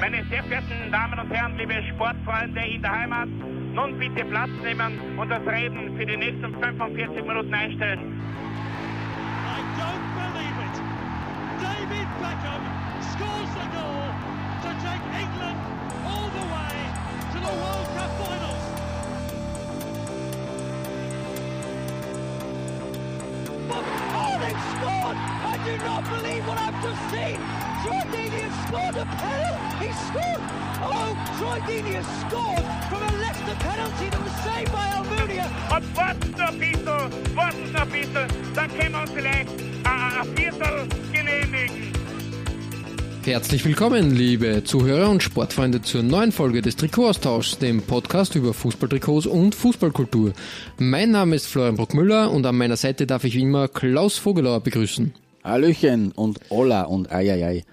Meine 0.00 0.24
sehr 0.30 0.44
verehrten 0.44 0.92
Damen 0.92 1.18
und 1.18 1.28
Herren, 1.30 1.58
liebe 1.58 1.74
Sportfreunde 1.94 2.60
in 2.60 2.82
der 2.82 2.92
Heimat, 2.92 3.28
nun 3.28 3.98
bitte 3.98 4.24
Platz 4.26 4.50
nehmen 4.62 5.18
und 5.18 5.28
das 5.28 5.44
Reden 5.44 5.96
für 5.96 6.06
die 6.06 6.16
nächsten 6.16 6.54
45 6.54 7.24
Minuten 7.26 7.52
einstellen. 7.52 7.98
I 7.98 9.60
don't 9.74 10.06
believe 10.14 10.56
it. 10.66 10.76
David 11.60 12.08
Beckham 12.22 12.62
scores 13.10 13.50
the 13.58 13.66
goal 13.74 14.06
to 14.62 14.70
take 14.86 15.04
England 15.18 15.58
all 16.06 16.30
the 16.30 16.46
way 16.46 16.74
to 17.32 17.38
the 17.42 17.54
World 17.58 17.88
Cup 17.96 18.10
finals. 18.22 18.64
Oh, 24.14 24.38
they've 24.38 24.64
scored! 24.78 25.18
I 25.18 25.58
do 25.64 25.74
not 25.84 26.02
believe 26.08 26.46
what 26.46 26.58
I've 26.58 26.82
just 26.84 27.02
seen! 27.10 27.67
Troy 27.82 27.94
Deeney 28.10 28.40
has 28.42 28.66
scored 28.66 28.96
a 28.96 29.04
penalty! 29.04 29.86
He 29.86 29.92
scored! 30.10 30.42
Oh, 30.82 31.14
Troy 31.38 31.58
Deeney 31.68 31.94
has 31.94 32.08
scored 32.26 32.64
from 32.90 33.02
a 33.02 33.12
Leicester 33.22 33.56
penalty 33.62 34.10
that 34.10 34.20
was 34.24 34.34
saved 34.42 34.72
by 34.72 34.86
Almunia! 34.98 35.46
Und 35.76 35.96
warten 35.96 36.30
noch 36.32 36.48
ein 36.48 36.58
bisschen, 36.58 37.36
warten 37.36 37.72
noch 37.72 37.82
ein 37.82 37.90
bisschen, 37.90 38.26
dann 38.56 38.68
können 38.76 38.92
wir 38.92 39.00
uns 39.02 39.10
vielleicht 39.12 39.48
ein 39.84 40.36
Viertel 40.36 40.88
genehmigen. 41.12 41.92
Herzlich 43.22 43.64
willkommen, 43.64 44.16
liebe 44.16 44.64
Zuhörer 44.64 45.08
und 45.08 45.22
Sportfreunde, 45.22 45.80
zur 45.80 46.02
neuen 46.02 46.32
Folge 46.32 46.62
des 46.62 46.74
Trikotaustauschs, 46.74 47.58
dem 47.58 47.82
Podcast 47.82 48.34
über 48.34 48.54
Fußballtrikots 48.54 49.26
und 49.26 49.54
Fußballkultur. 49.54 50.32
Mein 50.78 51.12
Name 51.12 51.36
ist 51.36 51.46
Florian 51.46 51.76
Bruckmüller 51.76 52.32
und 52.32 52.44
an 52.44 52.56
meiner 52.56 52.76
Seite 52.76 53.06
darf 53.06 53.22
ich 53.22 53.36
wie 53.36 53.42
immer 53.42 53.68
Klaus 53.68 54.18
Vogelauer 54.18 54.62
begrüßen. 54.62 55.14
Hallöchen 55.48 56.12
und 56.12 56.38
Hola 56.50 56.82
und 56.82 57.10
Eieiei. 57.10 57.64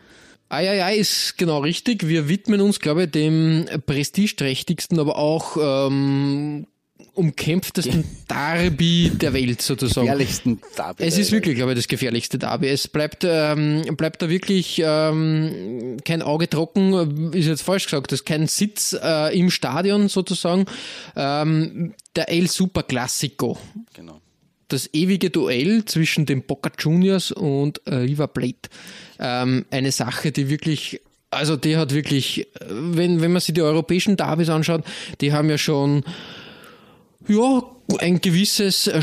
Eieiei 0.50 0.96
ist 0.96 1.38
genau 1.38 1.60
richtig. 1.60 2.08
Wir 2.08 2.30
widmen 2.30 2.62
uns, 2.62 2.80
glaube 2.80 3.04
ich, 3.04 3.12
dem 3.12 3.66
prestigeträchtigsten, 3.86 5.00
aber 5.00 5.18
auch 5.18 5.58
ähm, 5.60 6.68
umkämpftesten 7.14 8.04
Derby 8.30 9.12
der 9.14 9.34
Welt 9.34 9.62
sozusagen. 9.62 10.06
Gefährlichsten 10.06 10.62
Derby 10.78 11.04
Es 11.04 11.18
ist 11.18 11.32
wirklich, 11.32 11.56
glaube 11.56 11.72
ich, 11.74 11.80
das 11.80 11.88
gefährlichste 11.88 12.38
Derby. 12.38 12.68
Es 12.68 12.88
bleibt, 12.88 13.26
ähm, 13.28 13.84
bleibt 13.98 14.22
da 14.22 14.30
wirklich 14.30 14.82
ähm, 14.84 15.98
kein 16.06 16.22
Auge 16.22 16.50
trocken, 16.50 17.34
ist 17.34 17.48
jetzt 17.48 17.64
falsch 17.64 17.86
gesagt, 17.86 18.12
das 18.12 18.20
ist 18.22 18.26
kein 18.26 18.48
Sitz 18.48 18.96
äh, 19.02 19.38
im 19.38 19.50
Stadion 19.50 20.08
sozusagen. 20.10 20.66
Ähm, 21.16 21.94
der 22.16 22.30
El 22.30 22.48
Super 22.48 22.84
Classico, 22.84 23.58
Genau. 23.94 24.22
Das 24.68 24.90
ewige 24.94 25.30
Duell 25.30 25.86
zwischen 25.86 26.26
den 26.26 26.44
Boca 26.44 26.72
Juniors 26.78 27.32
und 27.32 27.82
äh, 27.86 27.96
River 27.96 28.28
Plate. 28.28 28.70
Ähm, 29.20 29.66
eine 29.72 29.92
Sache, 29.92 30.32
die 30.32 30.50
wirklich 30.50 31.02
also 31.32 31.58
die 31.58 31.76
hat 31.76 31.94
wirklich, 31.94 32.40
äh, 32.40 32.48
wenn, 32.70 33.22
wenn 33.22 33.34
man 33.34 33.42
sich 33.42 33.54
die 33.54 33.62
europäischen 33.62 34.18
Derbys 34.18 34.50
anschaut, 34.50 34.84
die 35.22 35.34
haben 35.34 35.50
ja 35.50 35.58
schon 35.58 36.04
ja, 37.28 37.64
ein 38.00 38.22
gewisses 38.22 38.88
äh, 38.88 39.02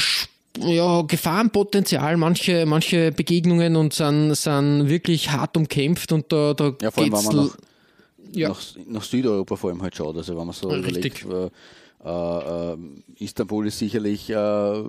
ja, 0.59 1.03
Gefahrenpotenzial, 1.03 2.17
manche, 2.17 2.67
manche 2.67 3.13
Begegnungen 3.13 3.77
und 3.77 3.93
sind, 3.93 4.35
sind 4.35 4.89
wirklich 4.89 5.31
hart 5.31 5.57
umkämpft 5.57 6.13
und 6.13 6.33
da, 6.33 6.55
da 6.55 6.75
Ja, 6.81 6.91
vor 6.91 7.05
allem, 7.05 7.13
geht's 7.13 7.29
wenn 7.29 7.37
man 7.37 7.47
nach, 7.47 7.57
ja. 8.33 8.49
nach, 8.49 8.63
nach 8.87 9.03
Südeuropa 9.03 9.57
vor 9.57 9.71
allem 9.71 9.83
halt 9.83 9.97
schaut. 9.97 10.17
Also 10.17 10.37
wenn 10.37 10.47
man 10.47 10.55
so 10.55 10.69
Richtig. 10.69 11.25
überlegt, 11.25 11.53
äh, 12.05 12.73
äh, 12.73 12.77
Istanbul 13.19 13.67
ist 13.67 13.79
sicherlich, 13.79 14.31
äh, 14.31 14.35
ja, 14.35 14.85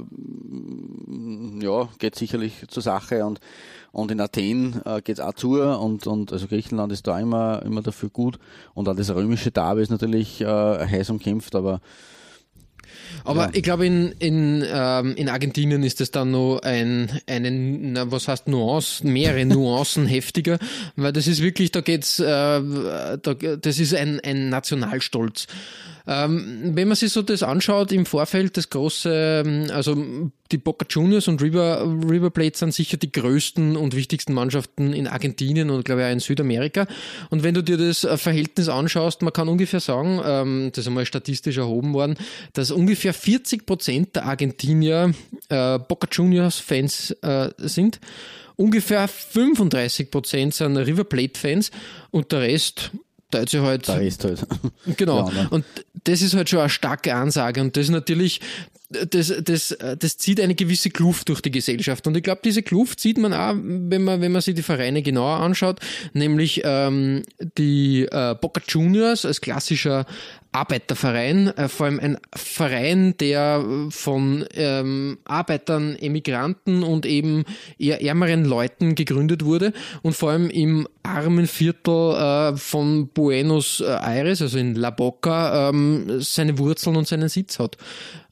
geht 2.00 2.16
sicherlich 2.16 2.66
zur 2.68 2.84
Sache 2.84 3.26
und 3.26 3.40
und 3.92 4.10
in 4.10 4.20
Athen 4.20 4.82
äh, 4.86 5.02
geht 5.04 5.20
es 5.20 5.24
auch 5.24 5.36
zu 5.36 5.62
und, 5.62 6.08
und 6.08 6.34
also 6.34 6.48
Griechenland 6.48 6.92
ist 6.92 7.06
da 7.06 7.20
immer, 7.20 7.62
immer 7.64 7.84
dafür 7.84 8.10
gut. 8.10 8.40
Und 8.74 8.90
auch 8.90 8.96
das 8.96 9.14
römische 9.14 9.52
Derby 9.52 9.84
ist 9.84 9.92
natürlich 9.92 10.42
äh, 10.42 10.46
heiß 10.48 11.12
umkämpft, 11.12 11.54
aber 11.54 11.80
Aber 13.24 13.44
Ja. 13.44 13.50
ich 13.54 13.62
glaube, 13.64 13.86
in, 13.86 14.12
in, 14.20 14.64
ähm, 14.68 15.16
in 15.16 15.30
Argentinien 15.30 15.84
ist 15.84 16.02
es 16.02 16.10
dann 16.10 16.32
noch 16.32 16.60
ein, 16.64 17.12
einen, 17.28 17.94
na, 17.94 18.12
was 18.12 18.28
heißt 18.28 18.48
Nuance, 18.48 19.06
mehrere 19.06 19.46
Nuancen 19.56 20.08
heftiger, 20.08 20.58
weil 20.96 21.14
das 21.14 21.28
ist 21.28 21.42
wirklich, 21.44 21.70
da 21.72 21.82
geht's, 21.82 22.18
äh, 22.20 22.24
da, 22.26 22.62
das 23.16 23.78
ist 23.80 23.94
ein, 23.94 24.20
ein 24.22 24.50
Nationalstolz. 24.50 25.46
Ähm, 26.06 26.72
wenn 26.74 26.90
man 26.90 26.96
sich 26.96 27.12
so 27.14 27.22
das 27.22 27.44
anschaut 27.44 27.92
im 27.92 28.06
Vorfeld, 28.06 28.58
das 28.58 28.70
große, 28.70 29.44
ähm, 29.46 29.68
also 29.72 30.32
die 30.52 30.58
Boca 30.58 30.86
Juniors 30.90 31.28
und 31.28 31.42
River, 31.42 31.82
River 32.10 32.30
Plate 32.30 32.58
sind 32.58 32.74
sicher 32.74 32.98
die 32.98 33.12
größten 33.12 33.78
und 33.78 33.96
wichtigsten 33.96 34.34
Mannschaften 34.34 34.92
in 34.94 35.08
Argentinien 35.08 35.70
und 35.70 35.86
glaube 35.86 36.02
ich 36.02 36.08
auch 36.08 36.12
in 36.12 36.20
Südamerika. 36.20 36.88
Und 37.30 37.44
wenn 37.44 37.54
du 37.54 37.62
dir 37.62 37.78
das 37.78 38.04
äh, 38.04 38.18
Verhältnis 38.18 38.68
anschaust, 38.68 39.22
man 39.22 39.34
kann 39.34 39.48
ungefähr 39.48 39.80
sagen, 39.80 40.22
ähm, 40.26 40.70
das 40.74 40.84
ist 40.84 40.88
einmal 40.88 41.06
statistisch 41.06 41.58
erhoben 41.58 41.94
worden, 41.94 42.16
dass 42.52 42.72
ungefähr 42.72 43.14
40 43.14 43.66
Prozent 43.66 44.16
der 44.16 44.26
Argentinier 44.26 45.14
äh, 45.50 45.80
Boca 45.80 46.08
Juniors 46.12 46.60
Fans 46.60 47.12
äh, 47.22 47.50
sind. 47.58 48.00
Ungefähr 48.56 49.08
35 49.08 50.12
Prozent 50.12 50.54
sind 50.54 50.78
River 50.78 51.06
Plate 51.06 51.40
Fans 51.40 51.72
und 52.12 52.32
der 52.32 52.42
Rest 52.42 52.92
sich 53.34 53.60
halt 53.60 53.88
da 53.88 53.98
ist 53.98 54.24
halt. 54.24 54.46
Genau. 54.98 55.30
Ja, 55.30 55.44
ne? 55.44 55.50
Und 55.50 55.66
das 56.04 56.22
ist 56.22 56.34
halt 56.34 56.50
schon 56.50 56.60
eine 56.60 56.70
starke 56.70 57.14
Ansage. 57.14 57.62
Und 57.62 57.78
das 57.78 57.86
ist 57.86 57.92
natürlich, 57.92 58.42
das, 58.90 59.34
das, 59.44 59.78
das 60.00 60.18
zieht 60.18 60.40
eine 60.40 60.56
gewisse 60.56 60.90
Kluft 60.90 61.30
durch 61.30 61.42
die 61.42 61.52
Gesellschaft. 61.52 62.06
Und 62.08 62.18
ich 62.18 62.24
glaube, 62.24 62.42
diese 62.44 62.64
Kluft 62.64 63.00
sieht 63.00 63.18
man 63.18 63.34
auch, 63.34 63.56
wenn 63.56 64.04
man, 64.04 64.22
wenn 64.22 64.32
man 64.32 64.42
sich 64.42 64.56
die 64.56 64.64
Vereine 64.64 65.02
genauer 65.02 65.40
anschaut, 65.40 65.80
nämlich 66.14 66.62
ähm, 66.64 67.24
die 67.58 68.04
äh, 68.04 68.36
Boca 68.40 68.62
Juniors 68.68 69.26
als 69.26 69.42
klassischer 69.42 70.06
Arbeiterverein, 70.54 71.48
äh, 71.48 71.68
vor 71.68 71.88
allem 71.88 72.00
ein 72.00 72.18
Verein, 72.36 73.18
der 73.18 73.66
äh, 73.66 73.92
von 73.92 74.46
ähm, 74.54 75.18
Arbeitern, 75.26 75.96
Emigranten 75.96 76.84
und 76.84 77.06
eben 77.06 77.44
eher 77.78 78.02
ärmeren 78.02 78.46
Leuten 78.46 78.96
gegründet 78.96 79.44
wurde 79.44 79.74
und 80.02 80.16
vor 80.16 80.32
allem 80.32 80.50
im 80.50 80.88
armen 81.02 81.48
Viertel 81.48 82.14
äh, 82.16 82.58
von 82.58 83.08
Buenos 83.10 83.82
Aires, 83.82 84.42
also 84.42 84.58
in 84.58 84.76
La 84.76 84.92
Boca, 84.92 85.70
ähm, 85.70 86.22
seine 86.22 86.58
Wurzeln 86.58 86.96
und 86.96 87.08
seinen 87.08 87.30
Sitz 87.30 87.60
hat. 87.60 87.78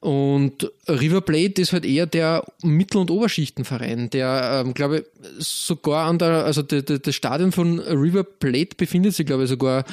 Und 0.01 0.71
River 0.87 1.21
Plate 1.21 1.61
ist 1.61 1.73
halt 1.73 1.85
eher 1.85 2.07
der 2.07 2.43
Mittel- 2.63 2.97
und 2.97 3.11
Oberschichtenverein, 3.11 4.09
der, 4.09 4.63
ähm, 4.65 4.73
glaube 4.73 4.97
ich, 4.97 5.05
sogar 5.37 6.07
an 6.07 6.17
der, 6.17 6.43
also 6.43 6.63
de, 6.63 6.81
de, 6.81 6.97
das 6.97 7.13
Stadion 7.13 7.51
von 7.51 7.77
River 7.77 8.23
Plate 8.23 8.75
befindet 8.75 9.13
sich, 9.13 9.27
glaube 9.27 9.43
ich, 9.43 9.49
sogar 9.49 9.85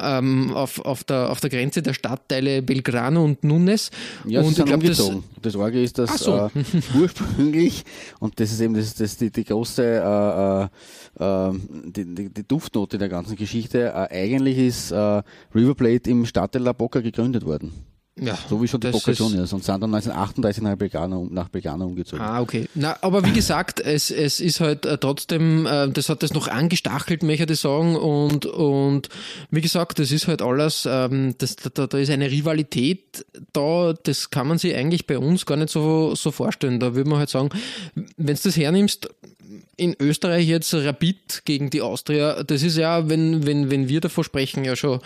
ähm, 0.00 0.52
auf, 0.54 0.78
auf, 0.78 1.02
der, 1.02 1.30
auf 1.30 1.40
der 1.40 1.50
Grenze 1.50 1.82
der 1.82 1.94
Stadtteile 1.94 2.62
Belgrano 2.62 3.24
und 3.24 3.42
Nunes. 3.42 3.90
Ja, 4.24 4.40
und 4.42 4.54
sind 4.54 4.66
glaub, 4.66 4.84
das. 4.84 5.10
Das, 5.42 5.56
Orge 5.56 5.82
ist, 5.82 5.98
Ach 5.98 6.16
so. 6.16 6.36
äh, 6.36 6.50
ursprünglich, 7.00 7.82
und 8.20 8.38
das 8.38 8.52
ist 8.52 8.60
eben 8.60 8.74
das, 8.74 8.94
das 8.94 9.16
die, 9.16 9.32
die 9.32 9.44
große 9.44 9.82
äh, 9.82 10.62
äh, 10.62 11.48
äh, 11.48 11.52
die, 11.86 12.14
die, 12.14 12.28
die 12.32 12.46
Duftnote 12.46 12.98
der 12.98 13.08
ganzen 13.08 13.34
Geschichte, 13.34 13.88
äh, 13.88 14.14
eigentlich 14.14 14.58
ist 14.58 14.92
äh, 14.92 15.22
River 15.52 15.74
Plate 15.74 16.08
im 16.08 16.24
Stadtteil 16.24 16.62
La 16.62 16.72
Boca 16.72 17.00
gegründet 17.00 17.44
worden. 17.44 17.95
Ja, 18.18 18.38
So 18.48 18.62
wie 18.62 18.66
schon 18.68 18.80
die 18.80 18.88
Boca 18.88 19.10
ist- 19.10 19.18
Juniors 19.18 19.52
und 19.52 19.62
sind 19.62 19.80
dann 19.82 19.90
1938 19.94 20.62
nach 20.62 20.76
Belgrano, 20.76 21.28
nach 21.30 21.48
Belgrano 21.48 21.84
umgezogen. 21.84 22.24
Ah, 22.24 22.40
okay. 22.40 22.66
Na, 22.74 22.96
aber 23.02 23.24
wie 23.24 23.32
gesagt, 23.32 23.78
es, 23.80 24.10
es 24.10 24.40
ist 24.40 24.60
halt 24.60 24.86
äh, 24.86 24.96
trotzdem, 24.96 25.66
äh, 25.66 25.88
das 25.90 26.08
hat 26.08 26.22
das 26.22 26.32
noch 26.32 26.48
angestachelt, 26.48 27.22
möchte 27.22 27.52
ich 27.52 27.60
sagen. 27.60 27.94
Und, 27.96 28.46
und 28.46 29.08
wie 29.50 29.60
gesagt, 29.60 29.98
das 29.98 30.12
ist 30.12 30.28
halt 30.28 30.40
alles, 30.40 30.88
ähm, 30.90 31.34
das, 31.38 31.56
da, 31.56 31.86
da 31.86 31.98
ist 31.98 32.10
eine 32.10 32.30
Rivalität 32.30 33.26
da, 33.52 33.92
das 34.02 34.30
kann 34.30 34.48
man 34.48 34.58
sich 34.58 34.74
eigentlich 34.74 35.06
bei 35.06 35.18
uns 35.18 35.44
gar 35.44 35.56
nicht 35.56 35.70
so, 35.70 36.14
so 36.14 36.30
vorstellen. 36.30 36.80
Da 36.80 36.94
würde 36.94 37.10
man 37.10 37.18
halt 37.18 37.30
sagen, 37.30 37.50
wenn 38.16 38.34
du 38.36 38.40
das 38.42 38.56
hernimmst, 38.56 39.08
in 39.76 39.94
Österreich 40.00 40.46
jetzt 40.48 40.72
Rapid 40.72 41.42
gegen 41.44 41.68
die 41.70 41.82
Austria, 41.82 42.42
das 42.42 42.62
ist 42.62 42.78
ja, 42.78 43.08
wenn, 43.10 43.46
wenn, 43.46 43.70
wenn 43.70 43.88
wir 43.88 44.00
davor 44.00 44.24
sprechen, 44.24 44.64
ja 44.64 44.74
schon 44.74 45.00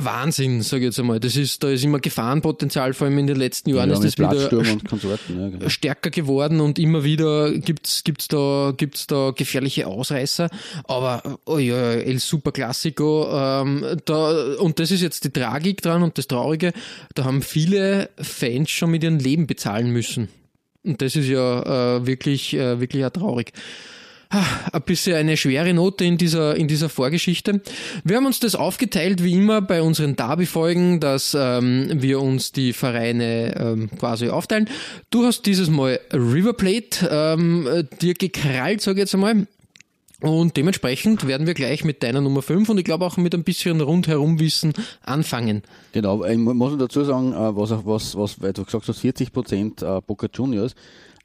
Wahnsinn, 0.00 0.60
sage 0.62 0.82
ich 0.82 0.86
jetzt 0.86 0.98
einmal. 0.98 1.20
Das 1.20 1.36
ist, 1.36 1.62
da 1.62 1.70
ist 1.70 1.84
immer 1.84 2.00
Gefahrenpotenzial, 2.00 2.94
vor 2.94 3.06
allem 3.06 3.18
in 3.18 3.28
den 3.28 3.36
letzten 3.36 3.70
Jahren 3.70 3.90
ja, 3.90 3.94
ist 3.94 4.02
das 4.02 4.18
wieder 4.18 4.30
Platzsturm 4.30 4.68
und 4.68 4.88
Konsorten. 4.88 5.40
Ja, 5.40 5.48
genau. 5.48 5.68
stärker 5.68 6.10
geworden 6.10 6.60
und 6.60 6.80
immer 6.80 7.04
wieder 7.04 7.52
gibt's 7.52 8.02
gibt's 8.02 8.26
da 8.26 8.72
gibt's 8.76 9.06
da 9.06 9.30
gefährliche 9.30 9.86
Ausreißer. 9.86 10.50
Aber 10.84 11.38
oh 11.46 11.58
ja, 11.58 11.92
El 11.92 12.18
Super 12.18 12.50
Classico, 12.50 13.28
ähm, 13.30 13.86
da 14.04 14.56
und 14.56 14.80
das 14.80 14.90
ist 14.90 15.00
jetzt 15.00 15.24
die 15.24 15.30
Tragik 15.30 15.80
dran 15.80 16.02
und 16.02 16.18
das 16.18 16.26
Traurige, 16.26 16.72
da 17.14 17.24
haben 17.24 17.40
viele 17.40 18.10
Fans 18.18 18.70
schon 18.70 18.90
mit 18.90 19.04
ihrem 19.04 19.18
Leben 19.18 19.46
bezahlen 19.46 19.90
müssen. 19.90 20.28
Und 20.82 21.00
das 21.02 21.14
ist 21.14 21.28
ja 21.28 21.98
äh, 21.98 22.06
wirklich 22.06 22.52
äh, 22.54 22.80
wirklich 22.80 23.04
auch 23.04 23.10
traurig. 23.10 23.52
Ah, 24.36 24.42
Ein 24.72 24.82
bisschen 24.82 25.14
eine 25.14 25.36
schwere 25.36 25.72
Note 25.72 26.04
in 26.04 26.18
dieser, 26.18 26.56
in 26.56 26.66
dieser 26.66 26.88
Vorgeschichte. 26.88 27.62
Wir 28.02 28.16
haben 28.16 28.26
uns 28.26 28.40
das 28.40 28.56
aufgeteilt, 28.56 29.22
wie 29.22 29.34
immer 29.34 29.62
bei 29.62 29.80
unseren 29.80 30.16
Derby-Folgen, 30.16 30.98
dass 30.98 31.36
ähm, 31.38 31.88
wir 32.02 32.20
uns 32.20 32.50
die 32.50 32.72
Vereine 32.72 33.54
ähm, 33.56 33.90
quasi 33.96 34.30
aufteilen. 34.30 34.68
Du 35.10 35.24
hast 35.24 35.46
dieses 35.46 35.70
Mal 35.70 36.00
River 36.12 36.52
Plate 36.52 37.08
ähm, 37.08 37.68
äh, 37.68 37.84
dir 38.02 38.14
gekrallt, 38.14 38.80
sage 38.80 38.96
ich 38.96 39.02
jetzt 39.02 39.14
einmal. 39.14 39.46
Und 40.20 40.56
dementsprechend 40.56 41.28
werden 41.28 41.46
wir 41.46 41.54
gleich 41.54 41.84
mit 41.84 42.02
deiner 42.02 42.20
Nummer 42.20 42.42
5 42.42 42.68
und 42.70 42.78
ich 42.78 42.84
glaube 42.84 43.04
auch 43.04 43.16
mit 43.16 43.36
ein 43.36 43.44
bisschen 43.44 43.80
Rundherumwissen 43.80 44.72
anfangen. 45.02 45.62
Genau, 45.92 46.24
ich 46.24 46.38
muss 46.38 46.76
dazu 46.76 47.04
sagen, 47.04 47.34
äh, 47.34 47.56
was, 47.56 47.70
was, 47.70 48.16
was 48.16 48.42
weil 48.42 48.52
du 48.52 48.64
gesagt 48.64 48.88
hast, 48.88 48.98
40 48.98 49.32
Prozent 49.32 49.82
äh, 49.82 50.00
Boca 50.04 50.26
Juniors 50.34 50.74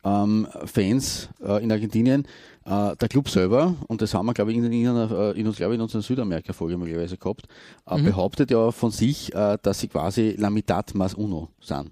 ähm, 0.03 0.47
Fans 0.65 1.29
äh, 1.43 1.63
in 1.63 1.71
Argentinien, 1.71 2.27
äh, 2.69 2.95
der 2.95 3.09
Club 3.09 3.29
selber, 3.29 3.75
und 3.87 4.01
das 4.01 4.13
haben 4.13 4.27
wir, 4.27 4.33
glaube 4.33 4.51
ich, 4.51 4.57
in, 4.57 4.65
in, 4.65 4.73
in, 4.73 4.85
in, 4.85 5.51
glaube 5.51 5.73
ich, 5.73 5.77
in 5.77 5.81
unserer 5.81 6.01
Südamerika-Folge 6.01 6.77
möglicherweise 6.77 7.17
gehabt, 7.17 7.47
äh, 7.87 7.97
mhm. 7.97 8.05
behauptet 8.05 8.51
ja 8.51 8.71
von 8.71 8.91
sich, 8.91 9.33
äh, 9.33 9.57
dass 9.61 9.79
sie 9.79 9.87
quasi 9.87 10.35
la 10.37 10.49
mitad 10.49 10.93
más 10.93 11.15
uno 11.15 11.49
sind. 11.59 11.91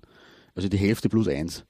Also 0.56 0.69
die 0.69 0.77
Hälfte 0.77 1.09
plus 1.09 1.27
eins 1.27 1.63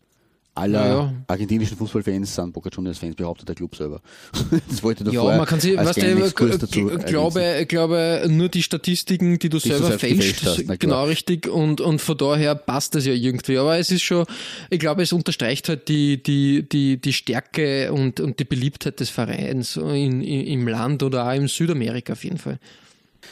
aller 0.57 0.87
ja. 0.87 1.13
argentinischen 1.27 1.77
Fußballfans 1.77 2.33
sind 2.35 2.51
Boca 2.51 2.69
Juniors 2.71 2.97
Fans, 2.97 3.15
behauptet 3.15 3.47
der 3.47 3.55
Club 3.55 3.75
selber. 3.75 4.01
das 4.69 4.83
wollte 4.83 5.03
ich 5.03 5.13
Ja, 5.13 5.23
man 5.23 5.45
kann 5.45 5.59
sich, 5.59 5.77
was 5.77 5.95
der, 5.95 6.15
dazu 6.15 6.89
glaube, 7.05 7.65
glaube, 7.67 8.25
nur 8.27 8.49
die 8.49 8.63
Statistiken, 8.63 9.37
die 9.39 9.49
du 9.49 9.59
die 9.59 9.69
selber 9.69 9.97
fälschst, 9.97 10.45
hast, 10.45 10.79
genau 10.79 11.05
richtig, 11.05 11.47
und, 11.47 11.81
und 11.81 12.01
von 12.01 12.17
daher 12.17 12.55
passt 12.55 12.95
das 12.95 13.05
ja 13.05 13.13
irgendwie. 13.13 13.57
Aber 13.57 13.77
es 13.77 13.91
ist 13.91 14.01
schon, 14.01 14.25
ich 14.69 14.79
glaube, 14.79 15.03
es 15.03 15.13
unterstreicht 15.13 15.69
halt 15.69 15.87
die, 15.87 16.21
die, 16.21 16.67
die, 16.67 16.99
die 16.99 17.13
Stärke 17.13 17.91
und, 17.93 18.19
und 18.19 18.39
die 18.39 18.45
Beliebtheit 18.45 18.99
des 18.99 19.09
Vereins 19.09 19.77
in, 19.77 20.21
in, 20.21 20.47
im 20.47 20.67
Land 20.67 21.03
oder 21.03 21.27
auch 21.27 21.33
in 21.33 21.47
Südamerika 21.47 22.13
auf 22.13 22.23
jeden 22.23 22.37
Fall. 22.37 22.59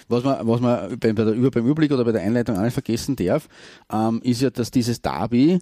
Was 0.07 0.23
man, 0.23 0.47
was 0.47 0.61
man 0.61 0.99
beim, 0.99 1.15
bei 1.15 1.23
der, 1.23 1.31
beim 1.31 1.65
Überblick 1.65 1.91
oder 1.91 2.03
bei 2.03 2.11
der 2.11 2.21
Einleitung 2.21 2.57
auch 2.57 2.61
nicht 2.61 2.73
vergessen 2.73 3.15
darf, 3.15 3.47
ähm, 3.91 4.21
ist 4.23 4.41
ja, 4.41 4.49
dass 4.49 4.71
dieses 4.71 5.01
Derby 5.01 5.59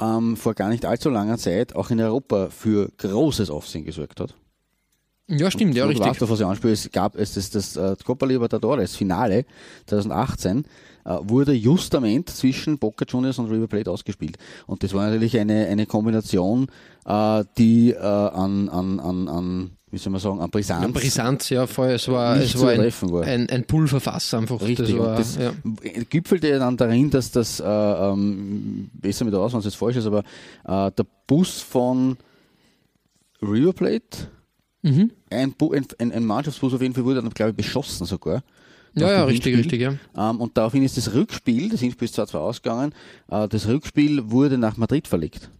ähm, 0.00 0.36
vor 0.36 0.54
gar 0.54 0.68
nicht 0.68 0.84
allzu 0.84 1.10
langer 1.10 1.38
Zeit 1.38 1.74
auch 1.74 1.90
in 1.90 2.00
Europa 2.00 2.48
für 2.50 2.90
großes 2.98 3.50
Aufsehen 3.50 3.84
gesorgt 3.84 4.20
hat. 4.20 4.34
Ja, 5.26 5.50
stimmt, 5.50 5.70
und, 5.70 5.76
ja, 5.76 5.86
richtig. 5.86 6.06
Weißt, 6.06 6.20
was 6.20 6.40
ich 6.40 6.46
anspiele, 6.46 6.72
es 6.74 6.90
gab 6.90 7.16
es 7.16 7.34
das, 7.34 7.50
das, 7.50 7.72
das 7.72 7.98
äh, 7.98 8.04
Copa 8.04 8.26
Libertadores 8.26 8.94
Finale 8.94 9.46
2018 9.86 10.64
äh, 11.04 11.16
wurde 11.22 11.52
justament 11.52 12.28
zwischen 12.28 12.78
Boca 12.78 13.06
Juniors 13.08 13.38
und 13.38 13.50
River 13.50 13.66
Plate 13.66 13.90
ausgespielt. 13.90 14.36
Und 14.66 14.82
das 14.82 14.92
war 14.92 15.06
natürlich 15.06 15.38
eine, 15.38 15.66
eine 15.66 15.86
Kombination, 15.86 16.66
äh, 17.06 17.44
die 17.56 17.92
äh, 17.92 17.98
an, 17.98 18.68
an, 18.68 19.00
an, 19.00 19.28
an 19.28 19.70
wie 19.94 19.98
soll 19.98 20.10
man 20.10 20.20
sagen, 20.20 20.40
an 20.40 20.50
Brisanz. 20.50 20.82
Ja, 20.82 20.90
Brisanz, 20.90 21.48
ja, 21.50 21.66
voll. 21.66 21.90
Es 21.90 22.08
war, 22.08 22.36
es 22.36 22.60
war, 22.60 22.70
ein, 22.70 22.92
war. 23.12 23.22
Ein, 23.22 23.48
ein 23.48 23.64
Pulverfass 23.64 24.34
einfach. 24.34 24.60
Richtig. 24.60 24.88
Das, 24.88 24.98
war, 24.98 25.16
das 25.16 25.38
ja. 25.38 25.52
gipfelte 26.10 26.58
dann 26.58 26.76
darin, 26.76 27.10
dass 27.10 27.30
das, 27.30 27.60
äh, 27.60 27.64
ähm, 27.64 28.90
besser 28.92 29.24
mit 29.24 29.34
aus, 29.34 29.52
wenn 29.52 29.60
es 29.60 29.66
jetzt 29.66 29.76
falsch 29.76 29.96
ist, 29.96 30.06
aber 30.06 30.24
äh, 30.64 30.90
der 30.90 31.06
Bus 31.28 31.60
von 31.60 32.16
River 33.40 33.72
Plate, 33.72 34.28
mhm. 34.82 35.12
ein, 35.30 35.54
ein, 35.98 36.12
ein, 36.12 36.24
Mannschaftsbus 36.24 36.74
auf 36.74 36.82
jeden 36.82 36.94
Fall 36.94 37.04
wurde 37.04 37.22
dann, 37.22 37.30
glaube 37.30 37.50
ich, 37.50 37.56
beschossen 37.56 38.04
sogar. 38.06 38.42
Ja, 38.96 39.10
ja, 39.10 39.24
richtig, 39.24 39.56
richtig, 39.56 39.80
ja. 39.80 39.94
Ähm, 40.16 40.40
und 40.40 40.56
daraufhin 40.56 40.82
ist 40.82 40.96
das 40.96 41.14
Rückspiel, 41.14 41.68
das 41.68 41.80
Hinspiel 41.80 42.06
ist 42.06 42.14
zwar 42.14 42.26
zwar 42.26 42.42
ausgegangen, 42.42 42.92
äh, 43.28 43.48
das 43.48 43.68
Rückspiel 43.68 44.30
wurde 44.30 44.58
nach 44.58 44.76
Madrid 44.76 45.06
verlegt. 45.06 45.50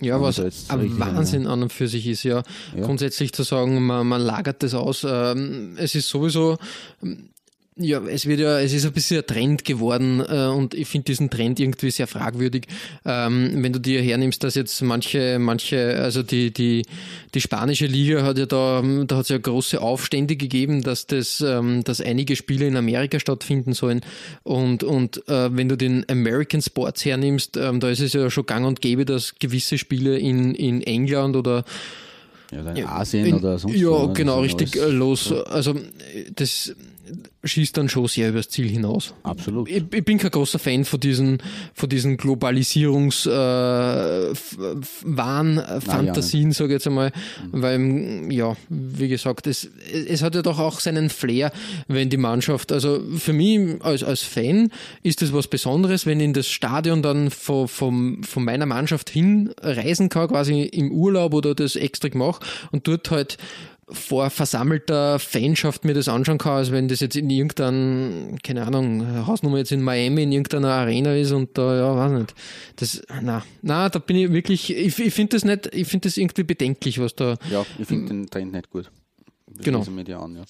Ja, 0.00 0.20
was 0.20 0.40
ein 0.40 0.98
Wahnsinn 0.98 1.46
an 1.46 1.62
und 1.62 1.72
für 1.72 1.86
sich 1.86 2.06
ist, 2.06 2.24
ja. 2.24 2.42
ja. 2.76 2.84
Grundsätzlich 2.84 3.32
zu 3.32 3.44
sagen, 3.44 3.86
man, 3.86 4.06
man 4.06 4.20
lagert 4.20 4.62
das 4.62 4.74
aus. 4.74 5.06
Ähm, 5.08 5.76
es 5.78 5.94
ist 5.94 6.08
sowieso, 6.08 6.58
ja, 7.76 8.02
es 8.06 8.26
wird 8.26 8.40
ja, 8.40 8.60
es 8.60 8.74
ist 8.74 8.84
ein 8.84 8.92
bisschen 8.92 9.18
ein 9.18 9.26
Trend 9.26 9.64
geworden 9.64 10.20
äh, 10.20 10.46
und 10.46 10.74
ich 10.74 10.88
finde 10.88 11.06
diesen 11.06 11.30
Trend 11.30 11.58
irgendwie 11.58 11.90
sehr 11.90 12.06
fragwürdig. 12.06 12.66
Ähm, 13.06 13.62
wenn 13.62 13.72
du 13.72 13.80
dir 13.80 14.02
hernimmst, 14.02 14.44
dass 14.44 14.56
jetzt 14.56 14.82
manche, 14.82 15.38
manche, 15.38 15.98
also 15.98 16.22
die, 16.22 16.52
die, 16.52 16.84
die 17.34 17.40
spanische 17.40 17.86
Liga 17.86 18.24
hat 18.24 18.36
ja 18.36 18.44
da, 18.44 18.82
da 19.06 19.16
hat 19.16 19.22
es 19.22 19.28
ja 19.30 19.38
große 19.38 19.80
Aufstände 19.80 20.36
gegeben, 20.36 20.82
dass 20.82 21.06
das, 21.06 21.40
ähm, 21.40 21.82
dass 21.84 22.02
einige 22.02 22.36
Spiele 22.36 22.66
in 22.66 22.76
Amerika 22.76 23.18
stattfinden 23.18 23.72
sollen. 23.72 24.02
Und, 24.42 24.84
und 24.84 25.26
äh, 25.28 25.56
wenn 25.56 25.70
du 25.70 25.76
den 25.76 26.04
American 26.10 26.60
Sports 26.60 27.06
hernimmst, 27.06 27.56
ähm, 27.56 27.80
da 27.80 27.88
ist 27.88 28.00
es 28.00 28.12
ja 28.12 28.28
schon 28.28 28.44
gang 28.44 28.66
und 28.66 28.82
gäbe, 28.82 29.06
dass 29.06 29.36
gewisse 29.38 29.78
Spiele 29.78 30.18
in, 30.18 30.54
in 30.54 30.82
England 30.82 31.36
oder 31.36 31.64
ja, 32.52 32.86
Asien 32.86 33.24
in, 33.24 33.34
oder 33.36 33.58
sonst 33.58 33.76
Ja, 33.76 33.88
wo, 33.88 34.08
genau, 34.08 34.40
richtig 34.40 34.76
äh, 34.76 34.88
los. 34.88 35.32
Also 35.32 35.74
das 36.34 36.74
schießt 37.44 37.76
dann 37.76 37.88
schon 37.88 38.06
sehr 38.06 38.28
übers 38.28 38.48
Ziel 38.48 38.68
hinaus. 38.68 39.14
Absolut. 39.22 39.68
Ich, 39.68 39.82
ich 39.92 40.04
bin 40.04 40.18
kein 40.18 40.30
großer 40.30 40.58
Fan 40.58 40.84
von 40.84 41.00
diesen, 41.00 41.38
von 41.74 41.88
diesen 41.88 42.16
Globalisierungs 42.16 43.26
äh, 43.26 44.34
Fantasien, 44.34 46.52
sage 46.52 46.68
ich 46.68 46.74
jetzt 46.74 46.86
einmal, 46.86 47.12
mhm. 47.52 47.62
weil, 47.62 48.32
ja, 48.32 48.56
wie 48.68 49.08
gesagt, 49.08 49.46
es, 49.46 49.68
es 49.92 50.22
hat 50.22 50.34
ja 50.34 50.42
doch 50.42 50.58
auch 50.58 50.80
seinen 50.80 51.10
Flair, 51.10 51.52
wenn 51.88 52.10
die 52.10 52.16
Mannschaft, 52.16 52.70
also 52.70 53.02
für 53.16 53.32
mich 53.32 53.82
als, 53.82 54.04
als 54.04 54.22
Fan 54.22 54.70
ist 55.02 55.22
es 55.22 55.32
was 55.32 55.48
Besonderes, 55.48 56.06
wenn 56.06 56.20
ich 56.20 56.26
in 56.26 56.32
das 56.32 56.48
Stadion 56.48 57.02
dann 57.02 57.30
von, 57.30 57.66
von, 57.66 58.22
von 58.22 58.44
meiner 58.44 58.66
Mannschaft 58.66 59.10
hinreisen 59.10 60.08
kann, 60.08 60.28
quasi 60.28 60.62
im 60.62 60.92
Urlaub 60.92 61.34
oder 61.34 61.54
das 61.54 61.76
extra 61.76 62.08
mache 62.14 62.44
und 62.70 62.88
dort 62.88 63.10
halt 63.10 63.38
vor 63.92 64.30
versammelter 64.30 65.18
Fanschaft 65.18 65.84
mir 65.84 65.94
das 65.94 66.08
anschauen 66.08 66.38
kann, 66.38 66.52
als 66.52 66.72
wenn 66.72 66.88
das 66.88 67.00
jetzt 67.00 67.16
in 67.16 67.30
irgendeinem, 67.30 68.38
keine 68.42 68.66
Ahnung, 68.66 69.26
Hausnummer 69.26 69.58
jetzt 69.58 69.72
in 69.72 69.82
Miami 69.82 70.22
in 70.22 70.32
irgendeiner 70.32 70.72
Arena 70.72 71.14
ist 71.14 71.32
und 71.32 71.56
da, 71.56 71.76
ja, 71.76 71.96
weiß 71.96 72.12
nicht. 72.12 72.34
Das, 72.76 73.02
na, 73.22 73.44
na, 73.62 73.88
da 73.88 73.98
bin 73.98 74.16
ich 74.16 74.32
wirklich, 74.32 74.74
ich, 74.74 74.98
ich 74.98 75.14
finde 75.14 75.36
das 75.36 75.44
nicht, 75.44 75.74
ich 75.74 75.86
finde 75.86 76.08
das 76.08 76.16
irgendwie 76.16 76.44
bedenklich, 76.44 76.98
was 77.00 77.14
da. 77.14 77.36
Ja, 77.50 77.64
ich 77.78 77.86
finde 77.86 78.08
den 78.08 78.26
Trend 78.28 78.52
nicht 78.52 78.70
gut. 78.70 78.90
Das 79.46 79.64
genau. 79.64 79.82
An, 79.82 80.36
ja. 80.36 80.42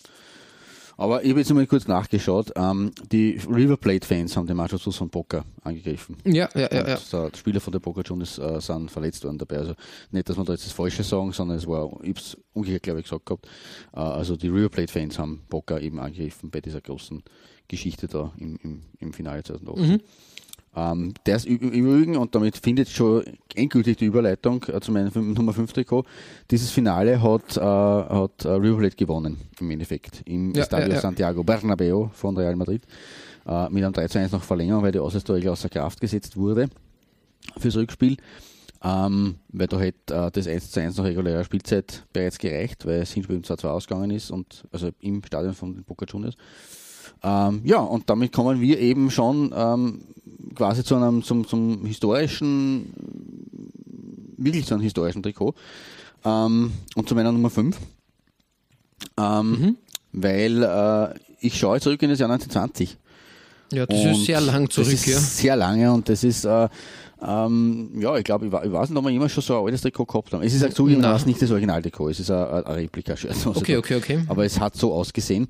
Aber 1.03 1.25
ich 1.25 1.31
habe 1.31 1.41
jetzt 1.41 1.53
mal 1.53 1.67
kurz 1.67 1.89
nachgeschaut. 1.89 2.53
Ähm, 2.55 2.93
die 3.11 3.41
River 3.51 3.77
Plate-Fans 3.77 4.37
haben 4.37 4.47
den 4.47 4.57
Mannschaftsbus 4.57 4.97
von 4.97 5.11
Boca 5.11 5.45
angegriffen. 5.65 6.17
Ja, 6.25 6.49
ja, 6.55 6.69
ja. 6.73 6.89
ja. 6.91 6.99
Der 7.13 7.37
Spieler 7.37 7.61
von 7.61 7.73
der 7.73 7.81
Boca 7.81 8.03
Juniors 8.03 8.39
äh, 8.39 8.61
sind 8.61 8.89
verletzt 8.89 9.25
worden 9.25 9.37
dabei. 9.37 9.59
Also 9.59 9.75
nicht, 10.13 10.29
dass 10.29 10.37
man 10.37 10.47
da 10.47 10.53
jetzt 10.53 10.65
das 10.65 10.73
Falsche 10.73 11.03
sagen, 11.03 11.33
sondern 11.33 11.59
es 11.59 11.67
war, 11.67 11.91
ich 12.03 12.11
habe 12.11 12.21
es 12.21 12.37
umgekehrt, 12.53 12.85
glaube 12.85 13.01
ich, 13.01 13.07
gesagt 13.07 13.27
gehabt. 13.27 13.47
Äh, 13.93 13.99
also 13.99 14.37
die 14.37 14.47
River 14.47 14.69
Plate-Fans 14.69 15.19
haben 15.19 15.43
Boca 15.49 15.77
eben 15.81 15.99
angegriffen 15.99 16.51
bei 16.51 16.61
dieser 16.61 16.81
großen 16.81 17.25
Geschichte 17.67 18.07
da 18.07 18.33
im, 18.39 18.57
im, 18.63 18.83
im 19.01 19.13
Finale 19.13 19.43
2008. 19.43 19.79
Mhm. 19.79 20.01
Ähm, 20.75 21.13
der 21.27 21.37
ist 21.37 21.47
im 21.47 21.59
Übrigen, 21.59 22.17
und 22.17 22.35
damit 22.35 22.57
findet 22.57 22.89
schon 22.89 23.25
endgültig 23.55 23.99
die 23.99 24.07
Überleitung 24.07 24.65
äh, 24.69 24.81
zu 24.81 24.91
meinem 24.91 25.35
Nummer 25.35 25.53
5 25.53 25.71
Trikot, 25.73 26.05
dieses 26.51 26.71
Finale 26.71 27.23
hat, 27.23 27.57
äh, 27.59 27.61
hat 27.61 28.45
äh, 28.45 28.49
River 28.49 28.79
Plate 28.79 28.97
gewonnen, 28.97 29.37
im 29.61 29.71
Endeffekt, 29.71 30.23
im 30.25 30.55
ja, 30.55 30.63
Estadio 30.63 30.89
ja, 30.89 30.95
ja. 30.95 31.01
Santiago 31.01 31.45
Bernabeo 31.45 32.11
von 32.15 32.37
Real 32.39 32.57
Madrid, 32.57 32.85
äh, 33.47 33.69
mit 33.69 33.85
einem 33.85 33.93
3 33.93 34.09
zu 34.09 34.19
1 34.19 34.33
noch 34.33 34.43
Verlängerung, 34.43 34.83
weil 34.83 34.93
die 34.93 34.99
Auswärtsregel 34.99 35.51
außer 35.51 35.69
Kraft 35.69 36.01
gesetzt 36.01 36.37
wurde 36.37 36.71
fürs 37.59 37.77
Rückspiel. 37.77 38.17
Ähm, 38.85 39.37
weil 39.51 39.69
da 39.69 39.79
hätte 39.79 40.15
äh, 40.15 40.31
das 40.33 40.49
1 40.49 40.71
zu 40.73 40.81
1 40.81 40.97
nach 40.97 41.05
regulärer 41.05 41.45
Spielzeit 41.45 42.05
bereits 42.13 42.39
gereicht, 42.39 42.85
weil 42.85 43.01
das 43.01 43.13
Hinspiel 43.13 43.37
im 43.37 43.45
2 43.45 43.57
2 43.57 43.69
ausgegangen 43.69 44.11
ist, 44.11 44.31
und, 44.31 44.65
also 44.73 44.91
im 45.01 45.23
Stadion 45.25 45.55
von 45.55 45.85
Boca 45.85 46.05
Juniors. 46.05 46.35
Ähm, 47.23 47.61
ja, 47.65 47.79
und 47.79 48.11
damit 48.11 48.33
kommen 48.33 48.61
wir 48.61 48.81
eben 48.81 49.11
schon 49.11 49.55
ähm, 49.55 50.03
quasi 50.55 50.85
zu 50.85 50.97
einem 50.97 51.23
zum, 51.23 51.47
zum 51.47 51.85
historischen, 51.85 52.93
wirklich 54.37 54.67
zu 54.67 54.75
einem 54.75 54.83
historischen 54.83 55.23
Trikot. 55.23 55.55
Ähm, 56.25 56.73
und 56.95 57.09
zu 57.09 57.15
meiner 57.15 57.33
Nummer 57.33 57.51
5. 57.51 57.77
Ähm, 59.19 59.51
mhm. 59.51 59.77
Weil 60.13 60.63
äh, 60.63 61.15
ich 61.41 61.59
schaue 61.59 61.81
zurück 61.81 62.03
in 62.03 62.11
das 62.11 62.19
Jahr 62.19 62.31
1920. 62.31 62.97
Ja, 63.73 63.87
das 63.87 64.01
und 64.01 64.11
ist 64.11 64.25
sehr 64.27 64.41
lang 64.41 64.69
zurück, 64.69 64.91
das 64.91 64.95
ist 64.95 65.07
ja. 65.07 65.19
Sehr 65.19 65.57
lange 65.57 65.93
und 65.93 66.09
das 66.09 66.23
ist 66.23 66.45
äh, 66.45 66.69
ähm, 67.25 67.91
ja, 68.01 68.17
ich 68.17 68.25
glaube, 68.25 68.47
ich, 68.47 68.53
ich, 68.53 68.73
weiß 68.73 68.91
nicht, 68.91 68.99
ob 68.99 69.05
wir 69.05 69.11
jemals 69.11 69.33
schon 69.33 69.43
so 69.43 69.59
ein 69.59 69.65
altes 69.65 69.83
Trikot 69.83 70.07
gehabt 70.07 70.33
haben. 70.33 70.43
Es 70.43 70.55
ist 70.55 70.75
zugegeben, 70.75 71.05
es 71.05 71.25
nicht 71.25 71.41
das 71.41 71.51
Original-Trikot, 71.51 72.11
es 72.11 72.21
ist 72.21 72.31
ein, 72.31 72.65
ein 72.65 72.75
Replika-Shirt. 72.75 73.35
Okay, 73.47 73.77
okay, 73.77 73.97
okay. 73.97 74.25
Aber 74.29 74.45
es 74.45 74.59
hat 74.59 74.75
so 74.75 74.93
ausgesehen. 74.93 75.49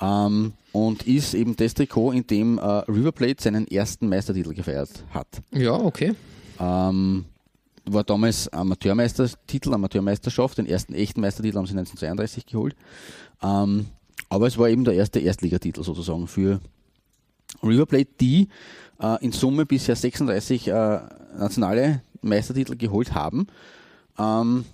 Ähm, 0.00 0.52
und 0.72 1.06
ist 1.06 1.34
eben 1.34 1.56
das 1.56 1.74
Trikot, 1.74 2.12
in 2.12 2.26
dem 2.26 2.58
äh, 2.58 2.62
River 2.62 3.12
Plate 3.12 3.42
seinen 3.42 3.66
ersten 3.66 4.08
Meistertitel 4.08 4.54
gefeiert 4.54 4.90
hat. 5.12 5.26
Ja, 5.52 5.72
okay. 5.72 6.14
Ähm, 6.58 7.24
war 7.84 8.04
damals 8.04 8.48
Amateurmeistertitel, 8.48 9.74
Amateurmeisterschaft, 9.74 10.58
den 10.58 10.66
ersten 10.66 10.94
echten 10.94 11.20
Meistertitel 11.20 11.58
haben 11.58 11.66
sie 11.66 11.72
1932 11.72 12.46
geholt. 12.46 12.76
Ähm, 13.42 13.86
aber 14.28 14.46
es 14.46 14.58
war 14.58 14.68
eben 14.68 14.84
der 14.84 14.94
erste 14.94 15.18
Erstligatitel 15.18 15.82
sozusagen 15.82 16.28
für 16.28 16.60
River 17.62 17.86
Plate, 17.86 18.10
die 18.20 18.48
äh, 19.00 19.24
in 19.24 19.32
Summe 19.32 19.66
bisher 19.66 19.96
36 19.96 20.68
äh, 20.68 21.00
nationale 21.36 22.02
Meistertitel 22.22 22.76
geholt 22.76 23.14
haben. 23.14 23.48
Ähm, 24.18 24.64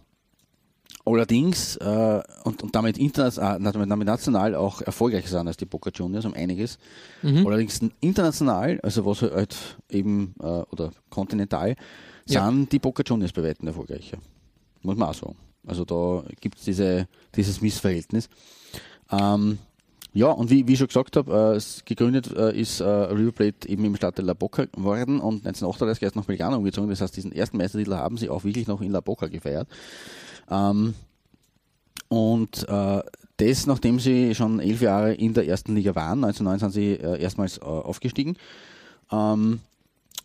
Allerdings, 1.09 1.77
äh, 1.77 2.23
und, 2.43 2.65
und 2.65 2.75
damit, 2.75 2.99
international, 2.99 3.61
äh, 3.61 3.87
damit 3.87 4.07
national 4.07 4.57
auch 4.57 4.83
erfolgreicher 4.83 5.29
sind 5.29 5.47
als 5.47 5.57
die 5.57 5.65
Boca 5.65 5.91
Juniors 5.95 6.25
um 6.25 6.35
einiges. 6.35 6.79
Mhm. 7.23 7.47
Allerdings 7.47 7.81
international, 8.01 8.81
also 8.83 9.07
was 9.07 9.23
halt 9.23 9.57
eben, 9.89 10.35
äh, 10.41 10.45
oder 10.45 10.91
kontinental, 11.09 11.77
sind 12.25 12.35
ja. 12.35 12.67
die 12.73 12.81
Boca 12.81 13.05
Juniors 13.07 13.33
bei 13.33 13.45
weitem 13.45 13.69
erfolgreicher. 13.69 14.19
Muss 14.83 14.97
man 14.97 15.09
auch 15.09 15.15
sagen. 15.15 15.37
Also 15.65 15.85
da 15.85 16.25
gibt 16.41 16.59
es 16.59 16.65
diese, 16.65 17.07
dieses 17.37 17.61
Missverhältnis. 17.61 18.29
Ähm, 19.13 19.59
ja, 20.13 20.29
und 20.29 20.51
wie, 20.51 20.67
wie 20.67 20.73
ich 20.73 20.79
schon 20.79 20.89
gesagt 20.89 21.17
habe, 21.17 21.57
äh, 21.57 21.83
gegründet 21.85 22.35
äh, 22.37 22.59
ist 22.59 22.81
äh, 22.81 22.85
River 22.85 23.33
Plate 23.33 23.69
eben 23.69 23.85
im 23.85 23.95
Stadtteil 23.95 24.25
La 24.25 24.35
Boca 24.35 24.65
geworden 24.65 25.21
und 25.21 25.47
1938 25.47 26.03
erst 26.03 26.17
nach 26.17 26.25
Belgrano 26.25 26.57
umgezogen. 26.57 26.91
Das 26.91 27.01
heißt, 27.01 27.17
diesen 27.17 27.31
ersten 27.33 27.59
Meistertitel 27.59 27.95
haben 27.95 28.17
sie 28.17 28.29
auch 28.29 28.43
wirklich 28.43 28.67
noch 28.67 28.81
in 28.81 28.91
La 28.91 29.01
Boca 29.01 29.29
gefeiert. 29.29 29.69
Ähm, 30.51 30.95
und 32.09 32.69
äh, 32.69 33.03
das, 33.37 33.67
nachdem 33.67 33.99
sie 33.99 34.35
schon 34.35 34.61
elf 34.61 34.81
Jahre 34.81 35.15
in 35.15 35.35
der 35.35 35.47
ersten 35.47 35.75
Liga 35.75 35.95
waren. 35.95 36.25
1909 36.25 36.59
sind 36.59 36.73
sie 36.73 36.93
äh, 36.93 37.21
erstmals 37.21 37.59
äh, 37.59 37.63
aufgestiegen. 37.63 38.37
Ähm, 39.11 39.61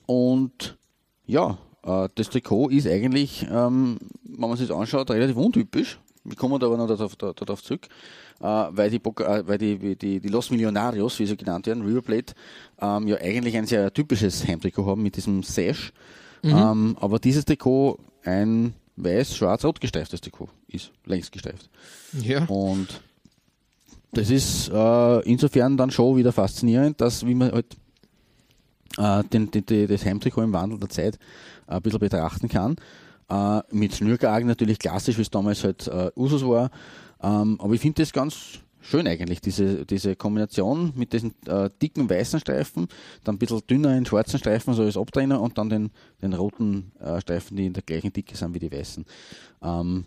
und 0.06 0.78
ja, 1.25 1.58
äh, 1.84 2.10
das 2.16 2.30
Trikot 2.30 2.70
ist 2.70 2.88
eigentlich, 2.88 3.46
ähm, 3.51 3.98
wenn 4.24 4.50
man 4.50 4.58
sich 4.58 4.68
das 4.68 4.78
anschaut, 4.78 5.10
relativ 5.12 5.36
untypisch. 5.36 6.00
Wir 6.24 6.36
kommen 6.36 6.60
da 6.60 6.68
aber 6.68 6.78
noch 6.78 6.88
darauf, 6.88 7.16
darauf 7.16 7.63
zurück, 7.63 7.88
äh, 8.40 8.44
weil, 8.44 8.90
die, 8.92 8.98
äh, 8.98 9.48
weil 9.48 9.58
die, 9.58 9.96
die, 9.96 10.20
die, 10.20 10.30
Los 10.30 10.51
Millonarios, 10.51 11.18
wie 11.20 11.25
sie 11.25 11.36
genannt 11.36 11.66
werden, 11.66 11.84
River 11.84 12.04
Plate, 12.04 12.34
ähm, 12.80 13.08
ja 13.08 13.18
eigentlich 13.18 13.58
ein 13.58 13.66
sehr 13.66 13.92
typisches 13.92 14.48
Heimtrikot 14.48 14.86
haben 14.86 15.01
mit 15.01 15.16
diesem 15.16 15.42
Sash. 15.44 15.92
Mhm. 16.44 16.50
Ähm, 16.50 16.98
aber 17.00 17.20
dieses 17.20 17.46
Trikot 17.46 17.98
ein 18.24 18.74
weiß, 19.03 19.36
schwarz, 19.36 19.65
rot 19.65 19.81
gestreiftes 19.81 20.22
Trikot 20.22 20.50
ist, 20.67 20.91
längst 21.05 21.31
gestreift. 21.31 21.70
Ja. 22.13 22.46
Und 22.46 23.01
das 24.13 24.29
ist 24.29 24.70
äh, 24.70 25.20
insofern 25.22 25.77
dann 25.77 25.91
schon 25.91 26.17
wieder 26.17 26.31
faszinierend, 26.31 27.00
dass 27.00 27.25
wie 27.25 27.36
man 27.36 27.51
halt 27.51 27.77
äh, 28.98 29.24
den, 29.24 29.51
den, 29.51 29.65
den, 29.65 29.88
das 29.88 30.05
Heimtrikot 30.05 30.43
im 30.43 30.53
Wandel 30.53 30.79
der 30.79 30.89
Zeit 30.89 31.15
äh, 31.67 31.75
ein 31.75 31.81
bisschen 31.81 32.00
betrachten 32.00 32.50
kann. 32.50 32.75
Äh, 33.29 33.62
mit 33.72 33.96
Schnürkragen 33.96 34.48
natürlich 34.48 34.79
klassisch, 34.79 35.17
wie 35.17 35.22
es 35.22 35.29
damals 35.29 35.63
halt 35.63 35.88
äh, 35.88 36.12
Usus 36.15 36.46
war. 36.46 36.70
Ähm, 37.24 37.58
aber 37.62 37.74
ich 37.74 37.81
finde 37.81 38.01
das 38.01 38.12
ganz 38.12 38.60
schön 38.82 39.08
eigentlich, 39.08 39.42
diese, 39.42 39.86
diese 39.86 40.16
Kombination 40.16 40.94
mit 40.96 41.14
diesen 41.14 41.34
äh, 41.48 41.70
dicken 41.82 42.10
weißen 42.10 42.40
Streifen, 42.40 42.88
dann 43.24 43.36
ein 43.36 43.40
bisschen 43.40 43.62
dünneren 43.70 44.06
schwarzen 44.06 44.40
Streifen, 44.40 44.74
so 44.74 44.84
als 44.84 44.98
Abtrenner 44.98 45.42
und 45.42 45.58
dann 45.58 45.70
den, 45.70 45.92
den 46.22 46.34
roten 46.34 46.92
äh, 47.00 47.22
Streifen, 47.22 47.58
die 47.58 47.68
in 47.68 47.74
der 47.74 47.84
gleichen 47.84 48.12
Dicke 48.12 48.36
sind 48.36 48.54
wie 48.54 48.60
die 48.60 48.72
weißen. 48.72 49.06
Ähm, 49.64 50.06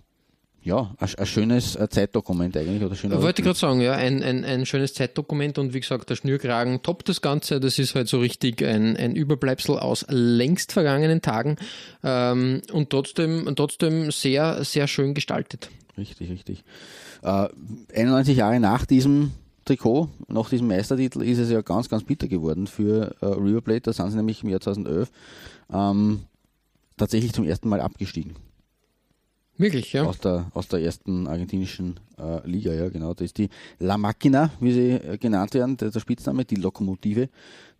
ja, 0.65 0.95
ein, 0.99 1.15
ein 1.17 1.27
schönes 1.27 1.77
äh, 1.77 1.89
Zeitdokument 1.91 2.57
eigentlich. 2.57 2.83
Oder 2.83 2.95
schöner 2.95 3.21
Wollte 3.21 3.43
ich 3.43 3.45
gerade 3.45 3.59
sagen, 3.59 3.83
ja, 3.83 3.93
ein, 3.93 4.23
ein, 4.23 4.45
ein 4.45 4.65
schönes 4.65 4.95
Zeitdokument 4.95 5.59
und 5.59 5.75
wie 5.75 5.81
gesagt, 5.81 6.09
der 6.09 6.17
Schnürkragen 6.17 6.83
toppt 6.83 7.11
das 7.11 7.21
Ganze. 7.21 7.61
Das 7.61 7.79
ist 7.79 7.95
halt 7.95 8.09
so 8.09 8.19
richtig 8.19 8.63
ein, 8.63 8.97
ein 8.97 9.15
Überbleibsel 9.15 9.79
aus 9.79 10.07
längst 10.09 10.73
vergangenen 10.73 11.21
Tagen 11.21 11.57
ähm, 12.03 12.63
und 12.73 12.89
trotzdem, 12.89 13.53
trotzdem 13.57 14.11
sehr, 14.11 14.65
sehr 14.65 14.89
schön 14.89 15.13
gestaltet. 15.13 15.69
Richtig, 15.97 16.31
richtig. 16.31 16.65
Äh, 17.23 17.49
91 17.95 18.37
Jahre 18.37 18.61
nach 18.61 18.87
diesem 18.87 19.33
Trikot, 19.65 20.09
nach 20.29 20.51
diesem 20.51 20.69
Meistertitel, 20.69 21.23
ist 21.23 21.39
es 21.39 21.51
ja 21.51 21.63
ganz, 21.63 21.89
ganz 21.89 22.05
bitter 22.05 22.29
geworden 22.29 22.67
für 22.67 23.15
äh, 23.21 23.27
River 23.27 23.61
Plate. 23.61 23.83
Da 23.83 23.93
sind 23.93 24.11
sie 24.11 24.17
nämlich 24.17 24.43
im 24.43 24.51
Jahr 24.51 24.61
2011 24.61 25.11
ähm, 25.73 26.21
tatsächlich 26.97 27.33
zum 27.33 27.45
ersten 27.45 27.69
Mal 27.69 27.81
abgestiegen. 27.81 28.35
Wirklich, 29.57 29.93
ja. 29.93 30.05
Aus 30.05 30.19
der, 30.19 30.51
aus 30.53 30.67
der 30.67 30.81
ersten 30.81 31.29
argentinischen 31.29 32.01
äh, 32.19 32.47
Liga, 32.47 32.73
ja, 32.73 32.89
genau. 32.89 33.15
Das 33.15 33.27
ist 33.27 33.39
die 33.39 33.49
La 33.79 33.95
Máquina, 33.97 34.51
wie 34.59 34.73
sie 34.73 34.91
äh, 34.91 35.17
genannt 35.17 35.55
werden, 35.55 35.77
der, 35.77 35.91
der, 35.91 36.01
Spitzname, 36.01 36.45
die 36.45 36.57
Lokomotive, 36.57 37.29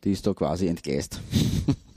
die 0.05 0.13
ist 0.13 0.25
da 0.27 0.35
quasi 0.35 0.69
entgleist. 0.69 1.21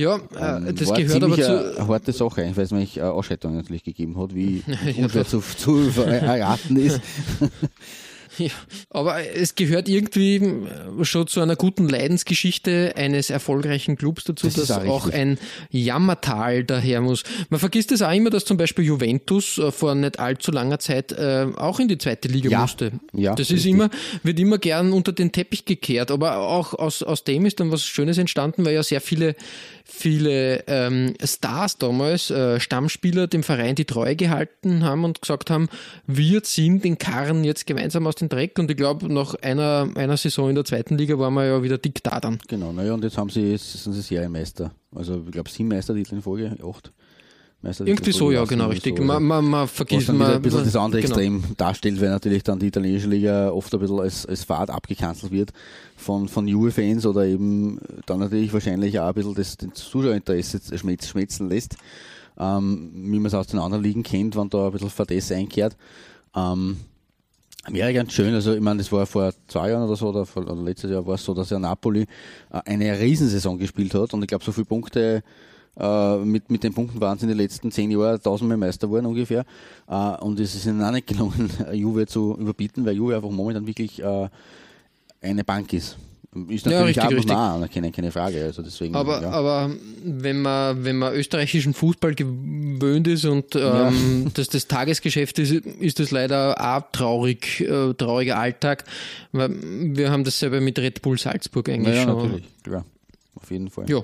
Ja, 0.00 0.16
äh, 0.16 0.68
ähm, 0.68 0.76
das 0.76 0.88
war 0.88 0.96
gehört 0.96 1.22
aber 1.22 1.36
zu. 1.36 1.76
Eine 1.76 1.88
harte 1.88 2.12
Sache, 2.12 2.50
weil 2.54 2.64
es 2.64 2.70
nämlich 2.70 2.96
äh, 2.96 3.02
Ausschaltung 3.02 3.54
natürlich 3.54 3.84
gegeben 3.84 4.18
hat, 4.18 4.34
wie 4.34 4.62
ja, 4.96 5.04
unschwer 5.04 5.26
zu, 5.26 5.40
zu 5.40 5.90
erraten 6.02 6.76
ist. 6.76 7.00
Ja, 8.38 8.50
aber 8.90 9.18
es 9.34 9.54
gehört 9.54 9.88
irgendwie 9.88 10.40
schon 11.02 11.26
zu 11.26 11.40
einer 11.40 11.56
guten 11.56 11.88
Leidensgeschichte 11.88 12.94
eines 12.96 13.28
erfolgreichen 13.28 13.96
Clubs 13.96 14.24
dazu, 14.24 14.46
das 14.46 14.54
dass 14.54 14.70
auch, 14.70 14.86
auch 14.86 15.10
ein 15.10 15.36
Jammertal 15.70 16.64
daher 16.64 17.00
muss. 17.00 17.24
Man 17.50 17.60
vergisst 17.60 17.92
es 17.92 18.02
auch 18.02 18.12
immer, 18.12 18.30
dass 18.30 18.44
zum 18.44 18.56
Beispiel 18.56 18.84
Juventus 18.84 19.58
äh, 19.58 19.72
vor 19.72 19.94
nicht 19.94 20.18
allzu 20.18 20.52
langer 20.52 20.78
Zeit 20.78 21.12
äh, 21.12 21.48
auch 21.56 21.80
in 21.80 21.88
die 21.88 21.98
zweite 21.98 22.28
Liga 22.28 22.50
ja. 22.50 22.60
musste. 22.60 22.92
Ja, 23.12 23.34
das 23.34 23.50
ist 23.50 23.66
immer, 23.66 23.90
wird 24.22 24.38
immer 24.38 24.58
gern 24.58 24.92
unter 24.92 25.12
den 25.12 25.32
Teppich 25.32 25.64
gekehrt, 25.64 26.10
aber 26.10 26.38
auch 26.38 26.72
aus, 26.74 27.02
aus 27.02 27.24
dem 27.24 27.46
ist 27.46 27.60
dann 27.60 27.70
was 27.72 27.84
Schönes 27.84 28.16
entstanden, 28.16 28.64
weil 28.64 28.74
ja 28.74 28.82
sehr 28.82 29.00
viele 29.00 29.34
viele 29.90 30.64
ähm, 30.66 31.14
Stars 31.22 31.76
damals, 31.76 32.30
äh, 32.30 32.60
Stammspieler, 32.60 33.26
dem 33.26 33.42
Verein 33.42 33.74
die 33.74 33.84
Treue 33.84 34.16
gehalten 34.16 34.84
haben 34.84 35.04
und 35.04 35.20
gesagt 35.20 35.50
haben, 35.50 35.68
wir 36.06 36.42
ziehen 36.42 36.80
den 36.80 36.96
Karren 36.96 37.44
jetzt 37.44 37.66
gemeinsam 37.66 38.06
aus 38.06 38.14
dem 38.14 38.28
Dreck. 38.28 38.58
Und 38.58 38.70
ich 38.70 38.76
glaube, 38.76 39.12
nach 39.12 39.34
einer, 39.34 39.88
einer 39.96 40.16
Saison 40.16 40.48
in 40.48 40.54
der 40.54 40.64
zweiten 40.64 40.96
Liga 40.96 41.18
waren 41.18 41.34
wir 41.34 41.44
ja 41.44 41.62
wieder 41.62 41.78
dick 41.78 42.02
da 42.02 42.20
dann. 42.20 42.38
Genau, 42.48 42.72
naja, 42.72 42.94
und 42.94 43.04
jetzt 43.04 43.18
haben 43.18 43.30
sie, 43.30 43.50
jetzt 43.50 43.82
sind 43.82 43.92
sie 43.92 44.00
Serienmeister. 44.00 44.72
Also 44.94 45.22
ich 45.26 45.32
glaube, 45.32 45.50
sieben 45.50 45.68
Meistertitel 45.68 46.14
in 46.14 46.22
Folge, 46.22 46.56
acht. 46.64 46.92
Irgendwie 47.62 48.12
so, 48.12 48.30
ja, 48.30 48.44
genau, 48.44 48.68
richtig. 48.68 48.96
So, 48.96 49.04
man, 49.04 49.22
man, 49.22 49.44
man 49.44 49.68
vergisst 49.68 50.08
was 50.08 50.16
dann 50.16 50.22
ein 50.22 50.40
bisschen 50.40 50.64
das 50.64 50.76
andere 50.76 51.02
genau. 51.02 51.14
Extrem 51.14 51.44
darstellt, 51.58 52.00
weil 52.00 52.08
natürlich 52.08 52.42
dann 52.42 52.58
die 52.58 52.68
italienische 52.68 53.08
Liga 53.08 53.50
oft 53.50 53.72
ein 53.74 53.80
bisschen 53.80 54.00
als, 54.00 54.24
als 54.24 54.44
Fahrt 54.44 54.70
abgekanzelt 54.70 55.30
wird 55.30 55.52
von, 55.94 56.26
von 56.28 56.48
Juve-Fans 56.48 57.04
oder 57.04 57.26
eben 57.26 57.78
dann 58.06 58.20
natürlich 58.20 58.50
wahrscheinlich 58.54 58.98
auch 58.98 59.08
ein 59.08 59.14
bisschen 59.14 59.34
das, 59.34 59.58
das 59.58 59.74
Zuschauerinteresse 59.74 60.78
schmelzen 60.78 61.50
lässt, 61.50 61.76
ähm, 62.38 62.92
wie 62.94 63.18
man 63.18 63.26
es 63.26 63.34
aus 63.34 63.48
den 63.48 63.60
anderen 63.60 63.84
Ligen 63.84 64.02
kennt, 64.04 64.36
wenn 64.36 64.48
da 64.48 64.66
ein 64.66 64.72
bisschen 64.72 64.88
Verdes 64.88 65.30
einkehrt. 65.30 65.76
Ähm, 66.34 66.78
Wäre 67.68 67.92
ganz 67.92 68.14
schön, 68.14 68.32
also 68.32 68.54
ich 68.54 68.60
meine, 68.60 68.78
das 68.78 68.90
war 68.90 69.04
vor 69.04 69.34
zwei 69.46 69.70
Jahren 69.70 69.82
oder 69.82 69.94
so, 69.94 70.08
oder, 70.08 70.24
vor, 70.24 70.44
oder 70.44 70.62
letztes 70.62 70.90
Jahr 70.90 71.06
war 71.06 71.16
es 71.16 71.24
so, 71.24 71.34
dass 71.34 71.50
ja 71.50 71.58
Napoli 71.58 72.06
äh, 72.50 72.60
eine 72.64 72.98
Riesensaison 72.98 73.58
gespielt 73.58 73.92
hat 73.92 74.14
und 74.14 74.22
ich 74.22 74.28
glaube, 74.28 74.42
so 74.42 74.50
viele 74.50 74.64
Punkte 74.64 75.22
äh, 75.78 76.16
mit, 76.18 76.50
mit 76.50 76.64
den 76.64 76.74
Punkten 76.74 77.00
waren 77.00 77.18
sie 77.18 77.24
in 77.24 77.28
den 77.28 77.38
letzten 77.38 77.70
zehn 77.70 77.90
Jahren 77.90 78.20
tausendmal 78.22 78.56
Meister 78.56 78.86
geworden 78.86 79.06
ungefähr. 79.06 79.44
Äh, 79.88 79.94
und 79.94 80.40
es 80.40 80.54
ist 80.54 80.66
ihnen 80.66 80.82
auch 80.82 80.90
nicht 80.90 81.06
gelungen, 81.06 81.50
Juve 81.72 82.06
zu 82.06 82.36
überbieten, 82.38 82.84
weil 82.84 82.96
Juve 82.96 83.16
einfach 83.16 83.30
momentan 83.30 83.66
wirklich 83.66 84.02
äh, 84.02 84.28
eine 85.22 85.44
Bank 85.44 85.72
ist. 85.72 85.96
Ist 86.48 86.64
natürlich 86.64 86.94
ja, 86.94 87.06
richtig, 87.08 87.32
auch 87.32 87.58
nah 87.58 87.66
keine, 87.66 87.90
keine 87.90 88.12
Frage. 88.12 88.44
Also 88.44 88.62
deswegen, 88.62 88.94
aber, 88.94 89.20
ja. 89.20 89.30
aber 89.30 89.74
wenn 90.04 90.40
man, 90.40 90.84
wenn 90.84 90.96
man 90.96 91.12
österreichischen 91.12 91.74
Fußball 91.74 92.14
gewöhnt 92.14 93.08
ist 93.08 93.24
und 93.24 93.56
ähm, 93.56 93.62
ja. 93.62 94.30
das 94.34 94.48
das 94.48 94.68
Tagesgeschäft 94.68 95.40
ist, 95.40 95.50
ist 95.50 95.98
das 95.98 96.12
leider 96.12 96.54
auch 96.56 96.82
traurig, 96.92 97.60
äh, 97.62 97.94
trauriger 97.94 98.38
Alltag. 98.38 98.84
Weil 99.32 99.50
wir 99.96 100.12
haben 100.12 100.22
dasselbe 100.22 100.60
mit 100.60 100.78
Red 100.78 101.02
Bull 101.02 101.18
Salzburg 101.18 101.68
eigentlich 101.68 101.96
ja, 101.96 102.04
schon. 102.04 102.16
natürlich, 102.16 102.44
klar. 102.62 102.84
Auf 103.34 103.50
jeden 103.50 103.68
Fall. 103.68 103.90
Ja. 103.90 104.00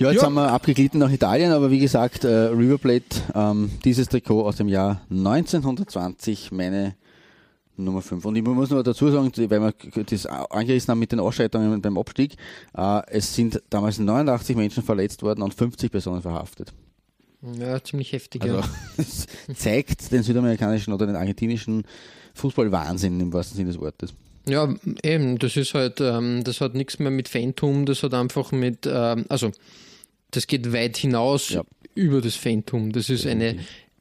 Ja, 0.00 0.10
jetzt 0.10 0.22
ja. 0.22 0.26
haben 0.28 0.34
wir 0.34 0.50
abgeglitten 0.50 0.98
nach 0.98 1.10
Italien, 1.10 1.52
aber 1.52 1.70
wie 1.70 1.78
gesagt, 1.78 2.24
äh, 2.24 2.46
River 2.46 2.78
Plate, 2.78 3.20
ähm, 3.34 3.70
dieses 3.84 4.08
Trikot 4.08 4.46
aus 4.46 4.56
dem 4.56 4.68
Jahr 4.68 5.02
1920, 5.10 6.52
meine 6.52 6.94
Nummer 7.76 8.00
5. 8.00 8.24
Und 8.24 8.34
ich 8.34 8.42
muss 8.42 8.70
noch 8.70 8.82
dazu 8.82 9.10
sagen, 9.10 9.30
weil 9.36 9.60
wir 9.60 10.04
das 10.04 10.24
angerissen 10.24 10.92
haben 10.92 11.00
mit 11.00 11.12
den 11.12 11.20
Ausschreitungen 11.20 11.82
beim 11.82 11.98
Abstieg, 11.98 12.36
äh, 12.74 13.02
es 13.08 13.34
sind 13.34 13.62
damals 13.68 13.98
89 13.98 14.56
Menschen 14.56 14.82
verletzt 14.82 15.22
worden 15.22 15.42
und 15.42 15.52
50 15.52 15.92
Personen 15.92 16.22
verhaftet. 16.22 16.72
Ja, 17.58 17.84
ziemlich 17.84 18.12
heftig. 18.12 18.40
Also, 18.42 18.56
ja. 18.56 18.64
es 18.96 19.26
zeigt 19.54 20.10
den 20.12 20.22
südamerikanischen 20.22 20.94
oder 20.94 21.08
den 21.08 21.16
argentinischen 21.16 21.84
Fußballwahnsinn 22.36 23.20
im 23.20 23.34
wahrsten 23.34 23.54
Sinne 23.54 23.68
des 23.68 23.78
Wortes. 23.78 24.14
Ja, 24.46 24.74
eben, 25.02 25.38
das 25.38 25.58
ist 25.58 25.74
halt, 25.74 26.00
ähm, 26.00 26.42
das 26.42 26.62
hat 26.62 26.74
nichts 26.74 26.98
mehr 26.98 27.10
mit 27.10 27.28
Phantom, 27.28 27.84
das 27.84 28.02
hat 28.02 28.14
einfach 28.14 28.50
mit, 28.52 28.88
ähm, 28.90 29.26
also 29.28 29.52
das 30.30 30.46
geht 30.46 30.72
weit 30.72 30.96
hinaus 30.96 31.50
ja. 31.50 31.62
über 31.94 32.20
das 32.20 32.36
Phantom. 32.36 32.92
Das 32.92 33.10
ist 33.10 33.26
eine 33.26 33.56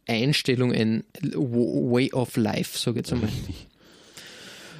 Einstellung, 0.07 0.73
ein 0.73 1.03
Way 1.33 2.13
of 2.13 2.35
Life, 2.37 2.77
sage 2.77 2.99
ich 2.99 3.05
jetzt 3.05 3.13
einmal. 3.13 3.29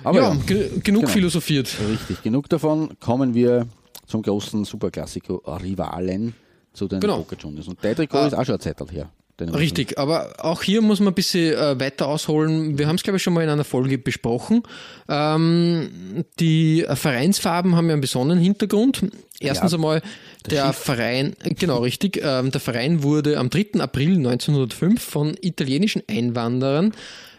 Aber 0.03 0.21
ja, 0.21 0.33
ja 0.33 0.39
genug 0.39 0.83
genau. 0.83 1.07
philosophiert. 1.07 1.75
Richtig, 1.89 2.23
genug 2.23 2.49
davon. 2.49 2.97
Kommen 2.99 3.33
wir 3.33 3.67
zum 4.05 4.21
großen 4.21 4.65
Superklassiko 4.65 5.35
Rivalen 5.45 6.33
zu 6.73 6.87
den 6.87 6.99
genau. 6.99 7.17
Boca 7.17 7.35
Juniors. 7.35 7.67
Und 7.67 7.83
der 7.83 7.95
Trikot 7.95 8.17
ah. 8.17 8.27
ist 8.27 8.33
auch 8.33 8.45
schon 8.45 8.55
eine 8.55 8.59
Zeit 8.59 8.91
her. 8.91 9.11
Richtig, 9.47 9.97
aber 9.97 10.33
auch 10.39 10.61
hier 10.61 10.81
muss 10.81 10.99
man 10.99 11.09
ein 11.09 11.15
bisschen 11.15 11.53
äh, 11.53 11.79
weiter 11.79 12.07
ausholen. 12.07 12.77
Wir 12.77 12.87
haben 12.87 12.95
es, 12.95 13.03
glaube 13.03 13.17
ich, 13.17 13.23
schon 13.23 13.33
mal 13.33 13.43
in 13.43 13.49
einer 13.49 13.63
Folge 13.63 13.97
besprochen. 13.97 14.63
Ähm, 15.07 16.25
die 16.39 16.85
Vereinsfarben 16.91 17.75
haben 17.75 17.87
ja 17.87 17.93
einen 17.93 18.01
besonderen 18.01 18.41
Hintergrund. 18.41 19.05
Erstens 19.39 19.71
ja, 19.71 19.77
einmal, 19.77 20.01
der 20.49 20.67
Schiff. 20.67 20.77
Verein, 20.77 21.35
genau 21.57 21.79
richtig, 21.79 22.21
ähm, 22.23 22.51
der 22.51 22.61
Verein 22.61 23.03
wurde 23.03 23.37
am 23.37 23.49
3. 23.49 23.79
April 23.79 24.17
1905 24.17 25.01
von 25.01 25.37
italienischen 25.41 26.03
Einwanderern 26.07 26.93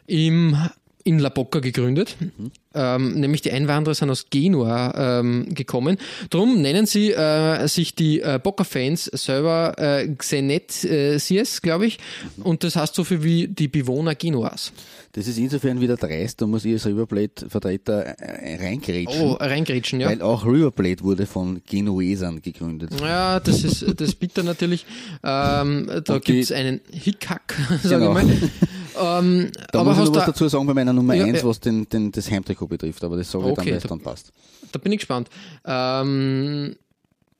im, 0.06 0.56
in 1.04 1.18
La 1.18 1.28
Bocca 1.28 1.60
gegründet. 1.60 2.16
Mhm. 2.18 2.50
Ähm, 2.72 3.14
nämlich 3.18 3.42
die 3.42 3.50
Einwanderer 3.50 3.94
sind 3.94 4.10
aus 4.10 4.26
Genua 4.30 5.18
ähm, 5.20 5.52
gekommen. 5.54 5.96
Darum 6.30 6.62
nennen 6.62 6.86
sie 6.86 7.10
äh, 7.12 7.66
sich 7.66 7.94
die 7.96 8.20
äh, 8.20 8.38
Boca-Fans 8.42 9.04
selber 9.06 9.74
äh, 9.78 10.06
Xenetiers, 10.14 11.62
glaube 11.62 11.86
ich. 11.86 11.98
Und 12.42 12.62
das 12.64 12.76
heißt 12.76 12.94
so 12.94 13.04
viel 13.04 13.22
wie 13.22 13.48
die 13.48 13.68
Bewohner 13.68 14.14
Genuas. 14.14 14.72
Das 15.12 15.26
ist 15.26 15.38
insofern 15.38 15.80
wieder 15.80 15.96
dreist, 15.96 16.40
da 16.40 16.46
muss 16.46 16.64
ich 16.64 16.72
als 16.74 16.86
Riverplate-Vertreter 16.86 18.04
äh, 18.20 18.56
reingrätschen. 18.64 19.20
Oh, 19.20 19.32
reingrätschen, 19.32 20.00
ja. 20.00 20.08
Weil 20.08 20.22
auch 20.22 20.46
Riverplate 20.46 21.02
wurde 21.02 21.26
von 21.26 21.60
Genuesern 21.68 22.40
gegründet. 22.40 22.92
Ja, 23.00 23.40
das 23.40 23.64
ist 23.64 23.82
das 24.00 24.10
ist 24.10 24.20
bitter 24.20 24.44
natürlich. 24.44 24.86
Ähm, 25.24 25.90
da 26.04 26.18
gibt 26.20 26.44
es 26.44 26.52
einen 26.52 26.80
Hickhack, 26.92 27.56
sage 27.82 28.04
Genau. 28.04 28.16
ich 28.18 28.24
mal. 28.24 28.36
Ähm, 28.98 29.50
Da 29.72 29.80
aber 29.80 29.90
muss 29.94 29.98
ich 29.98 30.04
noch 30.10 30.16
was 30.16 30.24
du, 30.24 30.30
dazu 30.32 30.48
sagen 30.48 30.66
bei 30.66 30.74
meiner 30.74 30.92
Nummer 30.92 31.14
Ja, 31.14 31.24
1, 31.24 31.38
ja. 31.42 31.44
was 31.44 31.60
den, 31.60 31.88
den, 31.88 32.10
das 32.12 32.30
Heimtrikot 32.30 32.66
betrifft, 32.66 33.02
aber 33.04 33.16
das 33.16 33.30
sage 33.30 33.48
ich 33.48 33.54
dann, 33.54 33.62
Okay, 33.62 33.70
wenn 33.70 33.76
es 33.76 33.82
da- 33.82 33.88
dann 33.90 34.00
passt. 34.00 34.32
da 34.72 34.78
bin 34.78 34.92
ich 34.92 34.98
gespannt. 34.98 35.28
Ähm, 35.64 36.76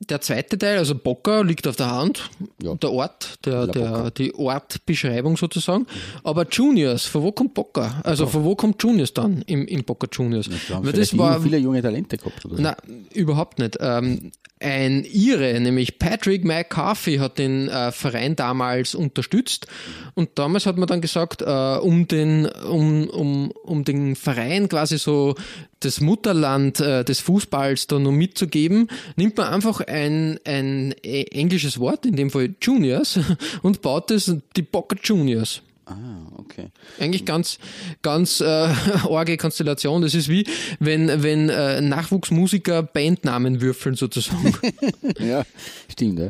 der 0.09 0.21
zweite 0.21 0.57
Teil, 0.57 0.77
also 0.77 0.95
Bocker, 0.95 1.43
liegt 1.43 1.67
auf 1.67 1.75
der 1.75 1.91
Hand. 1.91 2.29
Ja. 2.61 2.75
Der 2.75 2.91
Ort, 2.91 3.45
der, 3.45 3.67
der, 3.67 4.11
die 4.11 4.33
Ortbeschreibung 4.33 5.37
sozusagen. 5.37 5.85
Aber 6.23 6.47
Juniors, 6.49 7.05
von 7.05 7.23
wo 7.23 7.31
kommt 7.31 7.53
Bocker? 7.53 8.01
Also 8.03 8.25
von 8.25 8.43
wo 8.43 8.55
kommt 8.55 8.81
Juniors 8.81 9.13
dann 9.13 9.43
im, 9.43 9.67
im 9.67 9.83
Bocker 9.83 10.07
Juniors? 10.11 10.49
Wir 10.49 10.75
haben 10.75 10.85
Weil 10.85 10.93
das 10.93 11.17
war, 11.17 11.39
viele 11.41 11.57
junge 11.57 11.81
Talente 11.81 12.17
gehabt. 12.17 12.45
Oder 12.45 12.55
na, 12.59 12.77
überhaupt 13.13 13.59
nicht. 13.59 13.77
Ähm, 13.79 14.31
ein 14.59 15.05
Ire, 15.05 15.59
nämlich 15.59 15.97
Patrick 15.97 16.45
McCarthy, 16.45 17.17
hat 17.17 17.39
den 17.39 17.67
äh, 17.67 17.91
Verein 17.91 18.35
damals 18.35 18.93
unterstützt. 18.93 19.67
Und 20.13 20.37
damals 20.37 20.65
hat 20.65 20.77
man 20.77 20.87
dann 20.87 21.01
gesagt, 21.01 21.41
äh, 21.41 21.77
um, 21.77 22.07
den, 22.07 22.45
um, 22.45 23.09
um, 23.09 23.51
um 23.63 23.83
den 23.83 24.15
Verein 24.15 24.69
quasi 24.69 24.97
so 24.99 25.35
das 25.79 25.99
Mutterland 25.99 26.79
äh, 26.79 27.03
des 27.03 27.19
Fußballs 27.19 27.87
da 27.87 27.99
noch 27.99 28.11
mitzugeben, 28.11 28.87
nimmt 29.15 29.37
man 29.37 29.47
einfach 29.47 29.81
ein, 29.91 30.39
ein 30.45 30.93
äh, 31.03 31.23
englisches 31.31 31.79
Wort, 31.79 32.05
in 32.05 32.15
dem 32.15 32.29
Fall 32.29 32.55
Juniors, 32.61 33.19
und 33.61 33.81
baut 33.81 34.09
es 34.11 34.33
die 34.55 34.61
Boca 34.61 34.95
Juniors. 35.03 35.61
Ah, 35.85 35.95
okay. 36.37 36.67
Eigentlich 36.99 37.25
ganz, 37.25 37.57
ganz 38.01 38.39
äh, 38.39 38.45
arge 39.09 39.35
Konstellation. 39.35 40.01
Das 40.01 40.13
ist 40.15 40.29
wie, 40.29 40.47
wenn, 40.79 41.21
wenn 41.23 41.49
äh, 41.49 41.81
Nachwuchsmusiker 41.81 42.83
Bandnamen 42.83 43.59
würfeln 43.61 43.95
sozusagen. 43.95 44.53
Ja, 45.19 45.43
stimmt, 45.91 46.19
ja. 46.19 46.29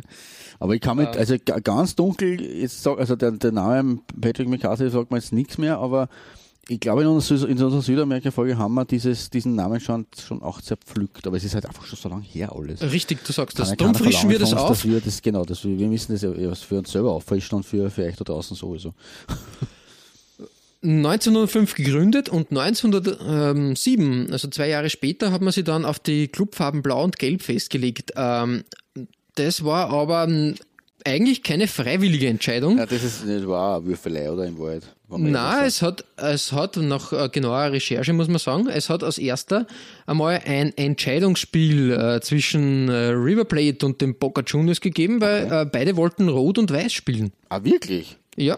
Aber 0.59 0.75
ich 0.75 0.81
kann 0.81 0.97
mit, 0.97 1.15
also 1.17 1.35
ga- 1.43 1.59
ganz 1.59 1.95
dunkel, 1.95 2.39
jetzt 2.41 2.83
sag, 2.83 2.99
also 2.99 3.15
der, 3.15 3.31
der 3.31 3.51
Name 3.51 3.99
Patrick 4.19 4.47
McCarthy 4.47 4.89
sagt 4.89 5.11
mir 5.11 5.17
jetzt 5.17 5.33
nichts 5.33 5.57
mehr, 5.57 5.77
aber 5.79 6.07
ich 6.71 6.79
glaube, 6.79 7.01
in 7.01 7.07
unserer, 7.07 7.49
in 7.49 7.61
unserer 7.61 7.81
Südamerika-Folge 7.81 8.57
haben 8.57 8.73
wir 8.75 8.85
dieses, 8.85 9.29
diesen 9.29 9.55
Namen 9.55 9.81
schon, 9.81 10.05
schon 10.17 10.41
auch 10.41 10.61
zerpflückt, 10.61 11.27
aber 11.27 11.35
es 11.35 11.43
ist 11.43 11.53
halt 11.53 11.65
einfach 11.65 11.85
schon 11.85 11.99
so 11.99 12.07
lange 12.07 12.23
her 12.23 12.55
alles. 12.55 12.81
Richtig, 12.81 13.25
du 13.25 13.33
sagst 13.33 13.59
das. 13.59 13.75
Darum 13.75 13.93
frischen 13.93 14.29
wir 14.29 14.39
das 14.39 14.53
uns, 14.53 14.61
auf. 14.61 14.85
Wir 14.85 15.01
das, 15.01 15.21
genau, 15.21 15.43
dass 15.43 15.65
wir, 15.65 15.87
müssen 15.87 16.13
das 16.13 16.61
für 16.61 16.77
uns 16.77 16.91
selber 16.91 17.11
auffrischen 17.11 17.57
und 17.57 17.65
für, 17.65 17.89
für 17.89 18.05
euch 18.05 18.15
da 18.15 18.23
draußen 18.23 18.55
sowieso. 18.55 18.93
1905 20.83 21.75
gegründet 21.75 22.29
und 22.29 22.49
1907, 22.49 24.31
also 24.31 24.47
zwei 24.47 24.69
Jahre 24.69 24.89
später, 24.89 25.31
hat 25.31 25.41
man 25.41 25.53
sie 25.53 25.63
dann 25.63 25.85
auf 25.85 25.99
die 25.99 26.27
Clubfarben 26.27 26.81
Blau 26.81 27.03
und 27.03 27.19
Gelb 27.19 27.43
festgelegt. 27.43 28.13
Ähm, 28.15 28.63
das 29.35 29.63
war 29.63 29.91
aber 29.91 30.23
ähm, 30.23 30.55
eigentlich 31.05 31.43
keine 31.43 31.67
freiwillige 31.67 32.27
Entscheidung. 32.27 32.77
Ja, 32.77 32.85
das 32.85 33.03
ist 33.03 33.23
auch 33.23 33.75
eine 33.75 33.85
Würfelei, 33.85 34.31
oder? 34.31 34.45
Im 34.45 34.57
Wald. 34.59 34.83
Na, 35.09 35.57
ehrlich 35.57 35.67
es 35.67 35.81
hat, 35.81 36.05
es 36.15 36.51
hat 36.53 36.77
nach 36.77 37.11
äh, 37.11 37.29
genauer 37.29 37.71
Recherche, 37.71 38.13
muss 38.13 38.27
man 38.27 38.39
sagen, 38.39 38.67
es 38.67 38.89
hat 38.89 39.03
als 39.03 39.17
erster 39.17 39.67
einmal 40.05 40.41
ein 40.45 40.75
Entscheidungsspiel 40.77 41.91
äh, 41.91 42.21
zwischen 42.21 42.87
äh, 42.87 43.09
River 43.09 43.45
Plate 43.45 43.85
und 43.85 44.01
dem 44.01 44.15
Boca 44.15 44.41
Juniors 44.45 44.79
gegeben, 44.79 45.19
weil 45.19 45.51
äh, 45.51 45.65
beide 45.65 45.97
wollten 45.97 46.29
Rot 46.29 46.57
und 46.57 46.71
Weiß 46.71 46.93
spielen. 46.93 47.33
Ah, 47.49 47.63
wirklich? 47.63 48.17
Ja. 48.37 48.57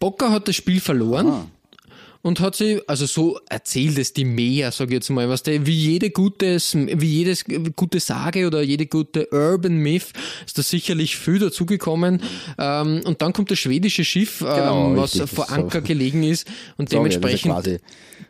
Boca 0.00 0.30
hat 0.30 0.48
das 0.48 0.56
Spiel 0.56 0.80
verloren. 0.80 1.26
Ah. 1.28 1.46
Und 2.24 2.40
hat 2.40 2.56
sie, 2.56 2.80
also 2.86 3.04
so 3.04 3.38
erzählt 3.50 3.98
es 3.98 4.14
die 4.14 4.24
mehr, 4.24 4.72
sag 4.72 4.88
ich 4.88 4.94
jetzt 4.94 5.10
mal, 5.10 5.28
was 5.28 5.42
der, 5.42 5.66
wie 5.66 5.74
jede 5.74 6.08
gutes, 6.08 6.74
wie 6.74 7.06
jedes 7.06 7.44
gute 7.76 8.00
Sage 8.00 8.46
oder 8.46 8.62
jede 8.62 8.86
gute 8.86 9.28
Urban 9.30 9.76
Myth 9.76 10.06
ist 10.46 10.56
da 10.56 10.62
sicherlich 10.62 11.18
viel 11.18 11.38
dazugekommen. 11.38 12.22
Ähm, 12.56 13.02
und 13.04 13.20
dann 13.20 13.34
kommt 13.34 13.50
das 13.50 13.58
schwedische 13.58 14.04
Schiff, 14.04 14.40
ähm, 14.40 14.46
Genau, 14.46 14.96
was 14.96 15.14
richtig, 15.14 15.30
vor 15.32 15.50
Anker 15.52 15.80
so- 15.80 15.86
gelegen 15.86 16.22
ist 16.22 16.48
und 16.78 16.90
ja, 16.90 16.96
ja 16.98 17.04
dementsprechend 17.04 17.52
quasi 17.52 17.78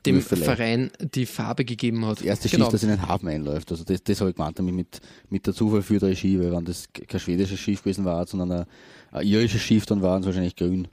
dem. 0.04 0.20
Verein 0.22 0.90
die 1.14 1.24
Farbe 1.24 1.64
gegeben 1.64 2.04
hat. 2.04 2.18
Das 2.18 2.24
erste 2.24 2.48
Genau. 2.48 2.64
Schiff, 2.64 2.72
das 2.72 2.82
in 2.82 2.88
den 2.88 3.06
Hafen 3.06 3.28
einläuft. 3.28 3.70
Also 3.70 3.84
das, 3.84 4.02
das 4.02 4.20
habe 4.20 4.30
ich 4.30 4.36
gemeint 4.36 4.58
damit 4.58 4.74
mit, 4.74 5.00
mit 5.30 5.46
der 5.46 5.54
Zufall 5.54 5.82
für 5.82 6.00
die 6.00 6.06
Regie, 6.06 6.36
weil 6.40 6.50
wenn 6.50 6.64
das 6.64 6.88
kein 6.92 7.20
schwedisches 7.20 7.60
Schiff 7.60 7.82
gewesen 7.84 8.04
war, 8.04 8.26
sondern 8.26 8.50
ein, 8.50 8.66
ein 9.12 9.24
irisches 9.24 9.62
Schiff, 9.62 9.86
dann 9.86 10.02
waren 10.02 10.20
es 10.22 10.26
wahrscheinlich 10.26 10.56
grün. 10.56 10.88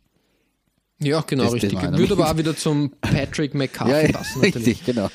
Ja, 1.04 1.22
genau, 1.26 1.46
Das- 1.46 1.54
richtig. 1.54 1.74
Würde 1.82 2.14
aber 2.14 2.30
auch 2.30 2.38
wieder 2.38 2.56
zum 2.56 2.92
Patrick 3.02 3.54
McCarthy 3.56 3.92
Ja, 3.92 4.02
ja 4.02 4.12
passen. 4.12 4.42
Natürlich. 4.42 4.68
richtig, 4.68 4.86
genau. 4.86 5.10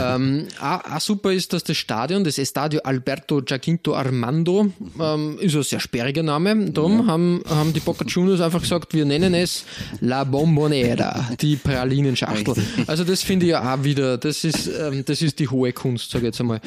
Ähm, 0.00 0.46
auch, 0.60 1.00
super 1.00 1.32
ist, 1.32 1.52
dass 1.52 1.64
das 1.64 1.76
Stadion, 1.76 2.22
das 2.24 2.38
Estadio 2.38 2.80
Alberto 2.84 3.42
Giacinto 3.42 3.94
Armando, 3.94 4.68
ähm, 5.00 5.38
ist 5.40 5.56
ein 5.56 5.62
sehr 5.64 5.80
sperriger 5.80 6.22
Name. 6.22 6.70
Darum 6.70 7.06
haben, 7.06 7.42
haben 7.48 7.72
die 7.72 7.80
Boca 7.80 8.04
Juniors 8.04 8.40
einfach 8.40 8.60
gesagt, 8.60 8.94
wir 8.94 9.04
nennen 9.04 9.34
es 9.34 9.64
La 10.00 10.24
Bombonera, 10.24 11.28
die 11.40 11.56
Pralinenschachtel. 11.56 12.54
Also 12.86 13.04
das 13.04 13.22
finde 13.22 13.46
ich 13.46 13.50
ja 13.50 13.74
auch 13.74 13.82
wieder, 13.84 14.18
das 14.18 14.44
ist, 14.44 14.68
ähm, 14.68 15.04
das 15.04 15.22
ist 15.22 15.38
die 15.40 15.48
hohe 15.48 15.72
Kunst, 15.72 16.10
sage 16.10 16.24
ich 16.26 16.28
jetzt 16.28 16.40
einmal. 16.40 16.60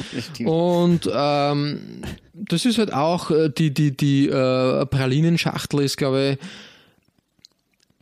Und 0.43 1.09
ähm, 1.13 1.79
das 2.33 2.65
ist 2.65 2.77
halt 2.77 2.91
auch, 2.93 3.31
äh, 3.31 3.49
die, 3.49 3.73
die, 3.73 3.95
die 3.95 4.27
äh, 4.27 4.85
Pralinenschachtel 4.85 5.81
ist, 5.81 5.97
glaube 5.97 6.37
ich, 6.41 6.47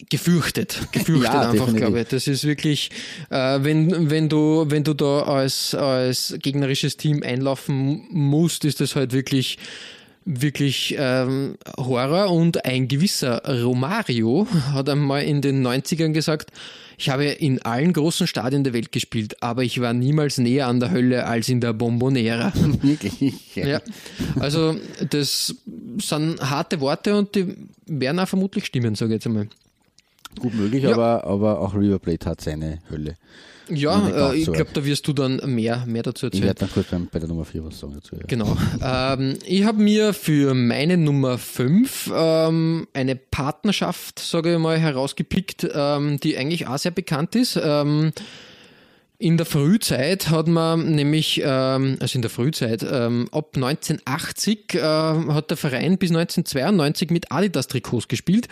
gefürchtet, 0.10 0.80
gefürchtet 0.92 1.24
Ja, 1.34 1.42
einfach, 1.42 1.52
definitiv. 1.66 1.76
glaube 1.78 2.02
ich. 2.02 2.08
Das 2.08 2.28
ist 2.28 2.44
wirklich, 2.46 2.92
äh, 3.30 3.60
wenn, 3.62 4.10
wenn 4.10 4.30
du, 4.30 4.66
wenn 4.68 4.84
du 4.84 4.94
da 4.94 5.24
als, 5.24 5.76
als 5.76 6.36
gegnerisches 6.42 6.98
Team 6.98 7.24
einlaufen 7.24 8.04
musst, 8.10 8.66
ist 8.66 8.82
das 8.82 8.96
halt 8.96 9.13
wirklich, 9.13 9.58
wirklich 10.26 10.96
ähm, 10.98 11.56
Horror 11.78 12.32
und 12.32 12.66
ein 12.66 12.88
gewisser 12.88 13.42
Romario 13.63 14.48
hat 14.72 14.89
einmal 14.89 15.24
in 15.24 15.42
den 15.42 15.66
90ern 15.66 16.12
gesagt, 16.12 16.52
ich 16.98 17.10
habe 17.10 17.26
in 17.26 17.62
allen 17.63 17.92
großen 17.92 18.28
Stadien 18.28 18.63
der 18.63 18.74
Welt 18.74 18.92
gespielt, 18.92 19.42
aber 19.42 19.63
ich 19.63 19.82
war 19.82 19.94
niemals 19.94 20.38
näher 20.38 20.68
an 20.68 20.80
der 20.80 20.92
Hölle 20.92 21.26
als 21.26 21.50
in 21.50 21.60
der 21.60 21.74
Bombonera. 21.74 22.54
Wirklich. 22.82 23.34
Ja, 23.56 23.82
also 24.39 24.78
das 25.10 25.56
sind 25.98 26.50
harte 26.50 26.80
Worte 26.80 27.16
und 27.18 27.36
die 27.36 27.56
werden 27.88 28.20
auch 28.20 28.28
vermutlich 28.28 28.66
stimmen, 28.66 28.96
sage 28.96 29.12
ich 29.12 29.16
jetzt 29.16 29.26
einmal. 29.28 29.48
Gut 30.39 30.54
möglich, 30.54 30.84
Ja. 30.84 30.93
aber, 30.93 31.24
aber 31.26 31.60
auch 31.60 31.74
River 31.76 32.00
Plate 32.00 32.30
hat 32.30 32.41
seine 32.41 32.80
Hölle. 32.89 33.15
Ja, 33.69 34.32
äh, 34.32 34.36
ich 34.38 34.52
glaube, 34.52 34.72
da 34.74 34.84
wirst 34.84 35.08
du 35.08 35.13
dann 35.13 35.39
mehr, 35.46 35.86
mehr 35.86 36.04
dazu 36.04 36.26
Ich 36.28 36.34
erzählen. 36.34 36.48
werde 36.48 36.60
dann 36.62 36.72
kurz 36.72 36.88
beim, 36.88 37.08
bei 37.10 37.19
der 37.19 37.30
Nummer 37.30 37.46
4 37.46 37.63
was 37.63 37.80
sagen 37.80 37.93
dazu. 37.93 38.15
Ja. 38.17 38.24
Genau. 38.28 38.58
ähm, 38.84 39.38
ich 39.46 39.63
habe 39.63 39.82
mir 39.82 40.13
für 40.13 40.54
meine 40.54 40.98
Nummer 40.98 41.38
5 41.38 42.12
ähm, 42.13 42.88
eine 42.93 43.15
Partnerschaft, 43.15 44.19
sage 44.19 44.54
ich 44.54 44.60
mal, 44.60 44.78
herausgepickt, 44.78 45.65
ähm, 45.74 46.19
die 46.19 46.38
eigentlich 46.38 46.67
auch 46.67 46.78
sehr 46.78 46.91
bekannt 46.91 47.36
ist. 47.36 47.58
Ähm, 47.63 48.12
in 49.19 49.38
der 49.38 49.46
Frühzeit 49.46 50.30
hat 50.30 50.48
man 50.50 50.96
nämlich, 50.96 51.41
ähm, 51.46 51.96
also 52.02 52.17
in 52.17 52.22
der 52.22 52.32
Frühzeit, 52.32 52.84
ähm, 52.84 53.30
ab 53.32 53.52
1980 53.56 54.74
äh, 54.74 54.80
hat 54.82 55.50
der 55.50 55.56
Verein 55.56 55.98
bis 55.98 56.10
1992 56.12 57.10
mit 57.10 57.32
Adidas-Trikots 57.32 58.10
gespielt 58.10 58.50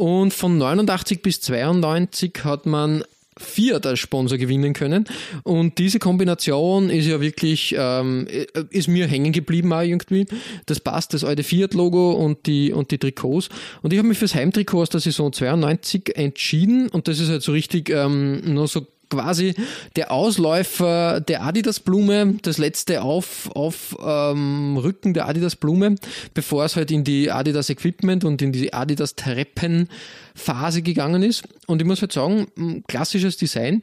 und 0.00 0.32
von 0.32 0.56
89 0.56 1.20
bis 1.20 1.42
92 1.42 2.32
hat 2.42 2.64
man 2.64 3.04
Fiat 3.36 3.86
als 3.86 3.98
Sponsor 3.98 4.38
gewinnen 4.38 4.72
können. 4.72 5.04
Und 5.42 5.76
diese 5.76 5.98
Kombination 5.98 6.88
ist 6.88 7.06
ja 7.06 7.20
wirklich, 7.20 7.74
ähm, 7.78 8.26
ist 8.70 8.88
mir 8.88 9.06
hängen 9.06 9.32
geblieben 9.32 9.74
auch 9.74 9.82
irgendwie. 9.82 10.24
Das 10.64 10.80
passt, 10.80 11.12
das 11.12 11.22
alte 11.22 11.42
Fiat-Logo 11.42 12.12
und 12.12 12.46
die, 12.46 12.72
und 12.72 12.90
die 12.90 12.98
Trikots. 12.98 13.50
Und 13.82 13.92
ich 13.92 13.98
habe 13.98 14.08
mich 14.08 14.16
fürs 14.16 14.34
Heimtrikot 14.34 14.82
aus 14.82 14.88
der 14.88 15.00
Saison 15.00 15.34
92 15.34 16.16
entschieden 16.16 16.88
und 16.88 17.06
das 17.06 17.20
ist 17.20 17.28
halt 17.28 17.42
so 17.42 17.52
richtig 17.52 17.90
ähm, 17.90 18.40
nur 18.54 18.68
so 18.68 18.86
quasi 19.10 19.54
der 19.96 20.12
Ausläufer 20.12 21.20
der 21.20 21.42
Adidas-Blume, 21.44 22.36
das 22.42 22.56
letzte 22.58 23.02
auf, 23.02 23.50
auf 23.54 23.96
ähm, 24.02 24.78
Rücken 24.78 25.12
der 25.12 25.28
Adidas-Blume, 25.28 25.96
bevor 26.32 26.64
es 26.64 26.76
halt 26.76 26.90
in 26.90 27.04
die 27.04 27.30
Adidas-Equipment 27.30 28.24
und 28.24 28.40
in 28.40 28.52
die 28.52 28.72
Adidas-Treppen-Phase 28.72 30.80
gegangen 30.82 31.22
ist. 31.22 31.44
Und 31.66 31.82
ich 31.82 31.86
muss 31.86 32.00
halt 32.00 32.12
sagen, 32.12 32.46
klassisches 32.88 33.36
Design, 33.36 33.80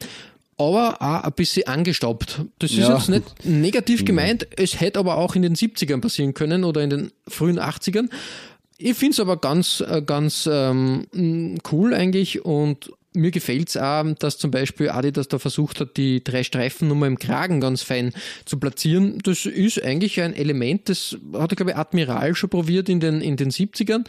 aber 0.56 1.00
auch 1.00 1.22
ein 1.24 1.32
bisschen 1.32 1.68
angestaubt. 1.68 2.40
Das 2.58 2.72
ist 2.72 2.78
Ja. 2.78 2.96
jetzt 2.96 3.08
nicht 3.08 3.44
negativ 3.44 4.04
gemeint, 4.04 4.46
es 4.56 4.80
hätte 4.80 4.98
aber 4.98 5.16
auch 5.18 5.36
in 5.36 5.42
den 5.42 5.54
70ern 5.54 6.00
passieren 6.00 6.34
können 6.34 6.64
oder 6.64 6.82
in 6.82 6.90
den 6.90 7.12
frühen 7.28 7.60
80ern. 7.60 8.08
Ich 8.80 8.96
finde 8.96 9.12
es 9.12 9.20
aber 9.20 9.36
ganz, 9.36 9.82
äh, 9.88 10.02
ganz 10.02 10.48
ähm, 10.50 11.06
cool 11.72 11.94
eigentlich 11.94 12.44
und 12.44 12.90
mir 13.18 13.30
gefällt 13.30 13.68
es 13.68 13.76
auch, 13.76 14.04
dass 14.18 14.38
zum 14.38 14.50
Beispiel 14.50 14.90
Adidas 14.90 15.28
da 15.28 15.38
versucht 15.38 15.80
hat, 15.80 15.96
die 15.96 16.22
drei 16.22 16.42
Streifennummer 16.42 17.06
im 17.06 17.18
Kragen 17.18 17.60
ganz 17.60 17.82
fein 17.82 18.12
zu 18.44 18.58
platzieren. 18.58 19.18
Das 19.22 19.44
ist 19.44 19.82
eigentlich 19.82 20.20
ein 20.20 20.34
Element, 20.34 20.88
das 20.88 21.16
hat, 21.34 21.56
glaube 21.56 21.72
ich, 21.72 21.76
Admiral 21.76 22.34
schon 22.34 22.50
probiert 22.50 22.88
in 22.88 23.00
den, 23.00 23.20
in 23.20 23.36
den 23.36 23.50
70ern 23.50 24.04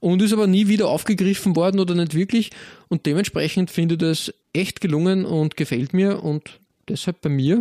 und 0.00 0.22
ist 0.22 0.32
aber 0.32 0.46
nie 0.46 0.68
wieder 0.68 0.88
aufgegriffen 0.88 1.54
worden 1.56 1.80
oder 1.80 1.94
nicht 1.94 2.14
wirklich. 2.14 2.50
Und 2.88 3.06
dementsprechend 3.06 3.70
finde 3.70 3.94
ich 3.94 4.00
das 4.00 4.34
echt 4.52 4.80
gelungen 4.80 5.24
und 5.24 5.56
gefällt 5.56 5.92
mir 5.92 6.22
und 6.22 6.60
deshalb 6.88 7.20
bei 7.20 7.28
mir 7.28 7.60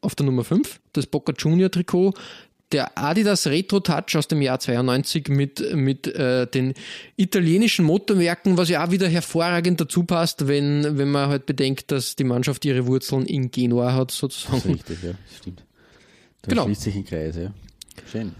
auf 0.00 0.14
der 0.14 0.26
Nummer 0.26 0.44
5 0.44 0.80
das 0.92 1.06
Boca 1.06 1.32
Junior 1.36 1.70
Trikot 1.70 2.14
der 2.74 2.98
Adidas 2.98 3.46
Retro 3.46 3.80
Touch 3.80 4.16
aus 4.16 4.28
dem 4.28 4.42
Jahr 4.42 4.58
92 4.60 5.28
mit, 5.28 5.74
mit 5.74 6.06
äh, 6.08 6.46
den 6.46 6.74
italienischen 7.16 7.86
Motorwerken, 7.86 8.58
was 8.58 8.68
ja 8.68 8.84
auch 8.84 8.90
wieder 8.90 9.08
hervorragend 9.08 9.80
dazu 9.80 10.04
passt, 10.04 10.46
wenn, 10.46 10.98
wenn 10.98 11.10
man 11.10 11.30
halt 11.30 11.46
bedenkt, 11.46 11.90
dass 11.90 12.16
die 12.16 12.24
Mannschaft 12.24 12.64
ihre 12.66 12.86
Wurzeln 12.86 13.24
in 13.24 13.50
Genua 13.50 13.94
hat, 13.94 14.10
sozusagen. 14.10 14.56
Das 14.56 14.64
ist 14.64 14.70
richtig, 14.74 15.02
ja, 15.02 15.10
stimmt. 15.40 15.62
Da 16.42 16.50
Genau. 16.50 16.64
schließt 16.64 16.82
sich 16.82 16.94
ein 16.96 17.04
Kreis, 17.06 17.36
ja. 17.36 17.54
Schön. 18.10 18.32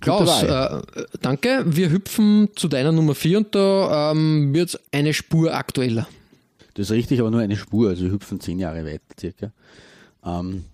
Klaus, 0.00 0.40
Gute 0.40 0.82
äh, 0.96 1.02
danke. 1.20 1.62
Wir 1.66 1.90
hüpfen 1.90 2.48
zu 2.56 2.66
deiner 2.68 2.90
Nummer 2.90 3.14
4 3.14 3.38
und 3.38 3.54
da 3.54 4.10
ähm, 4.12 4.54
wird 4.54 4.70
es 4.70 4.80
eine 4.92 5.12
Spur 5.12 5.54
aktueller. 5.54 6.08
Das 6.74 6.86
ist 6.86 6.92
richtig, 6.92 7.20
aber 7.20 7.30
nur 7.30 7.40
eine 7.40 7.56
Spur, 7.56 7.90
also 7.90 8.04
wir 8.04 8.10
hüpfen 8.10 8.40
zehn 8.40 8.58
Jahre 8.58 8.84
weiter 8.86 9.02
circa. 9.20 9.52
Ähm, 10.24 10.64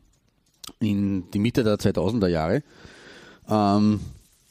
in 0.81 1.31
die 1.31 1.39
Mitte 1.39 1.65
der 1.65 1.77
2000er 1.77 2.29
Jahre. 2.29 2.63
Ähm, 3.49 4.01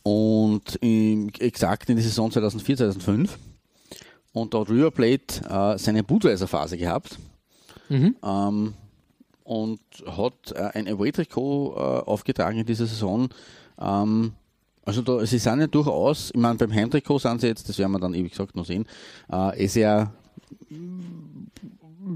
und 0.04 0.76
im, 0.82 1.30
exakt 1.40 1.90
in 1.90 1.96
die 1.96 2.04
Saison 2.04 2.32
2004, 2.32 2.78
2005. 2.78 3.38
Und 4.34 4.54
da 4.54 4.60
hat 4.60 4.70
River 4.70 4.92
Plate 4.92 5.42
äh, 5.50 5.78
seine 5.78 6.04
Budweiser-Phase 6.04 6.78
gehabt. 6.78 7.18
Ähm, 8.24 8.74
und 9.44 9.80
hat 10.06 10.52
äh, 10.52 10.72
ein 10.74 10.88
Away-Trikot 10.88 11.76
äh, 11.76 11.80
aufgetragen 11.80 12.60
in 12.60 12.66
dieser 12.66 12.88
Saison. 12.88 13.30
Ähm, 13.80 14.34
also 14.84 15.02
da, 15.02 15.26
sie 15.26 15.40
sind 15.40 15.60
ja 15.60 15.68
durchaus, 15.68 16.32
ich 16.34 16.40
meine, 16.40 16.56
beim 16.56 16.74
Heimtrikot 16.74 17.20
sind 17.20 17.42
sie 17.42 17.48
jetzt, 17.48 17.68
das 17.68 17.78
werden 17.80 17.92
wir 17.92 18.00
dann, 18.00 18.14
wie 18.14 18.30
gesagt, 18.30 18.56
noch 18.56 18.66
sehen, 18.66 18.86
äh, 19.32 19.64
eh 19.64 19.68
sehr 19.68 20.14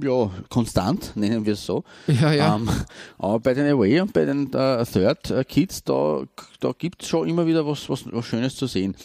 ja, 0.03 0.31
konstant, 0.49 1.15
nennen 1.15 1.45
wir 1.45 1.53
es 1.53 1.65
so. 1.65 1.83
Ja, 2.07 2.31
ja. 2.31 2.55
Ähm, 2.55 2.69
aber 3.17 3.39
bei 3.39 3.53
den 3.53 3.71
Away 3.71 4.01
und 4.01 4.13
bei 4.13 4.25
den 4.25 4.51
äh, 4.53 4.85
Third 4.85 5.31
äh, 5.31 5.43
Kids, 5.43 5.83
da, 5.83 6.23
da 6.59 6.71
gibt 6.77 7.03
es 7.03 7.09
schon 7.09 7.27
immer 7.27 7.45
wieder 7.45 7.65
was, 7.65 7.89
was, 7.89 8.05
was 8.11 8.25
Schönes 8.25 8.55
zu 8.55 8.67
sehen. 8.67 8.95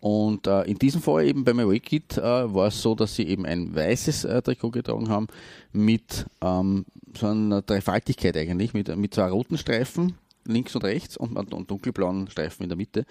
Und 0.00 0.46
äh, 0.46 0.62
in 0.62 0.78
diesem 0.78 1.02
Fall 1.02 1.26
eben 1.26 1.44
beim 1.44 1.58
Away 1.58 1.80
Kit 1.80 2.16
äh, 2.16 2.22
war 2.22 2.68
es 2.68 2.80
so, 2.80 2.94
dass 2.94 3.16
sie 3.16 3.24
eben 3.24 3.44
ein 3.44 3.74
weißes 3.74 4.26
Trikot 4.44 4.70
getragen 4.70 5.10
haben 5.10 5.26
mit 5.72 6.26
ähm, 6.40 6.86
so 7.18 7.26
einer 7.26 7.62
Dreifaltigkeit 7.62 8.36
eigentlich, 8.36 8.72
mit, 8.72 8.94
mit 8.96 9.14
zwei 9.14 9.28
roten 9.28 9.58
Streifen 9.58 10.14
links 10.46 10.74
und 10.74 10.84
rechts 10.84 11.16
und, 11.16 11.36
und 11.36 11.70
dunkelblauen 11.70 12.30
Streifen 12.30 12.62
in 12.64 12.68
der 12.68 12.78
Mitte, 12.78 13.04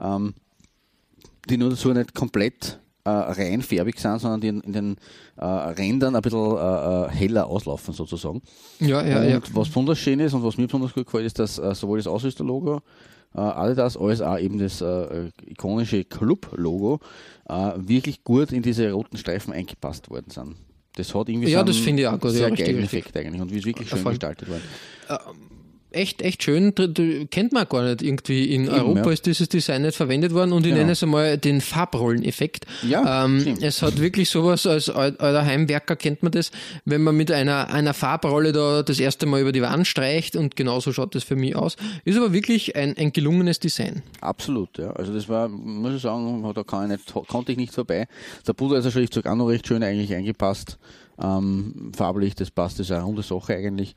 ähm, 0.00 0.34
die 1.48 1.56
nur 1.56 1.74
so 1.76 1.92
nicht 1.92 2.14
komplett 2.14 2.80
äh, 3.04 3.10
rein 3.10 3.62
färbig 3.62 3.98
sind, 3.98 4.20
sondern 4.20 4.40
die 4.40 4.48
in, 4.48 4.60
in 4.60 4.72
den 4.72 4.96
äh, 5.36 5.44
Rändern 5.44 6.14
ein 6.14 6.22
bisschen 6.22 6.56
äh, 6.56 6.58
äh, 7.06 7.08
heller 7.10 7.46
auslaufen 7.46 7.92
sozusagen. 7.94 8.42
Ja, 8.80 9.04
ja, 9.04 9.24
ja. 9.24 9.36
Und 9.36 9.54
was 9.54 9.68
besonders 9.68 9.98
schön 9.98 10.20
ist 10.20 10.34
und 10.34 10.44
was 10.44 10.56
mir 10.56 10.66
besonders 10.66 10.94
gut 10.94 11.06
gefällt, 11.06 11.26
ist, 11.26 11.38
dass 11.38 11.58
äh, 11.58 11.74
sowohl 11.74 11.98
das 11.98 12.06
Ausrüsterlogo 12.06 12.80
äh, 13.34 13.40
Adidas 13.40 13.96
als 13.96 14.20
auch 14.20 14.38
eben 14.38 14.58
das 14.58 14.80
äh, 14.80 15.30
ikonische 15.46 16.04
Club-Logo 16.04 17.00
äh, 17.48 17.72
wirklich 17.76 18.22
gut 18.24 18.52
in 18.52 18.62
diese 18.62 18.92
roten 18.92 19.16
Streifen 19.16 19.52
eingepasst 19.52 20.10
worden 20.10 20.30
sind. 20.30 20.56
Das 20.96 21.14
hat 21.14 21.28
irgendwie 21.28 21.48
Ja, 21.50 21.60
so 21.60 21.64
das 21.66 21.76
einen 21.76 21.84
finde 21.84 22.02
ich 22.02 22.08
auch 22.08 22.12
gut, 22.12 22.24
ja, 22.24 22.30
sehr 22.30 22.50
richtig, 22.52 22.66
geilen. 22.66 22.84
Effekt 22.84 23.16
eigentlich 23.16 23.40
und 23.40 23.50
wie 23.52 23.58
es 23.58 23.64
wirklich 23.64 23.88
schön 23.88 24.04
gestaltet 24.04 24.48
worden. 24.48 24.62
Echt, 25.94 26.22
echt 26.22 26.42
schön. 26.42 26.74
Kennt 27.30 27.52
man 27.52 27.66
gar 27.68 27.82
nicht 27.84 28.02
irgendwie. 28.02 28.54
In 28.54 28.68
Europa 28.68 29.06
ja. 29.06 29.10
ist 29.12 29.26
dieses 29.26 29.48
Design 29.48 29.82
nicht 29.82 29.96
verwendet 29.96 30.32
worden 30.34 30.52
und 30.52 30.62
ich 30.66 30.70
Genau. 30.72 30.80
nenne 30.80 30.92
es 30.92 31.02
einmal 31.02 31.38
den 31.38 31.60
Farbrolleneffekt. 31.60 32.66
Ja, 32.88 33.24
ähm, 33.24 33.56
es 33.60 33.82
hat 33.82 34.00
wirklich 34.00 34.30
sowas, 34.30 34.66
als 34.66 34.88
al- 34.90 35.16
alter 35.18 35.44
Heimwerker 35.44 35.96
kennt 35.96 36.22
man 36.22 36.32
das, 36.32 36.50
wenn 36.84 37.02
man 37.02 37.16
mit 37.16 37.30
einer, 37.30 37.68
einer 37.72 37.94
Farbrolle 37.94 38.52
da 38.52 38.82
das 38.82 38.98
erste 39.00 39.26
Mal 39.26 39.40
über 39.42 39.52
die 39.52 39.62
Wand 39.62 39.86
streicht 39.86 40.36
und 40.36 40.56
genauso 40.56 40.92
schaut 40.92 41.14
das 41.14 41.24
für 41.24 41.36
mich 41.36 41.54
aus. 41.56 41.76
Ist 42.04 42.16
aber 42.16 42.32
wirklich 42.32 42.74
ein, 42.76 42.96
ein 42.96 43.12
gelungenes 43.12 43.60
Design. 43.60 44.02
Absolut, 44.20 44.78
ja. 44.78 44.90
Also 44.92 45.12
das 45.12 45.28
war, 45.28 45.48
muss 45.48 45.94
ich 45.94 46.02
sagen, 46.02 46.42
da 46.54 46.62
kann 46.64 46.90
ich 46.90 46.98
nicht, 46.98 47.14
konnte 47.28 47.52
ich 47.52 47.58
nicht 47.58 47.72
vorbei. 47.74 48.06
Der 48.46 48.52
Budweiser 48.52 48.90
Schriftzug 48.90 49.26
auch 49.26 49.36
noch 49.36 49.46
recht 49.48 49.66
schön 49.66 49.82
eigentlich 49.82 50.14
eingepasst. 50.14 50.78
Ähm, 51.22 51.92
farblich, 51.94 52.34
das 52.34 52.50
passt, 52.50 52.78
das 52.78 52.86
ist 52.86 52.92
eine 52.92 53.02
runde 53.04 53.22
Sache 53.22 53.54
eigentlich. 53.54 53.94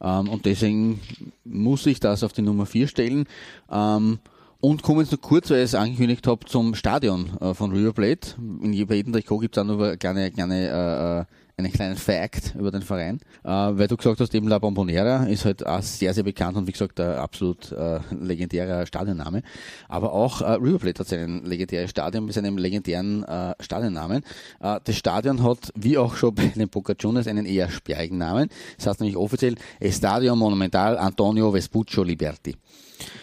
Ähm, 0.00 0.28
und 0.28 0.44
deswegen 0.44 1.00
muss 1.44 1.86
ich 1.86 2.00
das 2.00 2.22
auf 2.22 2.32
die 2.32 2.42
Nummer 2.42 2.66
4 2.66 2.88
stellen. 2.88 3.26
Ähm, 3.70 4.18
und 4.60 4.82
kommen 4.82 5.00
jetzt 5.00 5.12
noch 5.12 5.20
kurz, 5.20 5.50
weil 5.50 5.58
ich 5.58 5.64
es 5.64 5.74
angekündigt 5.74 6.26
habe, 6.26 6.46
zum 6.46 6.74
Stadion 6.74 7.36
äh, 7.40 7.52
von 7.52 7.72
River 7.72 7.92
Plate. 7.92 8.34
In 8.38 8.72
jedem 8.72 9.12
Trikot 9.12 9.38
gibt 9.40 9.56
es 9.56 9.62
auch 9.62 9.66
noch 9.66 9.78
eine 9.78 9.98
kleine, 9.98 10.30
kleine, 10.30 10.68
äh, 10.68 11.20
äh, 11.20 11.24
einen 11.56 11.72
kleinen 11.72 11.96
Fact 11.96 12.54
über 12.58 12.70
den 12.70 12.82
Verein. 12.82 13.20
Äh, 13.44 13.48
weil 13.48 13.86
du 13.86 13.96
gesagt 13.96 14.20
hast, 14.20 14.34
eben 14.34 14.48
La 14.48 14.58
Bombonera 14.58 15.24
ist 15.24 15.44
halt 15.44 15.64
auch 15.64 15.82
sehr, 15.82 16.12
sehr 16.12 16.24
bekannt 16.24 16.56
und 16.56 16.66
wie 16.66 16.72
gesagt, 16.72 16.98
ein 17.00 17.16
absolut 17.16 17.70
äh, 17.72 18.00
legendärer 18.10 18.86
Stadionname. 18.86 19.42
Aber 19.88 20.12
auch 20.12 20.40
äh, 20.40 20.52
River 20.54 20.78
Plate 20.78 21.00
hat 21.00 21.08
seinen 21.08 21.44
legendären 21.44 21.88
Stadion 21.88 22.24
mit 22.24 22.34
seinem 22.34 22.58
legendären 22.58 23.22
äh, 23.24 23.54
Stadionnamen. 23.60 24.22
Äh, 24.60 24.80
das 24.82 24.96
Stadion 24.96 25.42
hat, 25.42 25.70
wie 25.76 25.96
auch 25.96 26.16
schon 26.16 26.34
bei 26.34 26.46
den 26.48 26.68
Boca 26.68 26.94
Juniors, 26.98 27.26
einen 27.26 27.46
eher 27.46 27.70
sperrigen 27.70 28.18
Namen. 28.18 28.48
Das 28.76 28.86
heißt 28.88 29.00
nämlich 29.00 29.16
offiziell 29.16 29.54
Estadio 29.80 30.34
Monumental 30.34 30.98
Antonio 30.98 31.52
Vespuccio 31.52 32.02
Liberti. 32.02 32.56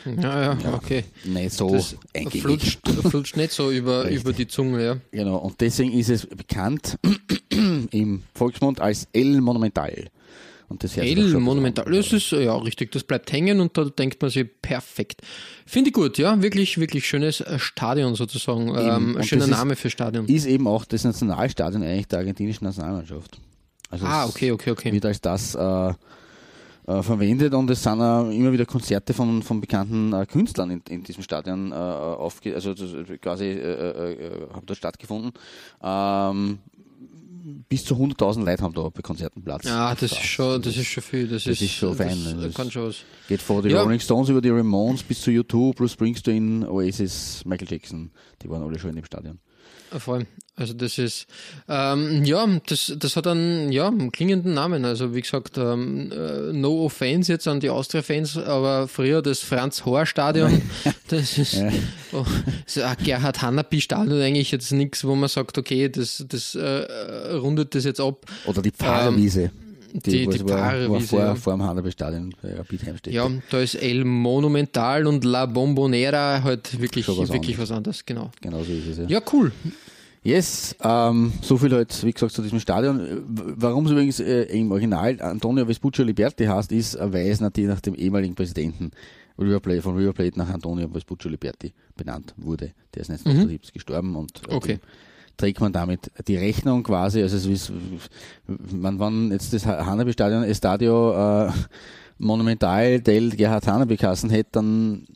Ja, 0.06 0.54
ja, 0.54 0.74
okay. 0.74 1.04
Nicht 1.26 1.52
so 1.54 1.72
Das 1.74 1.96
eingängig. 2.16 2.42
flutscht, 2.42 2.80
flutscht 3.10 3.38
nicht 3.38 3.52
so 3.52 3.72
über, 3.72 4.10
über 4.10 4.34
die 4.34 4.48
Zunge, 4.48 4.84
ja. 4.84 4.98
Genau, 5.12 5.38
und 5.38 5.62
deswegen 5.62 5.92
ist 5.94 6.10
es 6.10 6.26
bekannt 6.26 6.98
im 7.92 8.24
Volksmund 8.36 8.82
als 8.82 9.08
El 9.14 9.42
Monumental. 9.42 10.08
Und 10.70 10.84
das 10.86 10.96
El 10.96 11.38
Monumental. 11.40 11.84
Das 11.92 12.14
ist, 12.14 12.32
ja, 12.32 12.56
richtig, 12.56 12.92
das 12.94 13.04
bleibt 13.04 13.32
hängen 13.34 13.60
und 13.60 13.78
da 13.78 13.84
denkt 13.86 14.22
man 14.22 14.32
sich, 14.32 14.48
perfekt. 14.62 15.22
Finde 15.66 15.90
ich 15.90 15.94
gut, 15.94 16.18
ja, 16.18 16.42
wirklich, 16.42 16.78
wirklich 16.80 17.06
schönes 17.06 17.42
äh, 17.42 17.60
Stadion 17.60 18.16
sozusagen. 18.16 18.70
Ähm, 18.70 19.18
schöner 19.22 19.42
das 19.42 19.50
ist- 19.50 19.50
Name 19.50 19.76
für 19.76 19.90
Stadion. 19.90 20.26
Ist 20.28 20.46
eben 20.46 20.68
auch 20.68 20.86
das 20.86 21.04
Nationalstadion 21.04 21.84
eigentlich 21.84 22.08
der 22.08 22.20
argentinischen 22.20 22.66
Nationalmannschaft. 22.66 23.40
Also 23.90 24.06
Ah, 24.06 24.26
okay, 24.26 24.52
okay, 24.54 24.72
okay. 24.72 24.94
Wird 24.94 25.06
als 25.06 25.20
das 25.20 25.56
äh, 25.56 25.94
äh, 26.88 27.02
verwendet 27.04 27.54
und 27.54 27.70
es 27.70 27.84
sind 27.84 28.00
äh, 28.00 28.36
immer 28.36 28.52
wieder 28.52 28.66
Konzerte 28.66 29.14
von, 29.14 29.44
von 29.44 29.62
bekannten 29.62 30.14
äh, 30.14 30.26
Künstlern 30.26 30.72
in, 30.72 30.82
in 30.90 31.04
diesem 31.04 31.24
Stadion 31.24 31.72
äh, 31.72 31.76
aufge 31.76 32.54
also 32.56 32.72
äh, 32.72 33.18
quasi 33.18 33.46
äh, 33.46 33.58
äh, 33.58 34.14
äh, 34.14 34.48
haben 34.54 34.66
dort 34.66 34.78
stattgefunden. 34.78 35.32
Ähm, 35.84 36.60
bis 37.70 37.84
zu 37.86 37.96
100.000 37.96 38.46
Leute 38.46 38.64
haben 38.64 38.74
da 38.74 38.90
bei 38.90 39.02
Konzerten 39.02 39.44
Platz. 39.44 39.64
Ja, 39.66 39.94
das 39.96 40.12
ist 40.12 40.24
schon, 40.24 40.62
das 40.62 40.78
ist 40.78 40.86
schon 40.88 41.02
viel. 41.04 41.28
Das, 41.28 41.44
Das 41.46 41.60
ist 41.60 41.72
schon 41.72 41.96
fein, 41.96 42.18
Das? 42.24 42.36
Das- 42.40 42.54
kann 42.54 42.70
schon 42.70 42.88
was. 42.90 42.98
Geht 43.28 43.42
von 43.42 43.64
den 43.64 43.72
Ja. 43.72 43.82
Rolling 43.82 44.00
Stones 44.00 44.30
über 44.30 44.42
die 44.42 44.50
Ramones 44.50 45.02
bis 45.04 45.22
zu 45.22 45.32
U2, 45.32 45.74
plus 45.74 45.94
Springsteen, 45.94 46.64
Oasis, 46.68 47.44
Michael 47.46 47.68
Jackson. 47.72 48.12
Die 48.44 48.50
waren 48.50 48.62
alle 48.62 48.78
schon 48.78 48.96
im 48.96 49.04
Stadion. 49.06 49.40
Voll. 49.98 50.26
Also 50.56 50.74
das 50.74 50.98
ist, 50.98 51.28
ähm, 51.68 52.24
ja, 52.24 52.46
das, 52.68 52.94
das 52.98 53.16
hat 53.16 53.26
einen, 53.26 53.72
ja, 53.72 53.92
klingenden 54.12 54.54
Namen. 54.54 54.86
Also 54.86 55.16
wie 55.16 55.22
gesagt, 55.22 55.58
ähm, 55.58 56.12
äh, 56.12 56.54
no 56.54 56.86
offense 56.86 57.32
jetzt 57.32 57.48
an 57.48 57.60
die 57.62 57.70
Austria-Fans, 57.70 58.38
aber 58.38 58.88
früher 58.88 59.22
das 59.22 59.40
Franz-Hohr-Stadion, 59.40 60.62
das 61.08 61.38
ist, 61.38 61.58
oh, 62.12 62.26
so 62.68 62.84
ein 62.84 62.96
Gerhard-Hanapi-Stadion 63.04 64.22
eigentlich 64.22 64.52
jetzt 64.52 64.72
nichts, 64.72 65.04
wo 65.04 65.16
man 65.16 65.30
sagt, 65.30 65.58
okay, 65.58 65.90
das, 65.90 66.26
das 66.28 66.54
äh, 66.54 67.34
rundet 67.34 67.74
das 67.74 67.86
jetzt 67.86 68.00
ab. 68.00 68.26
Oder 68.46 68.62
die 68.62 68.72
Pfarrerwiese. 68.72 69.44
Ähm, 69.44 69.71
die- 69.94 70.28
was 70.28 70.36
die 70.36 70.42
war, 70.46 70.50
war 70.50 70.58
Pfarrerwiese, 70.72 71.08
vor, 71.08 71.36
vor 71.36 71.54
dem 71.54 71.64
Handelstadion 71.64 72.34
bei 72.42 72.54
Rapid 72.56 72.86
Heimstedt. 72.86 73.14
Ja, 73.14 73.30
da 73.50 73.60
ist 73.60 73.76
El 73.76 74.04
Monumental 74.06 75.06
und 75.08 75.24
La 75.24 75.46
Bombonera 75.46 76.42
halt 76.44 76.80
wirklich, 76.80 77.08
was 77.08 77.32
wirklich 77.32 77.58
was 77.60 77.72
anderes, 77.72 78.06
genau. 78.06 78.32
Genau 78.42 78.64
so 78.64 78.72
ist 78.72 78.88
es 78.88 78.98
ja. 78.98 79.06
Ja, 79.08 79.22
cool. 79.34 79.52
Yes, 80.24 80.76
ähm, 80.84 81.34
so 81.42 81.58
viel 81.58 81.72
halt, 81.72 82.04
wie 82.06 82.12
gesagt, 82.12 82.34
zu 82.34 82.44
diesem 82.44 82.60
Stadion. 82.60 83.00
Äh, 83.00 83.18
Warum 83.28 83.86
es 83.88 83.92
übrigens 83.92 84.20
äh, 84.20 84.44
im 84.44 84.72
Original 84.72 85.20
Antonio 85.20 85.66
Vespuccio 85.66 86.04
Liberti 86.06 86.46
heißt, 86.46 86.72
ist, 86.72 86.94
äh, 86.94 87.12
weil 87.12 87.28
es 87.28 87.42
natürlich 87.42 87.70
nach 87.72 87.82
dem 87.82 87.96
ehemaligen 87.96 88.36
Präsidenten 88.36 88.92
River 89.40 89.60
Plate, 89.60 89.82
von 89.82 89.96
River 89.98 90.14
Plate 90.14 90.38
nach 90.38 90.50
Antonio 90.50 90.88
Vespuccio 90.88 91.28
Liberti 91.32 91.74
benannt 91.98 92.36
wurde. 92.38 92.72
Der 92.94 93.02
ist 93.02 93.10
1978 93.10 93.74
gestorben 93.74 94.16
und 94.16 94.32
äh, 94.48 94.54
Okay. 94.54 94.74
dem 94.76 94.82
trägt 95.38 95.60
man 95.60 95.74
damit 95.74 96.12
die 96.28 96.38
Rechnung 96.38 96.84
quasi, 96.84 97.22
also 97.22 97.38
es 97.38 97.46
ist, 97.46 97.72
man, 98.48 99.00
wann 99.00 99.32
jetzt 99.32 99.54
das 99.54 99.66
Hanabi-Stadion 99.66 100.44
Estadio 100.44 101.48
äh, 101.48 101.52
Monumental 102.18 103.02
del 103.02 103.32
Gerhard 103.32 103.66
Hanabi 103.68 103.98
kassen 103.98 104.30
hätte, 104.30 104.50
dann 104.54 105.08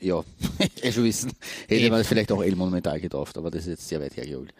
ja, 0.00 0.22
eh 0.82 0.92
schon 0.92 1.04
wissen, 1.04 1.32
hätte 1.68 1.90
man 1.90 1.98
das 1.98 2.06
vielleicht 2.08 2.32
auch 2.32 2.42
El 2.42 2.56
Monumental 2.56 3.00
getauft, 3.00 3.36
aber 3.36 3.50
das 3.50 3.62
ist 3.62 3.68
jetzt 3.68 3.88
sehr 3.88 4.00
weit 4.00 4.16
hergeholt. 4.16 4.52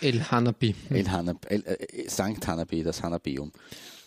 El 0.00 0.22
Hanabi. 0.30 0.74
El 0.90 1.10
Hanab, 1.10 1.46
El, 1.50 1.64
äh, 1.66 2.08
Sankt 2.08 2.46
Hanabi, 2.46 2.84
das 2.84 3.02
Hanabeum. 3.02 3.50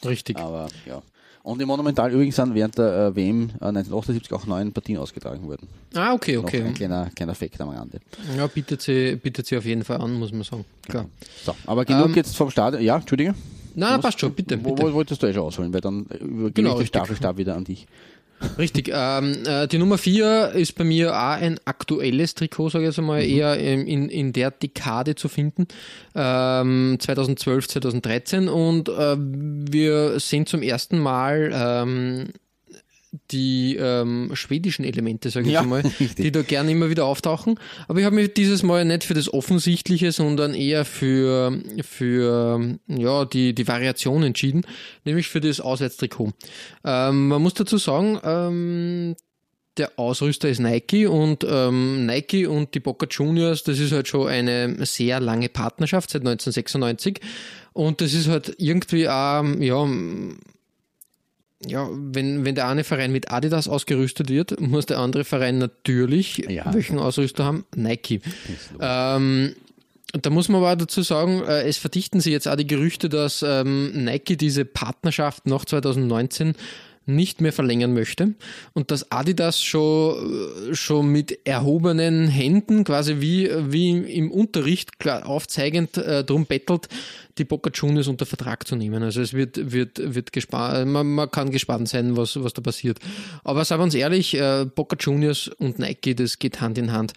Richtig. 0.06 0.38
Aber 0.38 0.70
ja. 0.86 1.02
Und 1.44 1.62
im 1.62 1.68
Monumental 1.68 2.12
übrigens 2.12 2.36
sind 2.36 2.54
während 2.54 2.78
der 2.78 3.08
äh, 3.08 3.16
WM 3.16 3.50
äh, 3.62 3.66
1978 3.66 4.32
auch 4.34 4.46
neun 4.46 4.72
Partien 4.72 4.98
ausgetragen 4.98 5.48
worden. 5.48 5.68
Ah, 5.96 6.14
okay, 6.14 6.36
Noch 6.36 6.44
okay. 6.44 6.64
ein 6.64 6.74
kleiner, 6.74 7.10
kleiner 7.16 7.34
Fakt 7.34 7.60
am 7.62 7.70
Rande. 7.70 8.00
Ja, 8.38 8.46
bietet 8.48 8.82
sie, 8.82 9.16
bietet 9.16 9.46
sie 9.48 9.58
auf 9.58 9.66
jeden 9.66 9.84
Fall 9.84 10.02
an, 10.02 10.14
muss 10.20 10.32
man 10.32 10.44
sagen. 10.44 10.66
Klar. 10.88 11.06
So, 11.44 11.56
aber 11.66 11.86
genug 11.86 12.08
Ähm, 12.08 12.16
jetzt 12.16 12.36
vom 12.36 12.52
Stadion. 12.52 12.84
Ja, 12.84 12.98
Entschuldige. 12.98 13.34
Na, 13.76 13.96
Was? 13.96 14.02
passt 14.02 14.20
schon, 14.20 14.34
bitte. 14.34 14.64
Wo, 14.64 14.74
bitte. 14.74 14.90
wo 14.90 14.94
wolltest 14.94 15.24
du 15.24 15.28
eh 15.28 15.34
schon 15.34 15.44
ausholen, 15.44 15.74
weil 15.74 15.82
dann 15.82 16.04
übergebe 16.06 16.52
Genau, 16.52 16.72
ich 16.74 16.78
den. 16.80 16.88
Staffelstab 16.88 17.38
wieder 17.38 17.56
an 17.56 17.64
dich. 17.64 17.88
Richtig. 18.58 18.92
Ähm, 18.94 19.44
äh, 19.46 19.68
die 19.68 19.78
Nummer 19.78 19.98
4 19.98 20.52
ist 20.54 20.76
bei 20.76 20.84
mir 20.84 21.14
auch 21.14 21.38
ein 21.42 21.60
aktuelles 21.66 22.36
Trikot, 22.36 22.70
sage 22.70 22.86
ich 22.86 22.90
jetzt 22.90 23.00
einmal, 23.00 23.24
eher 23.24 23.58
in, 23.58 23.88
in, 23.88 24.10
in 24.10 24.34
der 24.34 24.52
Dekade 24.52 25.16
zu 25.16 25.28
finden. 25.28 25.68
Ähm, 26.16 26.98
2012, 27.00 27.68
2013. 27.68 28.48
Und 28.48 28.90
äh, 28.90 29.16
wir 29.18 30.20
sehen 30.20 30.46
zum 30.46 30.62
ersten 30.62 31.00
Mal 31.00 31.52
ähm, 31.54 32.30
die 33.32 33.76
ähm, 33.76 34.32
schwedischen 34.34 34.86
Elemente, 34.86 35.30
sage 35.30 35.48
ich 35.48 35.54
Ja, 35.54 35.62
einmal, 35.62 35.82
richtig. 36.00 36.16
die 36.16 36.32
da 36.32 36.42
gerne 36.42 36.72
immer 36.72 36.90
wieder 36.90 37.06
auftauchen. 37.06 37.60
Aber 37.88 38.00
ich 38.00 38.06
habe 38.06 38.16
mich 38.16 38.34
dieses 38.34 38.64
Mal 38.64 38.86
nicht 38.86 39.04
für 39.04 39.14
das 39.14 39.34
Offensichtliche, 39.34 40.12
sondern 40.12 40.54
eher 40.54 40.86
für, 40.86 41.60
für 41.82 42.78
ja, 42.88 43.26
die, 43.26 43.54
die 43.54 43.68
Variation 43.68 44.24
entschieden, 44.24 44.66
nämlich 45.06 45.28
für 45.28 45.42
das 45.42 45.60
Auswärtstrikot. 45.60 46.34
Ähm, 46.84 47.28
man 47.30 47.42
muss 47.42 47.54
dazu 47.56 47.78
sagen, 47.78 48.20
ähm, 48.24 49.16
der 49.78 49.98
Ausrüster 49.98 50.50
ist 50.50 50.60
Nike 50.60 51.08
und 51.08 51.46
ähm, 51.50 52.06
Nike 52.06 52.48
und 52.48 52.76
die 52.76 52.80
Boca 52.80 53.08
Juniors, 53.10 53.64
das 53.64 53.80
ist 53.80 53.94
halt 53.94 54.08
schon 54.08 54.28
eine 54.28 54.86
sehr 54.86 55.20
lange 55.20 55.50
Partnerschaft 55.50 56.10
seit 56.10 56.22
1996 56.22 57.22
und 57.74 58.02
das 58.02 58.14
ist 58.14 58.28
halt 58.28 58.56
irgendwie 58.58 59.08
auch, 59.08 59.44
ja, 59.60 59.88
ja, 61.66 61.90
wenn, 61.92 62.46
wenn 62.46 62.56
der 62.56 62.68
eine 62.68 62.84
Verein 62.84 63.12
mit 63.12 63.32
Adidas 63.32 63.68
ausgerüstet 63.68 64.30
wird, 64.30 64.60
muss 64.62 64.86
der 64.86 65.00
andere 65.00 65.24
Verein 65.26 65.58
natürlich 65.58 66.38
Ja. 66.50 66.74
welchen 66.74 67.00
Ausrüster 67.00 67.44
haben? 67.46 67.66
Nike. 67.76 68.22
Ähm, 68.80 69.56
da 70.14 70.30
muss 70.30 70.50
man 70.50 70.62
aber 70.64 70.76
dazu 70.76 71.02
sagen, 71.04 71.44
äh, 71.44 71.64
es 71.68 71.78
verdichten 71.78 72.20
sich 72.22 72.32
jetzt 72.32 72.48
auch 72.48 72.56
die 72.56 72.66
Gerüchte, 72.66 73.10
dass 73.10 73.44
ähm, 73.46 73.92
Nike 74.06 74.38
diese 74.38 74.66
Partnerschaft 74.66 75.46
nach 75.46 75.66
2019 75.66 76.54
nicht 77.16 77.42
mehr 77.42 77.54
verlängern 77.54 77.94
möchte 77.94 78.34
und 78.74 78.92
dass 78.92 79.12
Adidas 79.12 79.64
schon, 79.64 80.70
äh, 80.70 80.76
schon 80.76 81.12
mit 81.12 81.46
erhobenen 81.46 82.28
Händen, 82.28 82.84
quasi 82.84 83.20
wie, 83.20 83.50
wie 83.72 83.90
im 83.90 84.32
Unterricht 84.32 85.00
klar 85.00 85.28
aufzeigend 85.28 85.98
äh, 85.98 86.24
darum 86.24 86.46
bettelt, 86.46 86.88
die 87.38 87.46
Boca 87.46 87.70
Juniors 87.74 88.08
unter 88.08 88.26
Vertrag 88.26 88.68
zu 88.68 88.76
nehmen. 88.76 89.02
Also 89.04 89.22
es 89.22 89.34
wird, 89.34 89.72
wird, 89.72 90.14
wird 90.14 90.34
gespannt, 90.34 90.92
man, 90.92 91.08
man 91.08 91.32
kann 91.32 91.52
gespannt 91.52 91.90
sein, 91.90 92.18
was, 92.18 92.42
was 92.42 92.54
da 92.54 92.62
passiert. 92.62 93.00
Aber 93.44 93.66
sagen 93.66 93.82
wir 93.82 93.86
uns 93.86 93.96
ehrlich, 93.96 94.36
äh, 94.36 94.66
Boca 94.66 94.96
Juniors 95.00 95.48
und 95.48 95.80
Nike, 95.80 96.16
das 96.16 96.40
geht 96.40 96.62
Hand 96.62 96.78
in 96.78 96.92
Hand. 96.92 97.14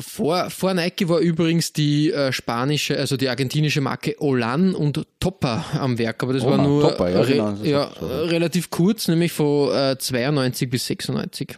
Vor, 0.00 0.50
vor 0.50 0.74
Nike 0.74 1.08
war 1.08 1.18
übrigens 1.18 1.72
die 1.72 2.12
äh, 2.12 2.32
spanische, 2.32 2.98
also 2.98 3.16
die 3.16 3.28
argentinische 3.28 3.80
Marke 3.80 4.16
Olan 4.22 4.74
und 4.74 5.06
Topper 5.20 5.64
am 5.74 5.98
Werk, 5.98 6.22
aber 6.22 6.32
das 6.32 6.44
war 6.44 6.52
Olan, 6.52 6.66
nur 6.66 6.82
Topper, 6.82 7.10
ja, 7.10 7.20
re 7.20 7.32
genau, 7.32 7.56
ja, 7.62 7.90
so. 7.98 8.06
relativ 8.06 8.70
kurz, 8.70 9.08
nämlich 9.08 9.32
von 9.32 9.74
äh, 9.74 9.98
92 9.98 10.70
bis 10.70 10.86
96. 10.86 11.56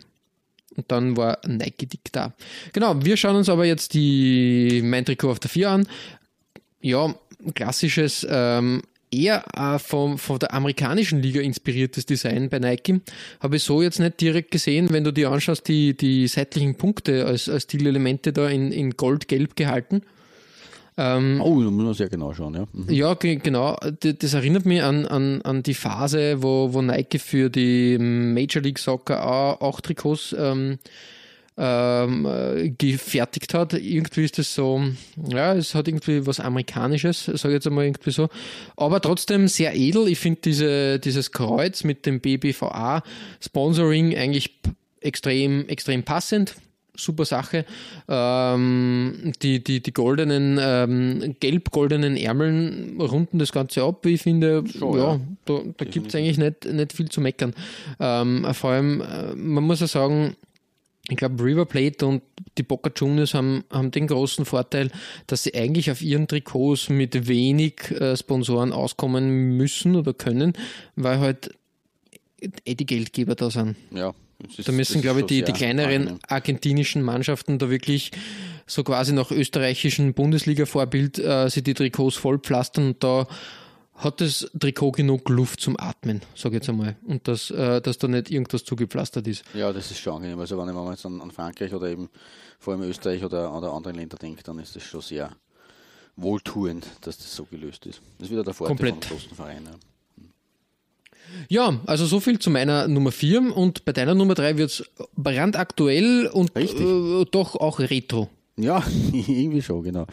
Und 0.76 0.90
dann 0.90 1.16
war 1.16 1.38
Nike 1.46 1.86
dick 1.86 2.12
da. 2.12 2.32
Genau, 2.72 3.04
wir 3.04 3.16
schauen 3.16 3.36
uns 3.36 3.48
aber 3.48 3.64
jetzt 3.64 3.94
die 3.94 4.80
mein 4.84 5.04
Trikot 5.04 5.30
auf 5.30 5.40
der 5.40 5.50
4 5.50 5.70
an. 5.70 5.88
Ja, 6.80 7.14
klassisches, 7.54 8.26
ähm, 8.28 8.82
eher 9.12 9.44
äh, 9.56 9.78
vom, 9.78 10.18
von 10.18 10.38
der 10.38 10.54
amerikanischen 10.54 11.20
Liga 11.22 11.40
inspiriertes 11.40 12.06
Design 12.06 12.48
bei 12.48 12.58
Nike. 12.58 13.00
Habe 13.40 13.56
ich 13.56 13.62
so 13.64 13.82
jetzt 13.82 13.98
nicht 13.98 14.20
direkt 14.20 14.50
gesehen, 14.50 14.88
wenn 14.90 15.04
du 15.04 15.12
dir 15.12 15.30
anschaust, 15.30 15.66
die, 15.68 15.96
die 15.96 16.28
seitlichen 16.28 16.76
Punkte 16.76 17.26
als, 17.26 17.48
als 17.48 17.64
Stilelemente 17.64 18.32
da 18.32 18.48
in, 18.48 18.70
in 18.72 18.92
gold-gelb 18.96 19.56
gehalten. 19.56 20.02
Ähm, 20.96 21.40
Oh, 21.40 21.62
da 21.62 21.70
muss 21.70 21.84
man 21.84 21.94
sehr 21.94 22.08
genau 22.08 22.34
schauen, 22.34 22.54
ja. 22.54 22.66
Mhm. 22.72 22.92
ja, 22.92 23.14
ge- 23.14 23.36
genau. 23.36 23.76
Das 24.00 24.34
erinnert 24.34 24.66
mich 24.66 24.82
an, 24.82 25.06
an, 25.06 25.40
an 25.42 25.62
die 25.62 25.74
Phase, 25.74 26.42
wo, 26.42 26.72
wo 26.74 26.82
Nike 26.82 27.18
für 27.18 27.48
die 27.48 27.96
Major 27.98 28.62
League 28.62 28.78
Soccer 28.78 29.24
auch, 29.24 29.60
auch 29.60 29.80
Trikots 29.80 30.34
ähm, 30.38 30.78
ähm, 31.56 32.26
äh, 32.26 32.70
gefertigt 32.70 33.54
hat. 33.54 33.74
Irgendwie 33.74 34.24
ist 34.24 34.38
das 34.38 34.54
so, 34.54 34.82
ja, 35.28 35.54
es 35.54 35.74
hat 35.74 35.88
irgendwie 35.88 36.26
was 36.26 36.40
Amerikanisches, 36.40 37.24
sage 37.24 37.48
ich 37.48 37.54
jetzt 37.54 37.66
einmal 37.66 37.84
irgendwie 37.84 38.10
so. 38.10 38.28
Aber 38.76 39.00
trotzdem 39.00 39.48
sehr 39.48 39.74
edel. 39.74 40.08
Ich 40.08 40.18
finde 40.18 40.40
diese, 40.42 40.98
dieses 40.98 41.32
Kreuz 41.32 41.84
mit 41.84 42.06
dem 42.06 42.20
BBVA 42.20 43.02
Sponsoring 43.40 44.16
eigentlich 44.16 44.58
extrem, 45.00 45.68
extrem 45.68 46.02
passend. 46.02 46.54
Super 46.96 47.24
Sache. 47.24 47.64
Ähm, 48.08 49.32
die, 49.42 49.62
die, 49.64 49.80
die 49.82 49.92
goldenen, 49.92 50.58
ähm, 50.60 51.36
gelb-goldenen 51.40 52.16
Ärmeln 52.16 53.00
runden 53.00 53.38
das 53.38 53.52
Ganze 53.52 53.82
ab, 53.82 54.00
wie 54.02 54.14
ich 54.14 54.22
finde. 54.22 54.64
Schon, 54.66 54.98
ja, 54.98 55.12
ja. 55.14 55.20
da, 55.46 55.60
da 55.76 55.84
gibt 55.84 56.08
es 56.08 56.14
eigentlich 56.14 56.38
nicht, 56.38 56.66
nicht 56.66 56.92
viel 56.92 57.08
zu 57.08 57.20
meckern. 57.20 57.54
Ähm, 57.98 58.46
vor 58.52 58.70
allem, 58.70 59.00
äh, 59.00 59.34
man 59.34 59.64
muss 59.64 59.80
ja 59.80 59.86
sagen, 59.86 60.36
ich 61.08 61.16
glaube, 61.16 61.42
River 61.42 61.64
Plate 61.66 62.06
und 62.06 62.22
die 62.58 62.62
Boca 62.62 62.90
Juniors 62.94 63.34
haben, 63.34 63.64
haben 63.70 63.90
den 63.90 64.06
großen 64.06 64.44
Vorteil, 64.44 64.90
dass 65.26 65.42
sie 65.44 65.54
eigentlich 65.54 65.90
auf 65.90 66.02
ihren 66.02 66.28
Trikots 66.28 66.88
mit 66.88 67.26
wenig 67.26 67.90
äh, 67.92 68.16
Sponsoren 68.16 68.72
auskommen 68.72 69.56
müssen 69.56 69.96
oder 69.96 70.12
können, 70.14 70.52
weil 70.96 71.18
halt 71.18 71.50
eh 72.64 72.74
die 72.74 72.86
Geldgeber 72.86 73.34
da 73.34 73.50
sind. 73.50 73.76
ja 73.92 74.12
das 74.42 74.58
ist- 74.58 74.68
Da 74.68 74.72
müssen, 74.72 75.02
glaube 75.02 75.20
ich, 75.20 75.26
die, 75.26 75.42
die 75.42 75.52
kleineren 75.52 75.92
angenehm. 76.02 76.18
argentinischen 76.28 77.02
Mannschaften 77.02 77.58
da 77.58 77.68
wirklich 77.70 78.10
so 78.66 78.84
quasi 78.84 79.12
nach 79.12 79.30
österreichischen 79.30 80.14
Bundesliga-Vorbild 80.14 81.18
äh, 81.18 81.48
sie 81.50 81.62
die 81.62 81.74
Trikots 81.74 82.16
vollpflastern 82.16 82.86
und 82.88 83.02
da 83.04 83.26
hat 84.00 84.20
das 84.20 84.50
Trikot 84.58 84.92
genug 84.92 85.28
Luft 85.28 85.60
zum 85.60 85.78
Atmen, 85.78 86.22
sage 86.34 86.56
ich 86.56 86.60
jetzt 86.62 86.68
einmal. 86.68 86.96
Und 87.04 87.28
dass, 87.28 87.50
äh, 87.50 87.80
dass 87.80 87.98
da 87.98 88.08
nicht 88.08 88.30
irgendwas 88.30 88.64
zugepflastert 88.64 89.26
ist. 89.28 89.44
Ja, 89.54 89.72
das 89.72 89.90
ist 89.90 90.00
schon 90.00 90.16
angenehm. 90.16 90.40
Also 90.40 90.58
wenn 90.58 90.74
man 90.74 90.90
jetzt 90.90 91.06
an, 91.06 91.20
an 91.20 91.30
Frankreich 91.30 91.72
oder 91.74 91.88
eben 91.88 92.08
vor 92.58 92.74
allem 92.74 92.82
Österreich 92.82 93.24
oder, 93.24 93.54
oder 93.56 93.72
andere 93.72 93.92
Länder 93.92 94.16
denkt, 94.16 94.48
dann 94.48 94.58
ist 94.58 94.74
das 94.74 94.82
schon 94.82 95.02
sehr 95.02 95.30
wohltuend, 96.16 96.86
dass 97.02 97.18
das 97.18 97.34
so 97.34 97.44
gelöst 97.44 97.86
ist. 97.86 98.00
Das 98.18 98.26
ist 98.26 98.32
wieder 98.32 98.44
der 98.44 98.54
Vorteil 98.54 98.76
Komplett. 98.76 99.04
von 99.04 99.16
großen 99.16 99.36
Vereinen. 99.36 99.66
ja. 99.66 99.72
Ja, 101.48 101.80
also 101.86 102.06
so 102.06 102.18
viel 102.18 102.38
zu 102.38 102.50
meiner 102.50 102.88
Nummer 102.88 103.12
4 103.12 103.56
und 103.56 103.84
bei 103.84 103.92
deiner 103.92 104.14
Nummer 104.16 104.34
3 104.34 104.56
wird 104.56 104.70
es 104.70 104.84
brandaktuell 105.16 106.26
und 106.26 106.56
äh, 106.56 107.24
doch 107.30 107.54
auch 107.54 107.78
retro. 107.78 108.28
Ja, 108.62 108.82
irgendwie 109.12 109.62
schon, 109.62 109.82
genau. 109.82 110.02
Ähm, 110.02 110.06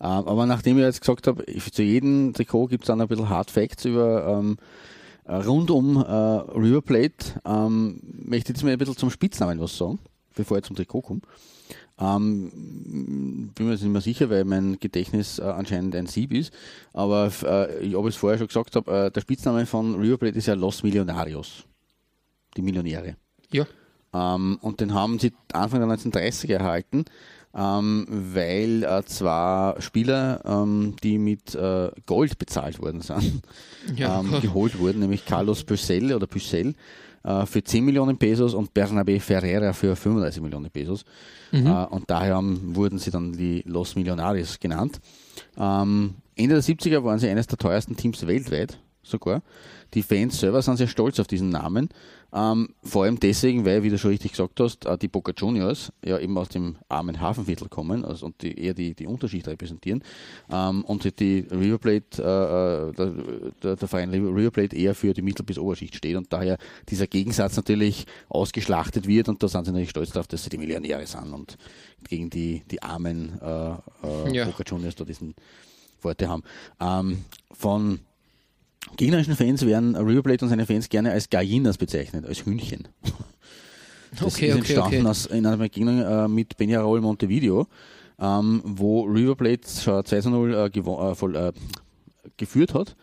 aber 0.00 0.46
nachdem 0.46 0.78
ich 0.78 0.84
jetzt 0.84 1.00
gesagt 1.00 1.26
habe, 1.26 1.44
zu 1.46 1.82
jedem 1.82 2.32
Trikot 2.32 2.66
gibt 2.66 2.84
es 2.84 2.88
dann 2.88 3.00
ein 3.00 3.08
bisschen 3.08 3.28
Hard 3.28 3.50
Facts 3.50 3.84
über 3.84 4.26
ähm, 4.26 4.56
äh, 5.24 5.36
rund 5.36 5.70
um 5.70 5.96
äh, 5.96 6.00
River 6.02 6.82
Plate, 6.82 7.40
ähm, 7.44 8.00
möchte 8.02 8.52
ich 8.52 8.56
jetzt 8.56 8.64
mal 8.64 8.72
ein 8.72 8.78
bisschen 8.78 8.96
zum 8.96 9.10
Spitznamen 9.10 9.60
was 9.60 9.76
sagen, 9.76 9.98
bevor 10.34 10.58
ich 10.58 10.64
zum 10.64 10.76
Trikot 10.76 11.02
komme. 11.02 11.20
Ähm, 11.98 13.52
bin 13.54 13.66
mir 13.66 13.72
jetzt 13.72 13.82
nicht 13.82 13.92
mehr 13.92 14.00
sicher, 14.00 14.28
weil 14.28 14.44
mein 14.44 14.78
Gedächtnis 14.80 15.38
äh, 15.38 15.42
anscheinend 15.42 15.94
ein 15.94 16.06
Sieb 16.06 16.32
ist. 16.32 16.52
Aber 16.92 17.30
äh, 17.42 17.78
ich 17.84 17.96
habe 17.96 18.08
es 18.08 18.16
vorher 18.16 18.38
schon 18.38 18.48
gesagt, 18.48 18.74
habe, 18.74 19.06
äh, 19.06 19.10
der 19.10 19.20
Spitzname 19.20 19.64
von 19.64 19.94
River 19.94 20.18
Plate 20.18 20.38
ist 20.38 20.46
ja 20.46 20.54
Los 20.54 20.82
Millonarios. 20.82 21.64
Die 22.56 22.62
Millionäre. 22.62 23.16
Ja. 23.52 23.64
Ähm, 24.12 24.58
und 24.60 24.80
den 24.80 24.92
haben 24.92 25.18
sie 25.18 25.32
Anfang 25.52 25.80
der 25.80 25.96
1930er 25.96 26.54
erhalten, 26.54 27.04
ähm, 27.56 28.06
weil 28.08 28.82
äh, 28.84 29.02
zwei 29.04 29.74
Spieler, 29.80 30.40
ähm, 30.44 30.94
die 31.02 31.18
mit 31.18 31.54
äh, 31.54 31.90
Gold 32.06 32.38
bezahlt 32.38 32.80
worden 32.80 33.00
sind, 33.00 33.42
Ja. 33.96 34.20
ähm, 34.20 34.40
geholt 34.40 34.78
wurden, 34.78 35.00
nämlich 35.00 35.24
Carlos 35.26 35.62
Pucel 35.64 36.12
oder 36.14 36.26
Pucel 36.26 36.74
äh, 37.22 37.46
für 37.46 37.62
10 37.62 37.84
Millionen 37.84 38.16
Pesos 38.18 38.54
und 38.54 38.72
Bernabé 38.72 39.20
Ferreira 39.20 39.72
für 39.72 39.94
35 39.94 40.42
Millionen 40.42 40.70
Pesos. 40.70 41.04
Mhm. 41.52 41.66
Äh, 41.66 41.84
und 41.86 42.10
daher 42.10 42.34
haben, 42.36 42.74
wurden 42.74 42.98
sie 42.98 43.10
dann 43.10 43.32
die 43.32 43.62
Los 43.66 43.94
Millonarios 43.94 44.58
genannt. 44.58 45.00
Ähm, 45.58 46.14
Ende 46.36 46.54
der 46.56 46.64
70er 46.64 47.04
waren 47.04 47.18
sie 47.18 47.28
eines 47.28 47.46
der 47.46 47.58
teuersten 47.58 47.96
Teams 47.96 48.26
weltweit 48.26 48.78
sogar. 49.06 49.42
Die 49.94 50.02
Fans 50.02 50.40
selber 50.40 50.60
sind 50.62 50.76
sehr 50.76 50.88
stolz 50.88 51.20
auf 51.20 51.26
diesen 51.26 51.50
Namen. 51.50 51.88
Ähm, 52.34 52.70
vor 52.82 53.04
allem 53.04 53.20
deswegen, 53.20 53.64
weil, 53.64 53.84
wie 53.84 53.90
du 53.90 53.98
schon 53.98 54.10
richtig 54.10 54.32
gesagt 54.32 54.58
hast, 54.58 54.86
äh, 54.86 54.98
die 54.98 55.06
Boca 55.06 55.32
Juniors 55.36 55.92
ja 56.04 56.18
eben 56.18 56.36
aus 56.36 56.48
dem 56.48 56.76
armen 56.88 57.20
Hafenviertel 57.20 57.68
kommen 57.68 58.04
also, 58.04 58.26
und 58.26 58.42
die, 58.42 58.58
eher 58.58 58.74
die, 58.74 58.94
die 58.94 59.06
Unterschicht 59.06 59.46
repräsentieren. 59.46 60.02
Ähm, 60.50 60.84
und 60.84 61.04
die 61.20 61.46
River 61.48 61.78
Plate, 61.78 62.20
äh, 62.20 62.90
äh 62.90 62.92
der, 62.92 63.12
der, 63.62 63.76
der, 63.76 63.88
Verein 63.88 64.10
River 64.10 64.50
Plate 64.50 64.74
eher 64.74 64.96
für 64.96 65.14
die 65.14 65.22
Mittel- 65.22 65.44
bis 65.44 65.58
Oberschicht 65.58 65.94
steht 65.94 66.16
und 66.16 66.32
daher 66.32 66.58
dieser 66.88 67.06
Gegensatz 67.06 67.56
natürlich 67.56 68.04
ausgeschlachtet 68.28 69.06
wird 69.06 69.28
und 69.28 69.40
da 69.40 69.46
sind 69.46 69.66
sie 69.66 69.70
natürlich 69.70 69.90
stolz 69.90 70.10
darauf, 70.10 70.26
dass 70.26 70.42
sie 70.42 70.50
die 70.50 70.58
Millionäre 70.58 71.06
sind 71.06 71.32
und 71.32 71.56
gegen 72.08 72.30
die, 72.30 72.64
die 72.68 72.82
armen 72.82 73.40
äh, 73.40 73.70
äh, 74.02 74.32
ja. 74.32 74.44
Boca 74.46 74.64
Juniors 74.66 74.96
da 74.96 75.04
diesen 75.04 75.36
Worte 76.02 76.28
haben. 76.28 76.42
Ähm, 76.80 77.24
von 77.52 78.00
gegnerischen 78.96 79.36
Fans 79.36 79.64
werden 79.66 79.96
River 79.96 80.22
Plate 80.22 80.44
und 80.44 80.48
seine 80.50 80.66
Fans 80.66 80.88
gerne 80.88 81.12
als 81.12 81.30
Gallinas 81.30 81.78
bezeichnet, 81.78 82.26
als 82.26 82.44
Hühnchen. 82.44 82.88
Das 84.12 84.22
okay, 84.22 84.48
ist 84.48 84.56
entstanden 84.56 85.00
okay. 85.00 85.08
Aus, 85.08 85.26
in 85.26 85.44
einer 85.44 85.56
Begegnung 85.56 86.00
äh, 86.00 86.28
mit 86.28 86.56
Peñarol 86.56 87.00
Montevideo, 87.00 87.66
ähm, 88.20 88.62
wo 88.64 89.02
River 89.02 89.34
Plate 89.34 89.68
schon 89.68 90.04
2 90.04 90.20
zu 90.20 90.30
0 90.30 90.54
äh, 90.54 90.66
äh, 90.66 91.14
voll, 91.14 91.36
äh, 91.36 91.52
geführt 92.36 92.74
hat, 92.74 92.96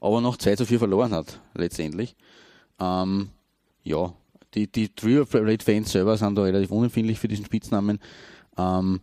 aber 0.00 0.20
noch 0.20 0.36
2 0.36 0.56
zu 0.56 0.66
4 0.66 0.78
verloren 0.78 1.12
hat, 1.12 1.40
letztendlich. 1.54 2.16
Ähm, 2.80 3.28
ja, 3.84 4.12
die, 4.54 4.70
die 4.70 4.90
River 5.02 5.24
Plate 5.24 5.64
Fans 5.64 5.92
selber 5.92 6.16
sind 6.16 6.36
da 6.36 6.42
relativ 6.42 6.70
unempfindlich 6.70 7.18
für 7.18 7.28
diesen 7.28 7.44
Spitznamen. 7.44 8.00
Ähm, 8.58 9.00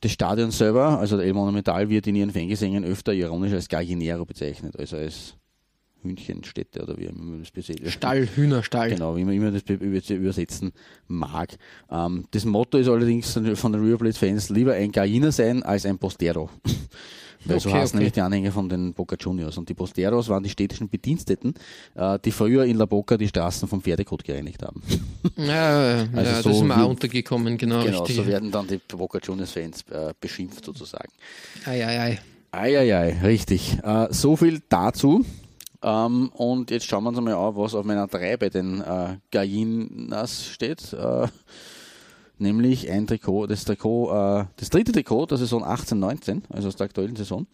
das 0.00 0.12
Stadion 0.12 0.50
selber, 0.50 0.98
also 0.98 1.16
der 1.16 1.26
El 1.26 1.34
Monumental, 1.34 1.88
wird 1.88 2.06
in 2.06 2.16
ihren 2.16 2.30
Fangesängen 2.30 2.84
öfter 2.84 3.12
ironisch 3.12 3.52
als 3.52 3.68
Gallinero 3.68 4.24
bezeichnet, 4.24 4.78
also 4.78 4.96
als 4.96 5.34
Hühnchenstätte 6.02 6.82
oder 6.82 6.96
wie 6.98 7.08
man 7.08 7.40
das 7.40 7.50
besetzt. 7.50 7.90
Stall, 7.90 8.26
Hühnerstall. 8.26 8.90
Genau, 8.90 9.16
wie 9.16 9.24
man 9.24 9.34
immer 9.34 9.50
das 9.50 9.62
übersetzen 9.62 10.72
mag. 11.06 11.56
Ähm, 11.90 12.26
das 12.30 12.44
Motto 12.44 12.78
ist 12.78 12.88
allerdings 12.88 13.38
von 13.54 13.72
den 13.72 13.82
River 13.82 13.98
Plate 13.98 14.18
Fans 14.18 14.50
lieber 14.50 14.74
ein 14.74 14.92
Gallina 14.92 15.32
sein 15.32 15.62
als 15.62 15.86
ein 15.86 15.98
Postero. 15.98 16.50
Weil 17.44 17.56
okay, 17.56 17.68
so 17.68 17.72
heißen 17.72 17.88
okay. 17.88 17.96
nämlich 17.96 18.12
die 18.12 18.20
Anhänger 18.20 18.52
von 18.52 18.68
den 18.68 18.92
Boca 18.92 19.16
Juniors. 19.18 19.56
Und 19.56 19.68
die 19.68 19.74
Posteros 19.74 20.28
waren 20.28 20.42
die 20.42 20.50
städtischen 20.50 20.90
Bediensteten, 20.90 21.54
äh, 21.94 22.18
die 22.22 22.32
früher 22.32 22.64
in 22.64 22.76
La 22.76 22.84
Boca 22.84 23.16
die 23.16 23.28
Straßen 23.28 23.66
vom 23.66 23.80
Pferdekot 23.80 24.24
gereinigt 24.24 24.62
haben. 24.62 24.82
Ja, 25.36 26.06
also 26.14 26.30
ja 26.30 26.42
so 26.42 26.48
das 26.50 26.58
ist 26.58 26.64
mir 26.64 26.76
auch 26.76 26.90
untergekommen, 26.90 27.56
genau. 27.56 27.82
Genau, 27.82 28.00
richtig. 28.00 28.16
so 28.16 28.26
werden 28.26 28.50
dann 28.50 28.66
die 28.66 28.78
Boca 28.78 29.18
Juniors 29.22 29.52
Fans 29.52 29.84
äh, 29.90 30.12
beschimpft 30.20 30.64
sozusagen. 30.64 31.10
Eieiei. 31.64 32.18
Eieiei, 32.52 33.18
richtig. 33.22 33.78
Äh, 33.82 34.08
so 34.10 34.36
viel 34.36 34.60
dazu. 34.68 35.24
Ähm, 35.82 36.30
und 36.34 36.70
jetzt 36.70 36.86
schauen 36.86 37.04
wir 37.04 37.08
uns 37.08 37.20
mal 37.20 37.34
an, 37.34 37.56
was 37.56 37.74
auf 37.74 37.84
meiner 37.84 38.06
3 38.06 38.36
bei 38.36 38.48
den 38.50 38.80
äh, 38.80 39.16
Gallinas 39.30 40.46
steht. 40.46 40.92
Äh, 40.92 41.28
nämlich 42.38 42.90
ein 42.90 43.06
Trikot, 43.06 43.46
das 43.46 43.64
Trikot, 43.64 44.10
äh, 44.10 44.44
das 44.56 44.70
dritte 44.70 44.92
Trikot 44.92 45.26
der 45.26 45.38
Saison 45.38 45.64
18-19, 45.64 46.42
also 46.50 46.68
aus 46.68 46.76
der 46.76 46.86
aktuellen 46.86 47.16
Saison. 47.16 47.46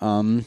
Ähm, 0.00 0.44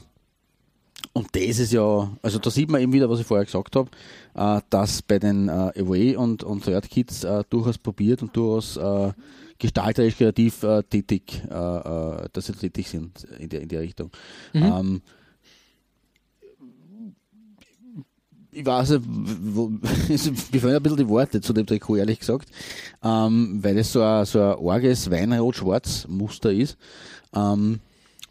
und 1.13 1.35
das 1.35 1.59
ist 1.59 1.73
ja, 1.73 2.11
also 2.21 2.39
da 2.39 2.49
sieht 2.49 2.69
man 2.69 2.81
eben 2.81 2.93
wieder, 2.93 3.09
was 3.09 3.19
ich 3.19 3.25
vorher 3.25 3.45
gesagt 3.45 3.75
habe, 3.75 3.89
äh, 4.35 4.61
dass 4.69 5.01
bei 5.01 5.19
den 5.19 5.47
äh, 5.47 5.71
Away 5.79 6.15
und, 6.15 6.43
und 6.43 6.63
Third 6.63 6.89
Kids 6.89 7.23
äh, 7.23 7.43
durchaus 7.49 7.77
probiert 7.77 8.21
und 8.21 8.35
durchaus 8.35 8.77
äh, 8.77 9.13
gestalterisch 9.57 10.17
kreativ 10.17 10.63
äh, 10.63 10.83
tätig, 10.83 11.41
äh, 11.45 11.49
dass 11.49 12.45
sie 12.45 12.53
tätig 12.53 12.89
sind 12.89 13.23
in 13.39 13.49
der, 13.49 13.61
in 13.61 13.69
der 13.69 13.81
Richtung. 13.81 14.11
Mhm. 14.53 14.63
Ähm, 14.63 15.01
ich 18.51 18.65
weiß 18.65 18.91
nicht, 18.91 19.03
wo, 19.07 19.67
mir 20.09 20.17
fehlen 20.17 20.75
ein 20.75 20.83
bisschen 20.83 20.97
die 20.97 21.07
Worte 21.09 21.41
zu 21.41 21.53
dem 21.53 21.65
Trikot, 21.65 21.97
ehrlich 21.97 22.19
gesagt, 22.19 22.49
ähm, 23.03 23.59
weil 23.61 23.77
es 23.77 23.91
so 23.91 24.01
ein, 24.01 24.25
so 24.25 24.41
ein 24.41 24.67
arges 24.67 25.09
Weinrot-Schwarz-Muster 25.11 26.51
ist. 26.51 26.77
Ähm, 27.35 27.79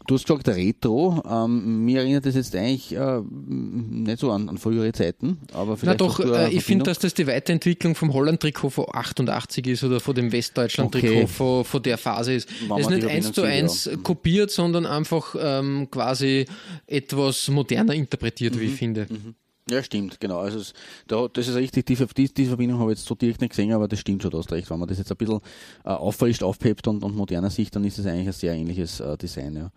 du 0.07 0.15
hast 0.15 0.25
gesagt 0.25 0.47
Retro, 0.47 1.21
ähm, 1.29 1.85
mir 1.85 1.99
erinnert 1.99 2.25
das 2.25 2.35
jetzt 2.35 2.55
eigentlich 2.55 2.95
äh, 2.95 3.21
nicht 3.29 4.19
so 4.19 4.31
an, 4.31 4.49
an 4.49 4.57
frühere 4.57 4.91
Zeiten, 4.93 5.37
aber 5.53 5.77
vielleicht. 5.77 5.99
Na 5.99 6.05
doch, 6.05 6.19
äh, 6.19 6.49
ich 6.49 6.63
finde, 6.63 6.85
dass 6.85 6.99
das 6.99 7.13
die 7.13 7.27
Weiterentwicklung 7.27 7.93
vom 7.93 8.13
Holland-Trikot 8.13 8.69
von 8.69 8.85
88 8.91 9.67
ist 9.67 9.83
oder 9.83 9.99
von 9.99 10.15
dem 10.15 10.31
Westdeutschland-Trikot 10.31 11.07
okay. 11.07 11.27
von, 11.27 11.65
von 11.65 11.83
der 11.83 11.97
Phase 11.97 12.33
ist. 12.33 12.49
Es 12.49 12.79
ist 12.79 12.89
nicht 12.89 13.05
eins 13.05 13.31
zu 13.33 13.43
eins 13.43 13.85
ja. 13.85 13.97
kopiert, 13.97 14.49
sondern 14.49 14.85
einfach 14.85 15.35
ähm, 15.39 15.89
quasi 15.91 16.45
etwas 16.87 17.49
moderner 17.49 17.93
interpretiert, 17.93 18.55
mhm. 18.55 18.59
wie 18.59 18.65
ich 18.65 18.71
mhm. 18.71 18.77
finde. 18.77 19.07
Mhm. 19.09 19.35
Ja, 19.69 19.83
stimmt, 19.83 20.19
genau. 20.21 20.39
Also 20.39 20.59
es, 20.59 20.73
da, 21.07 21.27
das 21.27 21.47
ist 21.49 21.55
richtig, 21.55 21.85
die, 21.85 21.95
die, 21.95 22.33
die 22.33 22.45
Verbindung 22.45 22.79
habe 22.79 22.93
ich 22.93 22.99
jetzt 22.99 23.07
so 23.07 23.15
direkt 23.15 23.41
nicht 23.41 23.49
gesehen, 23.49 23.73
aber 23.73 23.87
das 23.87 23.99
stimmt 23.99 24.21
schon, 24.21 24.31
du 24.31 24.37
hast 24.37 24.51
recht. 24.51 24.69
Wenn 24.69 24.79
man 24.79 24.87
das 24.87 24.97
jetzt 24.97 25.11
ein 25.11 25.17
bisschen 25.17 25.41
äh, 25.83 25.89
auffrischt, 25.89 26.41
aufpept 26.41 26.87
und, 26.87 27.03
und 27.03 27.15
moderner 27.15 27.49
sieht, 27.49 27.75
dann 27.75 27.83
ist 27.83 27.99
es 27.99 28.05
eigentlich 28.05 28.27
ein 28.27 28.33
sehr 28.33 28.53
ähnliches 28.53 29.01
äh, 29.01 29.17
Design, 29.17 29.55
ja. 29.57 29.71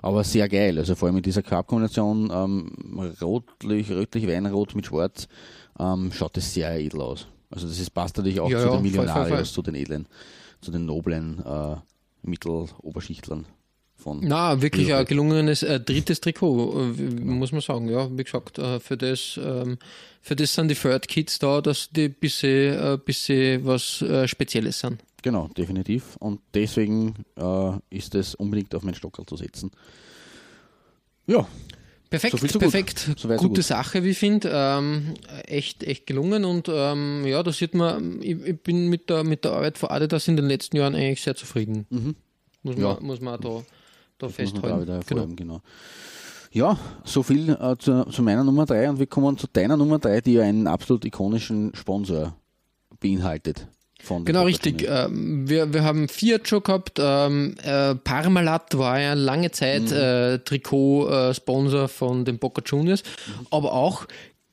Aber 0.00 0.24
sehr 0.24 0.48
geil, 0.48 0.78
also 0.78 0.94
vor 0.94 1.06
allem 1.06 1.16
mit 1.16 1.26
dieser 1.26 1.42
Farbkombination, 1.42 2.30
ähm, 2.32 3.10
rotlich, 3.20 3.90
rötlich, 3.90 4.26
weinrot 4.26 4.74
mit 4.74 4.86
schwarz, 4.86 5.28
ähm, 5.78 6.10
schaut 6.12 6.36
das 6.36 6.52
sehr 6.52 6.78
edel 6.78 7.02
aus. 7.02 7.26
Also 7.50 7.66
das 7.66 7.78
ist, 7.78 7.90
passt 7.90 8.16
natürlich 8.16 8.40
auch 8.40 8.50
ja, 8.50 8.60
zu 8.60 8.66
ja, 8.66 8.72
den 8.72 8.82
Millionarios, 8.82 9.52
zu 9.52 9.62
den 9.62 9.74
edlen, 9.74 10.06
zu 10.60 10.70
den 10.70 10.86
noblen 10.86 11.42
äh, 11.44 11.76
Mitteloberschichtlern 12.22 13.46
von. 14.04 14.20
Na, 14.22 14.62
wirklich 14.62 14.94
ein 14.94 15.04
gelungenes 15.06 15.62
äh, 15.62 15.80
drittes 15.80 16.20
Trikot, 16.20 16.94
äh, 16.96 17.02
muss 17.24 17.50
man 17.50 17.60
sagen. 17.60 17.88
Ja, 17.88 18.08
wie 18.16 18.22
gesagt, 18.22 18.58
äh, 18.58 18.78
für 18.78 18.96
das, 18.96 19.40
ähm, 19.42 19.78
für 20.22 20.36
das 20.36 20.54
sind 20.54 20.68
die 20.68 20.74
Third 20.74 21.08
Kids 21.08 21.38
da, 21.38 21.60
dass 21.60 21.90
die 21.90 22.04
ein 22.04 22.14
bisschen, 22.14 22.78
äh, 22.78 22.98
bisschen 23.04 23.64
was 23.64 24.02
äh, 24.02 24.28
Spezielles 24.28 24.78
sind. 24.78 25.02
Genau, 25.22 25.48
definitiv. 25.56 26.16
Und 26.20 26.40
deswegen 26.52 27.14
äh, 27.36 27.72
ist 27.90 28.14
es 28.14 28.34
unbedingt 28.34 28.74
auf 28.74 28.82
meinen 28.82 28.94
Stockerl 28.94 29.26
zu 29.26 29.36
setzen. 29.36 29.70
Ja. 31.26 31.48
Perfekt, 32.10 32.38
so 32.38 32.58
perfekt. 32.58 33.06
Gut. 33.06 33.18
So 33.18 33.28
Gute 33.28 33.48
gut. 33.48 33.64
Sache, 33.64 34.04
wie 34.04 34.10
ich 34.10 34.18
finde. 34.18 34.50
Ähm, 34.52 35.14
echt, 35.46 35.82
echt 35.82 36.06
gelungen 36.06 36.44
und 36.44 36.68
ähm, 36.68 37.24
ja, 37.26 37.42
da 37.42 37.50
sieht 37.50 37.74
man, 37.74 38.22
ich, 38.22 38.40
ich, 38.44 38.60
bin 38.60 38.88
mit 38.88 39.10
der, 39.10 39.24
mit 39.24 39.44
der 39.44 39.52
Arbeit 39.52 39.78
vor 39.78 39.90
Adidas 39.90 40.28
in 40.28 40.36
den 40.36 40.46
letzten 40.46 40.76
Jahren 40.76 40.94
eigentlich 40.94 41.22
sehr 41.22 41.34
zufrieden. 41.34 41.86
Mhm. 41.90 42.14
Muss, 42.62 42.76
man, 42.76 42.84
ja. 42.84 42.98
muss 43.00 43.20
man 43.20 43.40
da 43.40 43.64
da 44.18 44.28
festhalten. 44.28 44.86
Da 44.86 45.00
genau. 45.06 45.26
genau. 45.34 45.60
Ja, 46.54 46.78
so 47.04 47.24
viel 47.24 47.50
äh, 47.50 47.76
zu, 47.78 48.04
zu, 48.04 48.22
meiner 48.22 48.44
Nummer 48.44 48.64
3 48.64 48.90
und 48.90 48.98
wir 49.00 49.08
kommen 49.08 49.36
zu 49.36 49.48
deiner 49.48 49.76
Nummer 49.76 49.98
3, 49.98 50.20
die 50.20 50.34
ja 50.34 50.42
einen 50.42 50.68
absolut 50.68 51.04
ikonischen 51.04 51.74
Sponsor 51.74 52.36
beinhaltet. 53.00 53.66
genau, 54.24 54.44
richtig. 54.44 54.86
Ähm, 54.88 55.48
wir, 55.48 55.72
wir 55.74 55.82
haben 55.82 56.08
Fiat 56.08 56.46
schon 56.46 56.62
gehabt. 56.62 57.00
Ähm, 57.02 57.56
äh, 57.60 57.96
Parmalat 57.96 58.78
war 58.78 59.00
ja 59.00 59.14
lange 59.14 59.50
Zeit 59.50 59.90
mhm. 59.90 59.96
äh, 59.96 60.38
Trikot-Sponsor 60.38 61.88
von 61.88 62.24
den 62.24 62.38
Boca 62.38 62.62
Juniors, 62.64 63.02
mhm. 63.02 63.46
aber 63.50 63.72
auch 63.72 64.06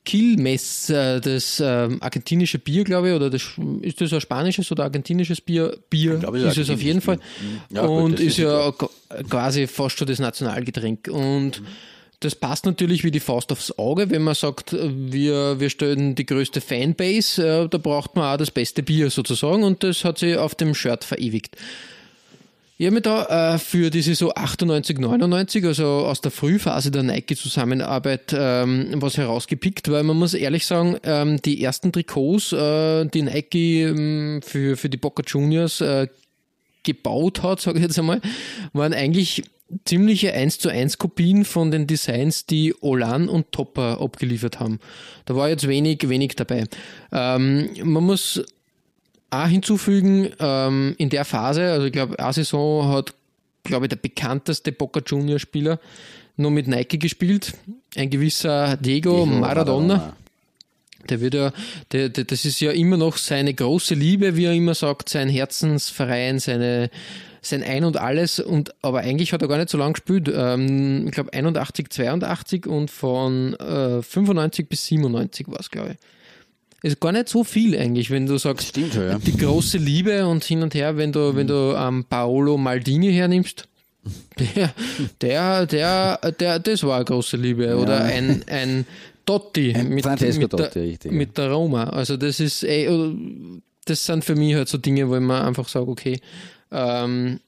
Quilmes, 0.04 0.86
das 0.88 1.60
äh, 1.60 1.64
argentinische 2.00 2.58
Bier, 2.58 2.82
glaube 2.82 3.10
ich, 3.10 3.14
oder 3.14 3.30
das, 3.30 3.42
ist 3.82 4.00
das 4.00 4.12
ein 4.12 4.20
spanisches 4.20 4.70
oder 4.72 4.84
argentinisches 4.84 5.40
Bier? 5.40 5.76
Bier 5.90 6.16
glaube, 6.16 6.38
ist 6.38 6.58
es 6.58 6.70
auf 6.70 6.82
jeden 6.82 7.00
Fall. 7.00 7.16
Mhm. 7.16 7.76
Ja, 7.76 7.82
und 7.82 8.10
gut, 8.12 8.20
ist, 8.20 8.38
ist 8.38 8.38
ja 8.38 8.72
quasi 9.28 9.66
fast 9.68 9.98
schon 9.98 10.08
das 10.08 10.18
Nationalgetränk. 10.18 11.08
Und 11.08 11.60
mhm. 11.60 11.66
das 12.18 12.34
passt 12.34 12.66
natürlich 12.66 13.04
wie 13.04 13.12
die 13.12 13.20
Faust 13.20 13.52
aufs 13.52 13.78
Auge, 13.78 14.10
wenn 14.10 14.22
man 14.22 14.34
sagt, 14.34 14.72
wir, 14.72 15.60
wir 15.60 15.70
stellen 15.70 16.16
die 16.16 16.26
größte 16.26 16.60
Fanbase, 16.60 17.46
äh, 17.46 17.68
da 17.68 17.78
braucht 17.78 18.16
man 18.16 18.34
auch 18.34 18.38
das 18.38 18.50
beste 18.50 18.82
Bier 18.82 19.08
sozusagen 19.08 19.62
und 19.62 19.84
das 19.84 20.04
hat 20.04 20.18
sich 20.18 20.36
auf 20.36 20.56
dem 20.56 20.74
Shirt 20.74 21.04
verewigt. 21.04 21.56
Ich 22.78 22.86
habe 22.86 22.94
mir 22.94 23.02
da 23.02 23.54
äh, 23.54 23.58
für 23.58 23.90
die 23.90 24.02
Saison 24.02 24.32
98, 24.34 24.98
99, 24.98 25.64
also 25.66 25.84
aus 25.84 26.20
der 26.20 26.30
Frühphase 26.30 26.90
der 26.90 27.02
Nike-Zusammenarbeit, 27.02 28.34
ähm, 28.36 28.94
was 28.96 29.18
herausgepickt, 29.18 29.90
weil 29.90 30.02
man 30.02 30.16
muss 30.16 30.34
ehrlich 30.34 30.66
sagen, 30.66 30.96
ähm, 31.04 31.40
die 31.42 31.62
ersten 31.62 31.92
Trikots, 31.92 32.52
äh, 32.52 33.04
die 33.04 33.22
Nike 33.22 33.82
ähm, 33.82 34.40
für, 34.42 34.76
für 34.76 34.88
die 34.88 34.96
Boca 34.96 35.22
Juniors 35.24 35.80
äh, 35.80 36.08
gebaut 36.82 37.42
hat, 37.42 37.60
sage 37.60 37.78
ich 37.78 37.84
jetzt 37.84 37.98
einmal, 37.98 38.20
waren 38.72 38.94
eigentlich 38.94 39.44
ziemliche 39.84 40.32
1 40.32 40.58
zu 40.58 40.68
1 40.68 40.98
Kopien 40.98 41.44
von 41.44 41.70
den 41.70 41.86
Designs, 41.86 42.46
die 42.46 42.74
Olan 42.80 43.28
und 43.28 43.52
Topper 43.52 44.00
abgeliefert 44.00 44.60
haben. 44.60 44.80
Da 45.24 45.36
war 45.36 45.48
jetzt 45.48 45.68
wenig, 45.68 46.08
wenig 46.08 46.36
dabei. 46.36 46.64
Ähm, 47.12 47.70
man 47.82 48.04
muss 48.04 48.42
auch 49.32 49.46
hinzufügen, 49.46 50.30
ähm, 50.38 50.94
in 50.98 51.08
der 51.08 51.24
Phase, 51.24 51.72
also 51.72 51.86
ich 51.86 51.92
glaube, 51.92 52.18
eine 52.18 52.32
Saison 52.32 52.88
hat, 52.88 53.14
glaube 53.64 53.86
ich, 53.86 53.88
der 53.88 53.96
bekannteste 53.96 54.72
Boca 54.72 55.00
Junior 55.04 55.38
Spieler 55.38 55.80
nur 56.36 56.50
mit 56.50 56.68
Nike 56.68 56.98
gespielt, 56.98 57.54
ein 57.96 58.10
gewisser 58.10 58.76
Diego 58.76 59.26
Maradona. 59.26 60.16
Der 61.08 61.20
wird 61.20 61.34
ja, 61.34 61.52
der, 61.90 62.10
der, 62.10 62.24
das 62.24 62.44
ist 62.44 62.60
ja 62.60 62.70
immer 62.70 62.96
noch 62.96 63.16
seine 63.16 63.54
große 63.54 63.94
Liebe, 63.94 64.36
wie 64.36 64.44
er 64.44 64.52
immer 64.52 64.74
sagt, 64.74 65.08
sein 65.08 65.28
Herzensverein, 65.28 66.38
seine, 66.38 66.90
sein 67.40 67.62
Ein 67.62 67.84
und 67.84 67.96
Alles 67.96 68.38
und 68.38 68.72
aber 68.82 69.00
eigentlich 69.00 69.32
hat 69.32 69.42
er 69.42 69.48
gar 69.48 69.58
nicht 69.58 69.70
so 69.70 69.78
lange 69.78 69.94
gespielt. 69.94 70.30
Ähm, 70.32 71.06
ich 71.06 71.12
glaube 71.12 71.32
81, 71.32 71.88
82 71.90 72.66
und 72.66 72.90
von 72.90 73.54
äh, 73.54 74.02
95 74.02 74.68
bis 74.68 74.86
97 74.86 75.48
war 75.48 75.58
es, 75.58 75.70
glaube 75.70 75.92
ich. 75.92 75.96
Ist 76.82 77.00
gar 77.00 77.12
nicht 77.12 77.28
so 77.28 77.44
viel 77.44 77.78
eigentlich, 77.78 78.10
wenn 78.10 78.26
du 78.26 78.38
sagst, 78.38 78.68
Stimmt 78.68 78.94
ja. 78.94 79.18
die 79.18 79.36
große 79.36 79.78
Liebe 79.78 80.26
und 80.26 80.42
hin 80.42 80.62
und 80.62 80.74
her, 80.74 80.96
wenn 80.96 81.12
du, 81.12 81.36
wenn 81.36 81.46
du 81.46 81.76
ähm, 81.76 82.04
Paolo 82.08 82.56
Maldini 82.58 83.12
hernimmst, 83.12 83.68
der, 84.56 84.74
der, 85.20 85.66
der, 85.66 86.18
der, 86.32 86.58
das 86.58 86.82
war 86.82 86.96
eine 86.96 87.04
große 87.04 87.36
Liebe. 87.36 87.76
Oder 87.76 88.02
ein, 88.02 88.44
ein 88.48 88.84
Totti 89.24 89.74
Ein 89.74 89.90
mit, 89.90 90.04
mit, 90.04 90.50
Totti, 90.50 90.56
der, 90.56 90.82
richtig, 90.82 91.12
ja. 91.12 91.16
mit 91.16 91.38
der 91.38 91.52
Roma. 91.52 91.84
Also 91.84 92.16
das 92.16 92.40
ist, 92.40 92.64
ey, 92.64 92.88
das 93.84 94.04
sind 94.04 94.24
für 94.24 94.34
mich 94.34 94.54
halt 94.54 94.68
so 94.68 94.78
Dinge, 94.78 95.08
wo 95.08 95.14
ich 95.14 95.20
mir 95.20 95.44
einfach 95.44 95.68
sage, 95.68 95.88
okay, 95.88 96.20
ähm, 96.70 97.40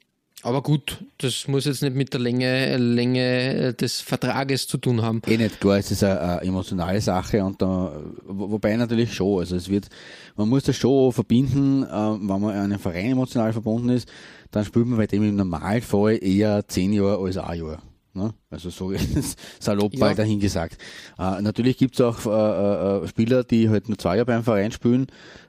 aber 0.45 0.63
gut, 0.63 0.99
das 1.19 1.49
muss 1.49 1.65
jetzt 1.65 1.83
nicht 1.83 1.97
mit 1.97 2.13
der 2.13 2.21
Länge, 2.21 2.77
Länge 2.77 3.75
des 3.75 4.01
Vertrages 4.01 4.67
zu 4.69 4.79
tun 4.79 5.03
haben. 5.03 5.21
Eh 5.27 5.37
nicht, 5.37 5.61
klar, 5.61 5.79
es 5.79 5.91
ist 5.91 6.05
eine, 6.05 6.21
eine 6.21 6.41
emotionale 6.43 7.01
Sache 7.01 7.45
und 7.45 7.61
da, 7.61 7.93
wo- 8.27 8.51
wobei 8.53 8.77
natürlich 8.77 9.13
schon, 9.15 9.41
also 9.41 9.57
es 9.57 9.69
wird, 9.69 9.89
man 10.37 10.49
muss 10.49 10.63
das 10.65 10.77
schon 10.77 11.13
verbinden, 11.13 11.83
äh, 11.83 11.87
wenn 11.89 12.27
man 12.27 12.45
an 12.45 12.57
einen 12.73 12.79
Verein 12.79 13.13
emotional 13.13 13.53
verbunden 13.53 13.89
ist, 13.89 14.09
dann 14.51 14.65
spielt 14.65 14.87
man 14.87 14.99
bei 14.99 15.07
dem 15.07 15.23
im 15.25 15.37
Normalfall 15.37 16.19
eher 16.23 16.67
zehn 16.69 16.93
Jahre 16.93 17.19
als 17.25 17.37
ein 17.39 17.59
Jahr. 17.59 17.83
Ne? 18.15 18.33
Also 18.49 18.71
so 18.71 18.91
ist 18.93 19.39
salopp 19.61 19.93
Ja. 19.95 20.01
mal 20.01 20.15
dahin 20.15 20.39
gesagt. 20.41 20.79
Äh, 21.19 21.43
natürlich 21.43 21.77
gibt 21.79 21.95
es 21.95 22.01
auch 22.01 22.25
äh, 22.27 23.05
äh, 23.05 23.09
Spieler, 23.09 23.43
die 23.45 23.69
halt 23.69 23.89
nur 23.89 23.99
zwei 23.99 24.17
Jahre 24.17 24.27
beim 24.27 24.45
Verein 24.45 24.71
spielen 24.71 25.07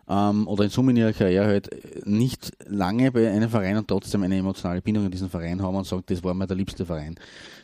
ähm, 0.10 0.48
oder 0.48 0.64
in 0.64 0.70
Summe 0.72 0.92
in 0.92 0.98
ihrer 0.98 1.14
Karriere 1.14 1.46
halt 1.46 1.70
nicht 2.08 2.52
lange 2.68 3.12
bei 3.12 3.32
einem 3.32 3.50
Verein 3.50 3.78
und 3.78 3.88
trotzdem 3.88 4.24
eine 4.24 4.38
emotionale 4.38 4.82
Bindung 4.82 5.06
an 5.06 5.12
diesen 5.12 5.30
Verein 5.30 5.62
haben 5.62 5.76
und 5.76 5.86
sagen, 5.86 6.04
das 6.08 6.24
war 6.24 6.34
mir 6.34 6.48
der 6.48 6.58
liebste 6.58 6.86
Verein. 6.86 7.16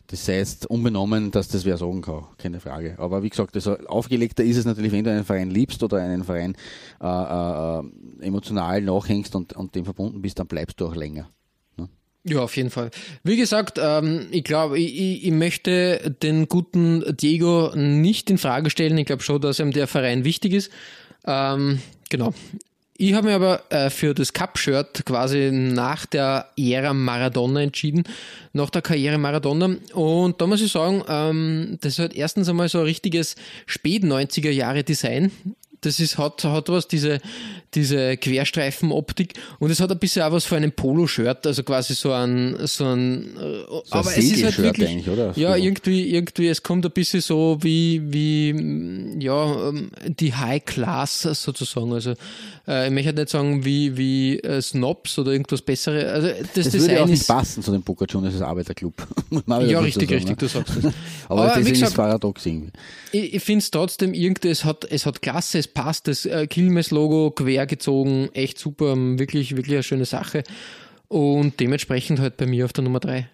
Das 0.08 0.28
heißt, 0.28 0.66
unbenommen, 0.68 1.32
dass 1.32 1.48
das 1.48 1.66
wer 1.66 1.78
sagen 1.78 2.02
kann, 2.02 2.26
keine 2.38 2.60
Frage. 2.60 2.96
Aber 2.98 3.24
wie 3.24 3.30
gesagt, 3.30 3.56
also 3.56 3.78
aufgelegter 3.88 4.44
ist 4.44 4.58
es 4.58 4.66
natürlich, 4.66 4.92
wenn 4.92 5.04
du 5.04 5.12
einen 5.12 5.24
Verein 5.26 5.50
liebst 5.50 5.82
oder 5.84 5.98
einen 5.98 6.24
Verein 6.24 6.56
äh, 7.02 7.06
äh, 7.08 7.80
äh, 7.80 8.26
emotional 8.28 8.82
nachhängst 8.82 9.36
und, 9.36 9.54
und 9.54 9.74
dem 9.74 9.86
verbunden 9.86 10.22
bist, 10.22 10.38
dann 10.38 10.48
bleibst 10.48 10.80
du 10.80 10.88
auch 10.88 10.96
länger. 10.96 11.30
Ja, 12.24 12.42
auf 12.42 12.56
jeden 12.56 12.70
Fall. 12.70 12.92
Wie 13.24 13.36
gesagt, 13.36 13.80
ähm, 13.82 14.28
ich 14.32 14.44
glaube, 14.44 14.78
ich, 14.78 15.26
ich, 15.26 15.32
möchte 15.32 16.16
den 16.22 16.48
guten 16.48 17.04
Diego 17.18 17.72
nicht 17.76 18.30
in 18.30 18.38
Frage 18.38 18.70
stellen. 18.70 18.98
Ich 19.00 19.08
glaube 19.08 19.24
schon, 19.24 19.42
dass 19.42 19.60
ihm 19.60 19.72
der 19.72 19.88
Verein 19.88 20.24
wichtig 20.24 20.54
ist. 20.54 20.72
Ähm, 21.26 21.80
genau. 22.10 22.34
Ich 23.02 23.16
habe 23.16 23.30
mir 23.30 23.36
aber 23.36 23.64
äh, 23.72 23.90
für 23.90 24.14
das 24.14 24.32
Cup-Shirt 24.32 25.04
quasi 25.08 25.50
nach 25.52 26.06
der 26.06 26.50
Ära 26.56 26.94
Maradona 26.94 27.64
entschieden, 27.64 28.04
nach 28.54 28.70
der 28.70 28.84
Karriere 28.84 29.18
Maradona. 29.18 29.78
Und 29.96 30.40
da 30.40 30.46
muss 30.46 30.62
ich 30.62 30.72
sagen, 30.72 31.04
ähm, 31.08 31.80
das 31.82 31.98
halt 31.98 32.14
erstens 32.14 32.48
einmal 32.48 32.70
so 32.70 32.78
ein 32.78 32.84
richtiges 32.84 33.36
Spät-90er-Jahre-Design. 33.66 35.32
Das 35.82 36.00
ist, 36.00 36.18
hat, 36.18 36.44
hat 36.44 36.70
was, 36.70 36.88
diese, 36.88 37.20
diese 37.74 38.16
Querstreifen-Optik. 38.18 39.34
Und 39.60 39.72
es 39.72 39.80
hat 39.80 39.92
ein 39.92 39.98
bisschen 39.98 40.22
auch 40.24 40.32
was 40.32 40.46
für 40.46 40.58
ein 40.58 40.72
Polo-Shirt, 40.72 41.48
also 41.48 41.64
quasi 41.64 41.96
so 41.96 42.12
ein, 42.12 42.56
so 42.66 42.86
ein, 42.86 43.36
äh, 43.38 43.64
aber 43.90 44.12
es 44.12 44.18
ist 44.18 44.44
halt 44.44 44.58
wirklich, 44.60 44.90
eigentlich, 44.90 45.10
oder? 45.10 45.34
ja, 45.36 45.58
So. 45.58 45.64
irgendwie, 45.64 46.14
irgendwie, 46.14 46.48
es 46.50 46.62
kommt 46.62 46.86
ein 46.86 46.92
bisschen 46.92 47.22
so 47.22 47.58
wie, 47.62 48.02
wie, 48.14 49.20
ja, 49.20 49.70
ähm, 49.70 49.90
die 50.06 50.34
High 50.34 50.64
Class 50.66 51.22
sozusagen. 51.22 51.94
Also, 51.94 52.14
äh, 52.68 52.88
ich 52.88 52.94
möchte 52.94 53.14
nicht 53.14 53.30
sagen 53.30 53.66
wie, 53.66 53.98
wie 53.98 54.40
äh, 54.40 54.62
Snobs 54.62 55.18
oder 55.18 55.32
irgendwas 55.32 55.62
Besseres. 55.62 56.06
Also, 56.06 56.28
das, 56.28 56.54
Das 56.54 56.70
Design 56.70 56.90
würde 56.90 57.04
auch 57.04 57.08
nicht 57.08 57.22
ist, 57.22 57.28
passen 57.28 57.64
zu 57.64 57.72
dem 57.72 57.82
Boca 57.82 58.06
Juniors 58.08 58.42
Arbeiterclub. 58.42 58.94
Muss 59.30 59.48
man 59.48 59.62
wieder 59.62 59.72
ja, 59.72 59.80
richtig, 59.80 60.10
sagen, 60.10 60.14
richtig, 60.14 60.30
ne? 60.32 60.36
du 60.38 60.48
sagst 60.48 60.76
das. 60.78 60.94
Aber, 61.28 61.42
Aber 61.42 61.56
wie 61.56 61.60
deswegen 61.60 61.66
ist 61.68 61.82
es 61.82 61.90
gesagt, 61.90 61.96
paradox 61.96 62.46
irgendwie. 62.46 62.72
ich, 63.14 63.34
ich 63.36 63.44
finde 63.44 63.60
es 63.64 63.72
trotzdem 63.72 64.14
irgendwie, 64.14 64.50
es 64.50 64.64
hat, 64.66 64.86
es 64.90 65.06
hat 65.06 65.22
Klasse, 65.22 65.60
es 65.60 65.71
passt, 65.74 66.08
das 66.08 66.26
äh, 66.26 66.48
Quilmes-Logo 66.48 67.32
quer 67.32 67.66
gezogen, 67.66 68.30
echt 68.34 68.60
super, 68.60 68.96
wirklich, 68.96 69.56
wirklich 69.56 69.76
eine 69.76 69.84
schöne 69.84 70.06
Sache. 70.06 70.44
Und 71.08 71.60
dementsprechend 71.60 72.20
halt 72.20 72.38
bei 72.38 72.46
mir 72.46 72.66
auf 72.66 72.74
der 72.74 72.84
Nummer 72.84 73.00
3. 73.00 73.30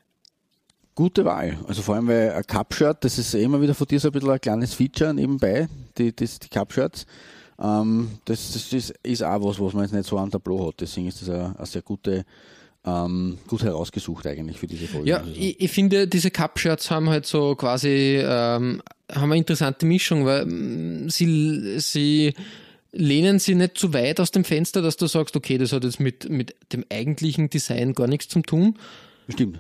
Gute 0.95 1.25
Wahl. 1.25 1.59
Also 1.67 1.83
vor 1.83 1.95
allem, 1.95 2.07
weil 2.07 2.31
ein 2.31 2.43
Cup-Shirt, 2.43 3.03
das 3.03 3.19
ist 3.19 3.35
immer 3.35 3.61
wieder 3.61 3.75
von 3.75 3.85
dir 3.85 3.99
so 3.99 4.07
ein 4.07 4.11
bisschen 4.11 4.31
ein 4.31 4.41
kleines 4.41 4.73
Feature 4.73 5.13
nebenbei, 5.13 5.67
die, 5.97 6.15
das, 6.15 6.39
die 6.39 6.49
Cup-Shirts. 6.49 7.05
Ähm, 7.59 8.09
das 8.25 8.53
das 8.53 8.73
ist, 8.73 8.93
ist 9.03 9.23
auch 9.23 9.43
was, 9.43 9.59
was 9.59 9.73
man 9.73 9.83
jetzt 9.83 9.93
nicht 9.93 10.07
so 10.07 10.17
am 10.17 10.31
Tableau 10.31 10.67
hat. 10.67 10.75
Deswegen 10.79 11.07
ist 11.07 11.21
das 11.21 11.29
eine, 11.29 11.55
eine 11.55 11.65
sehr 11.65 11.83
gute, 11.83 12.25
ähm, 12.88 13.38
gut 13.47 13.63
herausgesucht 13.63 14.25
eigentlich 14.25 14.57
für 14.57 14.67
diese 14.67 14.88
Folge. 14.88 15.09
Ja, 15.09 15.17
Also, 15.17 15.31
ich, 15.31 15.59
ich 15.59 15.71
finde, 15.71 16.07
diese 16.07 16.31
Cup-Shirts 16.31 16.89
haben 16.89 17.09
halt 17.09 17.25
so 17.25 17.55
quasi, 17.55 18.19
ähm, 18.21 18.81
haben 19.11 19.31
eine 19.31 19.38
interessante 19.38 19.85
Mischung, 19.85 20.25
weil 20.25 20.45
mm, 20.45 21.09
sie, 21.09 21.79
sie 21.79 22.33
lehnen 22.93 23.39
sie 23.39 23.55
nicht 23.55 23.77
zu 23.77 23.93
weit 23.93 24.19
aus 24.19 24.31
dem 24.31 24.45
Fenster, 24.45 24.81
dass 24.81 24.95
du 24.95 25.07
sagst, 25.07 25.35
okay, 25.35 25.57
das 25.57 25.73
hat 25.73 25.83
jetzt 25.83 25.99
mit, 25.99 26.29
mit 26.29 26.55
dem 26.71 26.85
eigentlichen 26.89 27.49
Design 27.49 27.93
gar 27.93 28.07
nichts 28.07 28.29
zu 28.29 28.41
tun. 28.41 28.77
Stimmt. 29.27 29.59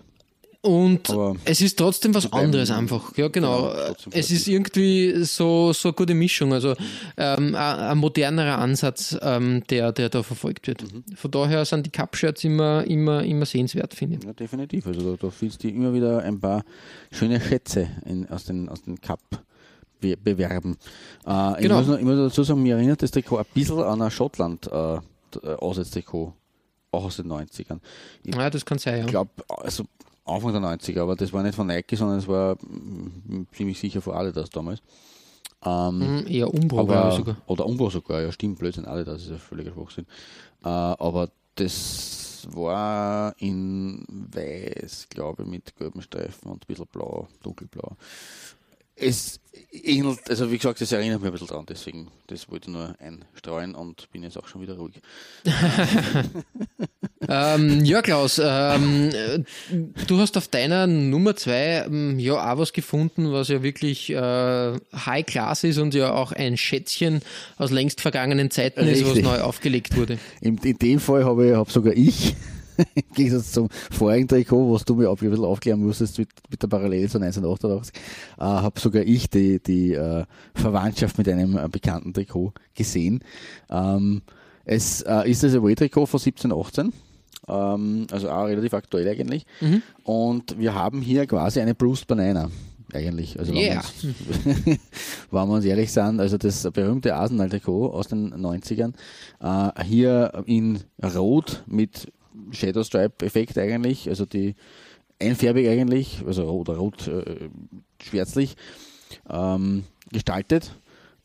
Und 0.61 1.09
Aber 1.09 1.35
es 1.45 1.61
ist 1.61 1.77
trotzdem 1.77 2.13
was 2.13 2.31
anderes 2.33 2.71
einfach. 2.71 3.15
Ja, 3.15 3.27
genau. 3.29 3.71
Es 4.11 4.31
ist 4.31 4.47
irgendwie 4.47 5.23
so, 5.23 5.71
so 5.71 5.89
eine 5.89 5.93
gute 5.93 6.13
Mischung. 6.13 6.51
Also 6.53 6.73
ähm, 7.15 7.55
ein, 7.55 7.55
ein 7.55 7.97
modernerer 7.97 8.57
Ansatz, 8.57 9.17
ähm, 9.21 9.63
der, 9.69 9.91
der 9.91 10.09
da 10.09 10.23
verfolgt 10.23 10.67
wird. 10.67 10.81
Mhm. 10.91 11.03
Von 11.15 11.31
daher 11.31 11.63
sind 11.65 11.85
die 11.85 11.89
Cup-Shirts 11.91 12.43
immer, 12.43 12.83
immer, 12.85 13.23
immer 13.23 13.45
sehenswert, 13.45 13.93
finde 13.93 14.17
ich. 14.17 14.23
Ja, 14.25 14.33
definitiv. 14.33 14.87
Also 14.87 15.11
da, 15.15 15.17
da 15.27 15.29
findest 15.29 15.63
du 15.63 15.69
immer 15.69 15.93
wieder 15.93 16.21
ein 16.23 16.39
paar 16.39 16.63
schöne 17.11 17.39
Schätze 17.39 17.87
in, 18.05 18.27
aus 18.29 18.45
den, 18.45 18.67
aus 18.67 18.81
den 18.83 18.99
Cup. 18.99 19.19
Be- 19.99 20.15
Bewerben. 20.17 20.77
Äh, 21.25 21.53
ich, 21.53 21.61
Genau. 21.63 21.77
muss 21.79 21.87
noch, 21.87 21.97
ich 21.97 22.03
muss 22.03 22.17
dazu 22.17 22.43
sagen, 22.43 22.61
mir 22.61 22.75
erinnert 22.75 23.01
das 23.01 23.09
Trikot 23.11 23.37
ein 23.37 23.45
bisschen 23.53 23.79
an 23.81 23.99
ein 24.01 24.11
Schottland 24.11 24.67
äh, 24.71 24.95
äh, 24.95 24.99
Auswärtstrikot, 25.57 26.33
auch 26.91 27.03
aus 27.05 27.17
den 27.17 27.31
90ern. 27.31 27.79
Ich 28.23 28.35
Ja, 28.35 28.49
das 28.51 28.63
kann 28.63 28.77
sein, 28.77 28.99
ja. 28.99 29.05
glaube, 29.05 29.31
also 29.47 29.85
Anfang 30.27 30.51
der 30.51 30.61
90er, 30.61 31.01
aber 31.01 31.15
das 31.15 31.33
war 31.33 31.43
nicht 31.43 31.55
von 31.55 31.67
Nike, 31.67 31.95
sondern 31.95 32.19
es 32.19 32.27
war 32.27 32.55
mm, 32.55 33.47
ziemlich 33.53 33.79
sicher 33.79 34.01
von 34.01 34.13
Adidas 34.13 34.49
damals. 34.49 34.81
Ähm, 35.63 35.99
Mhm, 35.99 36.27
Eher 36.27 36.53
Umbro, 36.53 36.79
aber, 36.79 37.11
sogar. 37.11 37.37
oder 37.47 37.65
Umbro 37.65 37.89
sogar, 37.89 38.21
ja 38.21 38.31
stimmt, 38.31 38.59
Blödsinn, 38.59 38.85
Adidas 38.85 39.23
ist 39.23 39.31
ja 39.31 39.37
völliger 39.37 39.73
Schwachsinn. 39.73 40.05
Äh, 40.63 40.67
aber 40.67 41.29
das 41.55 42.47
war 42.51 43.35
in 43.39 44.05
weiß, 44.09 45.07
glaube 45.09 45.43
ich, 45.43 45.49
mit 45.49 45.75
gelben 45.75 46.01
Streifen 46.01 46.51
und 46.51 46.63
ein 46.63 46.67
bisschen 46.67 46.87
blau, 46.87 47.27
dunkelblau. 47.41 47.95
Es 48.99 49.39
ähnelt, 49.71 50.29
also 50.29 50.51
wie 50.51 50.57
gesagt, 50.57 50.81
das 50.81 50.91
erinnert 50.91 51.21
mich 51.21 51.27
ein 51.27 51.31
bisschen 51.33 51.47
dran, 51.47 51.65
deswegen, 51.69 52.07
das 52.27 52.49
wollte 52.49 52.69
ich 52.69 52.75
nur 52.75 52.95
einstreuen 52.99 53.75
und 53.75 54.11
bin 54.11 54.23
jetzt 54.23 54.37
auch 54.37 54.47
schon 54.47 54.61
wieder 54.61 54.77
ruhig. 54.77 54.95
Ähm, 57.29 57.83
ja, 57.83 58.01
Klaus, 58.01 58.39
ähm, 58.43 59.09
äh, 59.09 59.39
du 60.05 60.19
hast 60.19 60.37
auf 60.37 60.47
deiner 60.47 60.87
Nummer 60.87 61.35
zwei 61.35 61.85
ähm, 61.85 62.19
ja 62.19 62.53
auch 62.53 62.57
was 62.59 62.73
gefunden, 62.73 63.31
was 63.31 63.49
ja 63.49 63.63
wirklich 63.63 64.11
äh, 64.11 64.73
High 64.93 65.25
Class 65.25 65.63
ist 65.63 65.77
und 65.79 65.93
ja 65.93 66.13
auch 66.13 66.31
ein 66.31 66.57
Schätzchen 66.57 67.21
aus 67.57 67.71
längst 67.71 68.01
vergangenen 68.01 68.51
Zeiten 68.51 68.81
ist, 68.81 69.01
was 69.01 69.09
Richtig. 69.09 69.23
neu 69.25 69.41
aufgelegt 69.41 69.97
wurde. 69.97 70.19
In, 70.41 70.57
in 70.59 70.77
dem 70.77 70.99
Fall 70.99 71.25
habe 71.25 71.49
ich, 71.49 71.53
hab 71.55 71.71
sogar 71.71 71.93
ich, 71.93 72.35
im 72.95 73.13
Gegensatz 73.13 73.51
zum 73.51 73.69
vorigen 73.91 74.27
Trikot, 74.27 74.73
was 74.73 74.85
du 74.85 74.95
mir 74.95 75.09
auf, 75.09 75.21
ein 75.21 75.29
bisschen 75.29 75.45
aufklären 75.45 75.81
musstest 75.81 76.17
mit, 76.19 76.29
mit 76.49 76.61
der 76.61 76.67
Parallele 76.67 77.07
zu 77.09 77.19
1988, 77.19 77.93
äh, 77.95 78.41
habe 78.41 78.79
sogar 78.79 79.03
ich 79.03 79.29
die, 79.29 79.59
die 79.59 79.93
äh, 79.93 80.25
Verwandtschaft 80.53 81.17
mit 81.17 81.27
einem 81.29 81.57
äh, 81.57 81.67
bekannten 81.69 82.13
Trikot 82.13 82.53
gesehen. 82.75 83.23
Ähm, 83.69 84.21
es 84.65 85.01
äh, 85.01 85.29
ist 85.29 85.43
das 85.43 85.55
Away-Trikot 85.55 86.05
von 86.05 86.19
1718. 86.19 86.93
Ähm, 87.47 88.07
also 88.11 88.29
auch 88.29 88.45
relativ 88.45 88.73
aktuell 88.73 89.07
eigentlich. 89.07 89.45
Und 90.03 90.59
wir 90.59 90.75
haben 90.75 91.01
hier 91.01 91.25
quasi 91.25 91.61
eine 91.61 91.73
Bruised 91.73 92.07
Banana. 92.07 92.49
Eigentlich. 92.93 93.37
Also 93.37 93.53
wenn 93.53 93.59
Yeah. 93.59 93.83
wenn 95.31 95.47
wir 95.47 95.53
uns 95.53 95.65
ehrlich 95.65 95.91
sind, 95.91 96.19
also 96.19 96.37
das 96.37 96.63
berühmte 96.71 97.15
Arsenal-Trikot 97.15 97.91
aus 97.91 98.07
den 98.07 98.33
90ern, 98.33 98.93
äh, 99.41 99.83
hier 99.83 100.43
in 100.45 100.79
Rot 101.03 101.63
mit 101.67 102.11
Shadow 102.51 102.83
Stripe-Effekt 102.83 103.57
eigentlich, 103.57 104.09
also 104.09 104.25
die 104.25 104.55
einfärbig 105.19 105.67
eigentlich, 105.67 106.23
also 106.25 106.49
rot, 106.49 106.69
rot 106.69 107.07
äh, 107.07 107.49
schwärzlich 108.01 108.55
ähm, 109.29 109.83
gestaltet. 110.11 110.71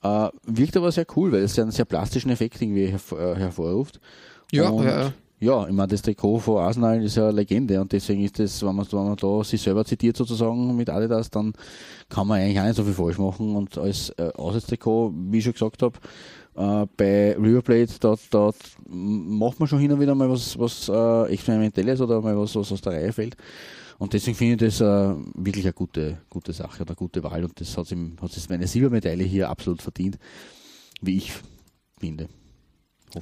Äh, 0.03 0.29
wirkt 0.47 0.77
aber 0.77 0.91
sehr 0.91 1.07
cool, 1.17 1.33
weil 1.33 1.43
es 1.43 1.59
einen 1.59 1.71
sehr 1.71 1.85
plastischen 1.85 2.31
Effekt 2.31 2.61
irgendwie 2.61 2.87
hervor, 2.87 3.21
äh, 3.21 3.37
hervorruft. 3.37 4.01
Ja, 4.51 4.69
Und 4.69 4.85
ja, 4.85 5.13
ja. 5.39 5.67
ich 5.67 5.73
meine, 5.73 5.89
das 5.89 6.03
Trikot 6.03 6.41
von 6.41 6.59
Arsenal 6.59 7.03
ist 7.03 7.17
ja 7.17 7.29
eine 7.29 7.37
Legende 7.37 7.81
und 7.81 7.93
deswegen 7.93 8.23
ist 8.25 8.39
das, 8.39 8.63
wenn 8.63 8.75
man, 8.75 8.87
wenn 8.91 9.05
man 9.05 9.17
da 9.17 9.45
sich 9.45 9.63
selber 9.63 9.85
zitiert 9.85 10.17
sozusagen 10.17 10.77
mit 10.77 10.91
Adidas, 10.91 11.31
dann 11.31 11.53
kann 12.09 12.27
man 12.27 12.41
eigentlich 12.41 12.59
auch 12.59 12.65
nicht 12.65 12.77
so 12.77 12.85
viel 12.85 12.95
falsch 12.95 13.19
machen 13.19 13.55
und 13.55 13.79
als 13.79 14.11
äh, 14.11 14.31
Auswärtstrikot, 14.35 15.15
wie 15.31 15.39
ich 15.39 15.45
schon 15.45 15.53
gesagt 15.53 15.83
habe, 15.83 15.99
Äh, 16.55 16.87
bei 16.97 17.37
Riverplate, 17.37 17.95
dort, 18.01 18.21
dort 18.31 18.57
macht 18.89 19.59
man 19.59 19.69
schon 19.69 19.79
hin 19.79 19.93
und 19.93 20.01
wieder 20.01 20.15
mal 20.15 20.29
was, 20.29 20.59
was 20.59 20.89
äh, 20.89 21.33
Experimentelles 21.33 22.01
oder 22.01 22.21
mal 22.21 22.37
was, 22.39 22.55
was 22.55 22.73
aus 22.73 22.81
der 22.81 22.93
Reihe 22.93 23.13
fällt. 23.13 23.37
Und 23.99 24.13
deswegen 24.13 24.37
finde 24.37 24.67
ich 24.67 24.77
das 24.77 24.81
äh, 24.81 25.15
wirklich 25.35 25.65
eine 25.65 25.73
gute, 25.73 26.19
gute 26.29 26.53
Sache 26.53 26.83
oder 26.83 26.91
eine 26.91 26.97
gute 26.97 27.23
Wahl. 27.23 27.45
Und 27.45 27.61
das 27.61 27.77
hat 27.77 27.87
es 27.91 28.49
meine 28.49 28.67
Silbermedaille 28.67 29.25
hier 29.25 29.49
absolut 29.49 29.81
verdient, 29.81 30.19
wie 31.01 31.19
ich 31.19 31.33
finde. 31.99 32.29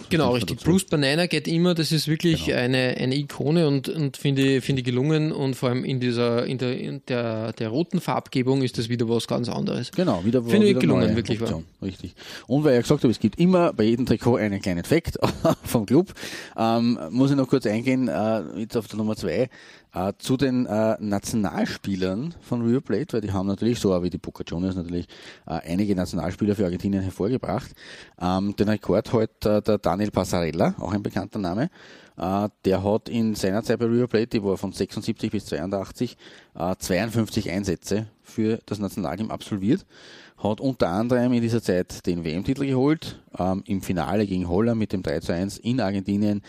Genau, 0.08 0.32
richtig. 0.32 0.60
Bruce 0.60 0.84
Banana 0.84 1.26
geht 1.26 1.48
immer, 1.48 1.74
das 1.74 1.92
ist 1.92 2.08
wirklich 2.08 2.46
genau. 2.46 2.58
eine, 2.58 2.96
eine 2.96 3.16
Ikone 3.16 3.66
und, 3.66 3.88
und 3.88 4.16
finde, 4.16 4.60
finde 4.60 4.82
gelungen 4.82 5.32
und 5.32 5.54
vor 5.54 5.70
allem 5.70 5.84
in 5.84 6.00
dieser, 6.00 6.46
in 6.46 6.58
der, 6.58 6.78
in 6.78 7.02
der, 7.08 7.52
der 7.52 7.68
roten 7.68 8.00
Farbgebung 8.00 8.62
ist 8.62 8.78
das 8.78 8.88
wieder 8.88 9.08
was 9.08 9.26
ganz 9.26 9.48
anderes. 9.48 9.90
Genau, 9.92 10.24
wieder 10.24 10.42
Finde 10.42 10.68
ich 10.68 10.78
gelungen, 10.78 11.16
wirklich 11.16 11.40
Option. 11.40 11.64
war. 11.80 11.88
Richtig. 11.88 12.14
Und 12.46 12.64
weil 12.64 12.76
ich 12.76 12.82
gesagt 12.82 13.02
habe, 13.02 13.10
es 13.10 13.20
gibt 13.20 13.38
immer 13.38 13.72
bei 13.72 13.84
jedem 13.84 14.06
Trikot 14.06 14.36
einen 14.36 14.60
kleinen 14.60 14.84
Fact 14.84 15.18
vom 15.64 15.86
Club, 15.86 16.12
ähm, 16.56 16.98
muss 17.10 17.30
ich 17.30 17.36
noch 17.36 17.48
kurz 17.48 17.66
eingehen, 17.66 18.08
äh, 18.08 18.42
jetzt 18.58 18.76
auf 18.76 18.86
der 18.88 18.96
Nummer 18.98 19.16
zwei. 19.16 19.48
Äh, 19.92 20.12
zu 20.18 20.36
den 20.36 20.66
äh, 20.66 20.96
Nationalspielern 21.00 22.34
von 22.40 22.62
River 22.62 22.80
Plate, 22.80 23.14
weil 23.14 23.20
die 23.22 23.32
haben 23.32 23.48
natürlich, 23.48 23.80
so 23.80 24.00
wie 24.02 24.10
die 24.10 24.18
Boca 24.18 24.44
Juniors 24.46 24.76
natürlich, 24.76 25.06
äh, 25.46 25.60
einige 25.66 25.96
Nationalspieler 25.96 26.54
für 26.54 26.64
Argentinien 26.64 27.02
hervorgebracht. 27.02 27.72
Ähm, 28.20 28.54
den 28.54 28.68
Rekord 28.68 29.12
hat 29.12 29.44
äh, 29.44 29.60
der 29.60 29.78
Daniel 29.78 30.10
Passarella, 30.10 30.74
auch 30.78 30.92
ein 30.92 31.02
bekannter 31.02 31.40
Name. 31.40 31.70
Äh, 32.16 32.48
der 32.64 32.84
hat 32.84 33.08
in 33.08 33.34
seiner 33.34 33.64
Zeit 33.64 33.80
bei 33.80 33.86
River 33.86 34.06
Plate, 34.06 34.28
die 34.28 34.44
war 34.44 34.56
von 34.56 34.72
76 34.72 35.30
bis 35.30 35.46
82, 35.46 36.16
52 36.78 37.46
äh, 37.46 37.50
Einsätze 37.50 38.06
für 38.22 38.60
das 38.66 38.78
Nationalteam 38.78 39.30
absolviert 39.30 39.84
hat 40.42 40.60
unter 40.60 40.88
anderem 40.88 41.32
in 41.32 41.42
dieser 41.42 41.62
Zeit 41.62 42.06
den 42.06 42.24
WM-Titel 42.24 42.66
geholt, 42.66 43.20
ähm, 43.38 43.62
im 43.66 43.82
Finale 43.82 44.26
gegen 44.26 44.48
Holland 44.48 44.78
mit 44.78 44.92
dem 44.92 45.02
3 45.02 45.20
zu 45.20 45.34
1 45.34 45.58
in 45.58 45.80
Argentinien, 45.80 46.42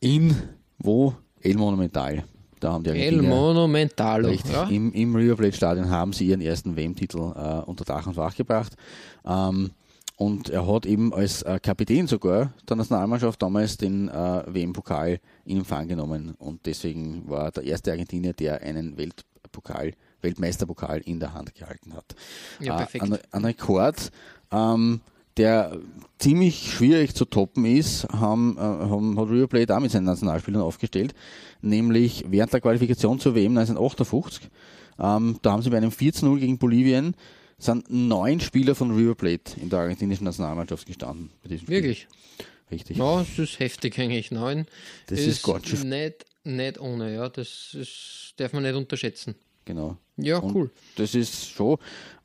in 0.00 0.34
wo 0.78 1.14
El 1.42 1.56
Monumental. 1.56 2.24
Da 2.60 2.72
haben 2.72 2.84
die 2.84 2.90
El 2.90 3.22
Monumental. 3.22 4.24
Richtig, 4.26 4.52
ja? 4.52 4.64
Im, 4.64 4.92
im 4.92 5.16
River 5.16 5.36
Plate 5.36 5.56
Stadion 5.56 5.90
haben 5.90 6.12
sie 6.12 6.26
ihren 6.26 6.42
ersten 6.42 6.76
WM-Titel 6.76 7.18
äh, 7.18 7.62
unter 7.64 7.84
Dach 7.84 8.06
und 8.06 8.14
Fach 8.14 8.36
gebracht. 8.36 8.76
Ähm, 9.24 9.70
und 10.16 10.50
er 10.50 10.66
hat 10.66 10.84
eben 10.84 11.14
als 11.14 11.40
äh, 11.42 11.58
Kapitän 11.62 12.06
sogar 12.06 12.52
der 12.68 12.76
Nationalmannschaft 12.76 13.40
damals 13.40 13.78
den 13.78 14.08
äh, 14.08 14.42
WM-Pokal 14.46 15.18
in 15.46 15.56
Empfang 15.56 15.88
genommen. 15.88 16.34
Und 16.38 16.66
deswegen 16.66 17.26
war 17.26 17.46
er 17.46 17.50
der 17.52 17.64
erste 17.64 17.92
Argentinier, 17.92 18.34
der 18.34 18.60
einen 18.60 18.98
Weltpokal, 18.98 19.92
Weltmeisterpokal 20.20 21.00
in 21.06 21.20
der 21.20 21.32
Hand 21.32 21.54
gehalten 21.54 21.94
hat. 21.94 22.14
Ja, 22.58 22.74
äh, 22.74 22.78
perfekt. 22.78 23.04
Ein, 23.04 23.18
ein 23.30 23.44
Rekord. 23.46 24.10
Ähm, 24.52 25.00
der 25.36 25.78
ziemlich 26.18 26.72
schwierig 26.72 27.14
zu 27.14 27.24
toppen 27.24 27.64
ist, 27.64 28.06
haben, 28.08 28.56
äh, 28.58 28.60
haben, 28.60 29.18
hat 29.18 29.28
River 29.28 29.46
Plate 29.46 29.76
auch 29.76 29.80
mit 29.80 29.90
seinen 29.90 30.04
Nationalspielern 30.04 30.62
aufgestellt, 30.62 31.14
nämlich 31.62 32.24
während 32.28 32.52
der 32.52 32.60
Qualifikation 32.60 33.18
zur 33.20 33.34
WM 33.34 33.56
1958. 33.56 34.50
Ähm, 34.98 35.38
da 35.42 35.52
haben 35.52 35.62
sie 35.62 35.70
bei 35.70 35.78
einem 35.78 35.90
14-0 35.90 36.38
gegen 36.38 36.58
Bolivien 36.58 37.14
sind 37.58 37.90
neun 37.90 38.40
Spieler 38.40 38.74
von 38.74 38.90
River 38.90 39.14
Plate 39.14 39.60
in 39.60 39.68
der 39.68 39.80
argentinischen 39.80 40.24
Nationalmannschaft 40.24 40.86
gestanden. 40.86 41.30
Wirklich? 41.44 42.08
Richtig. 42.70 42.96
Ja, 42.96 43.18
das 43.18 43.38
ist 43.38 43.58
heftig 43.58 43.98
eigentlich. 43.98 44.30
Neun. 44.30 44.66
Das 45.06 45.20
ist, 45.20 45.44
ist 45.44 45.68
schön. 45.68 45.88
Nicht, 45.88 46.24
nicht 46.44 46.80
ohne, 46.80 47.14
ja. 47.14 47.28
Das 47.28 47.74
ist, 47.74 48.34
darf 48.36 48.52
man 48.52 48.62
nicht 48.62 48.74
unterschätzen. 48.74 49.34
Genau. 49.64 49.96
Ja, 50.16 50.38
Und 50.38 50.54
cool. 50.54 50.70
Das 50.96 51.14
ist 51.14 51.50
schon. 51.50 51.76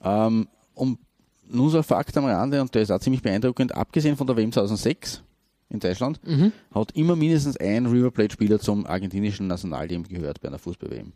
Ähm, 0.03 0.47
um 0.73 0.99
nur 1.47 1.69
so 1.69 1.77
ein 1.77 1.83
Fakt 1.83 2.15
am 2.17 2.25
Rande, 2.25 2.61
und 2.61 2.73
der 2.73 2.81
ist 2.81 2.91
auch 2.91 2.99
ziemlich 2.99 3.21
beeindruckend, 3.21 3.75
abgesehen 3.75 4.17
von 4.17 4.27
der 4.27 4.35
WM 4.35 4.51
2006 4.51 5.23
in 5.69 5.79
Deutschland, 5.79 6.19
mhm. 6.25 6.51
hat 6.73 6.91
immer 6.91 7.15
mindestens 7.15 7.57
ein 7.57 7.85
River 7.85 8.11
Plate-Spieler 8.11 8.59
zum 8.59 8.85
argentinischen 8.85 9.47
Nationalteam 9.47 10.03
gehört 10.03 10.41
bei 10.41 10.47
einer 10.47 10.59
Fußball-WM. 10.59 11.13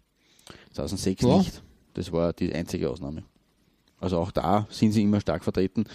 2006 0.73 1.21
ja. 1.21 1.37
nicht. 1.37 1.63
Das 1.93 2.11
war 2.11 2.33
die 2.33 2.53
einzige 2.53 2.89
Ausnahme. 2.89 3.23
Also 3.99 4.17
auch 4.17 4.31
da 4.31 4.67
sind 4.69 4.91
sie 4.91 5.03
immer 5.03 5.19
stark 5.19 5.43
vertreten 5.43 5.85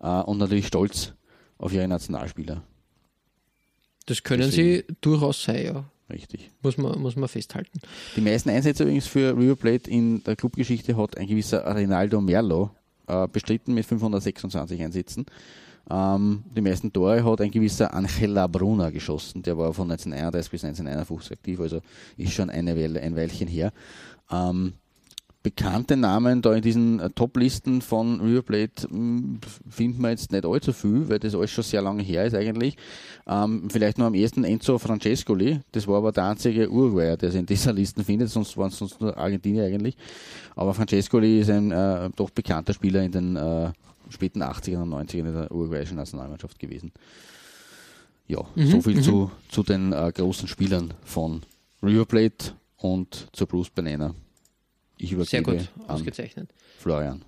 äh, 0.00 0.08
und 0.22 0.38
natürlich 0.38 0.66
stolz 0.66 1.12
auf 1.58 1.72
ihre 1.72 1.86
Nationalspieler. 1.86 2.62
Das 4.06 4.22
können 4.22 4.42
Deswegen. 4.42 4.84
sie 4.88 4.94
durchaus 5.00 5.44
sein, 5.44 5.64
ja. 5.64 5.84
Richtig. 6.10 6.50
Muss 6.60 6.76
man, 6.76 7.00
muss 7.00 7.16
man 7.16 7.28
festhalten. 7.28 7.80
Die 8.16 8.20
meisten 8.20 8.50
Einsätze 8.50 8.82
übrigens 8.82 9.06
für 9.06 9.36
River 9.36 9.56
Plate 9.56 9.90
in 9.90 10.22
der 10.24 10.36
Clubgeschichte 10.36 10.96
hat 10.96 11.16
ein 11.16 11.26
gewisser 11.26 11.64
Rinaldo 11.74 12.20
Merlo 12.20 12.70
äh, 13.06 13.28
bestritten 13.28 13.74
mit 13.74 13.86
526 13.86 14.82
Einsätzen. 14.82 15.26
Ähm, 15.90 16.44
die 16.56 16.60
meisten 16.60 16.92
Tore 16.92 17.24
hat 17.24 17.40
ein 17.40 17.50
gewisser 17.50 17.92
Angela 17.92 18.46
Bruna 18.46 18.90
geschossen, 18.90 19.42
der 19.42 19.58
war 19.58 19.72
von 19.72 19.90
1931 19.90 20.50
bis 20.50 20.64
1951 20.64 21.32
aktiv, 21.32 21.60
also 21.60 21.80
ist 22.16 22.32
schon 22.32 22.50
eine 22.50 22.76
Weile, 22.76 23.00
ein 23.00 23.16
Weilchen 23.16 23.48
her. 23.48 23.72
Ähm, 24.30 24.74
bekannte 25.42 25.96
Namen 25.96 26.42
da 26.42 26.54
in 26.54 26.62
diesen 26.62 27.00
äh, 27.00 27.10
Top-Listen 27.10 27.82
von 27.82 28.20
River 28.20 28.42
Plate 28.42 28.88
hm, 28.88 29.40
finden 29.68 30.02
wir 30.02 30.10
jetzt 30.10 30.32
nicht 30.32 30.44
allzu 30.44 30.72
viel, 30.72 31.08
weil 31.08 31.18
das 31.18 31.34
alles 31.34 31.50
schon 31.50 31.64
sehr 31.64 31.82
lange 31.82 32.02
her 32.02 32.24
ist 32.24 32.34
eigentlich. 32.34 32.76
Ähm, 33.26 33.68
vielleicht 33.70 33.98
nur 33.98 34.06
am 34.06 34.14
ersten 34.14 34.44
Enzo 34.44 34.78
Francescoli, 34.78 35.60
das 35.72 35.86
war 35.88 35.98
aber 35.98 36.12
der 36.12 36.24
einzige 36.24 36.70
Uruguayer, 36.70 37.16
der 37.16 37.30
sich 37.30 37.40
in 37.40 37.46
dieser 37.46 37.72
Liste 37.72 38.04
findet, 38.04 38.30
sonst 38.30 38.56
waren 38.56 38.68
es 38.68 38.78
sonst 38.78 39.00
nur 39.00 39.16
Argentinier 39.16 39.64
eigentlich. 39.64 39.96
Aber 40.54 40.74
Francescoli 40.74 41.40
ist 41.40 41.50
ein 41.50 41.72
äh, 41.72 42.10
doch 42.14 42.30
bekannter 42.30 42.74
Spieler 42.74 43.02
in 43.02 43.12
den 43.12 43.36
äh, 43.36 43.72
späten 44.10 44.42
80ern 44.42 44.82
und 44.82 44.94
90ern 44.94 45.28
in 45.28 45.34
der 45.34 45.52
uruguayischen 45.52 45.96
Nationalmannschaft 45.96 46.58
gewesen. 46.58 46.92
Ja, 48.28 48.40
mhm, 48.54 48.66
so 48.66 48.80
viel 48.80 48.96
mhm. 48.96 49.02
zu, 49.02 49.30
zu 49.48 49.62
den 49.62 49.92
äh, 49.92 50.12
großen 50.14 50.46
Spielern 50.48 50.94
von 51.04 51.42
River 51.82 52.06
Plate 52.06 52.52
und 52.76 53.28
zu 53.32 53.46
Bruce 53.46 53.70
Banana. 53.70 54.14
Ich 55.02 55.10
übergebe 55.10 55.28
Sehr 55.28 55.42
gut, 55.42 55.68
ausgezeichnet. 55.88 56.48
Florian. 56.78 57.24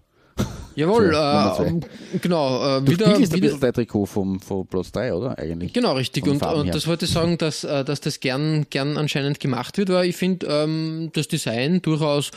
Jawohl, 0.77 1.13
so, 1.57 1.65
äh, 1.65 1.81
genau. 2.21 2.79
Äh, 2.79 2.83
du 2.83 2.93
wieder, 2.93 3.15
spielst 3.15 3.35
ein 3.35 3.41
bisschen 3.41 3.61
dein 3.61 3.73
Trikot 3.73 4.07
vom, 4.07 4.41
vom 4.41 4.65
Platz 4.67 4.93
3, 4.93 5.13
oder? 5.13 5.39
Eigentlich. 5.39 5.73
Genau, 5.73 5.95
richtig. 5.95 6.25
Und, 6.27 6.41
und 6.41 6.73
das 6.73 6.87
wollte 6.87 7.07
ich 7.07 7.11
sagen, 7.11 7.37
dass, 7.37 7.65
äh, 7.65 7.85
dass 7.85 8.01
das 8.01 8.21
gern, 8.21 8.67
gern 8.71 8.97
anscheinend 8.97 9.41
gemacht 9.41 9.77
wird, 9.77 9.89
weil 9.89 10.09
ich 10.09 10.17
finde 10.17 10.47
ähm, 10.49 11.11
das 11.15 11.27
Design 11.27 11.83
durchaus 11.83 12.31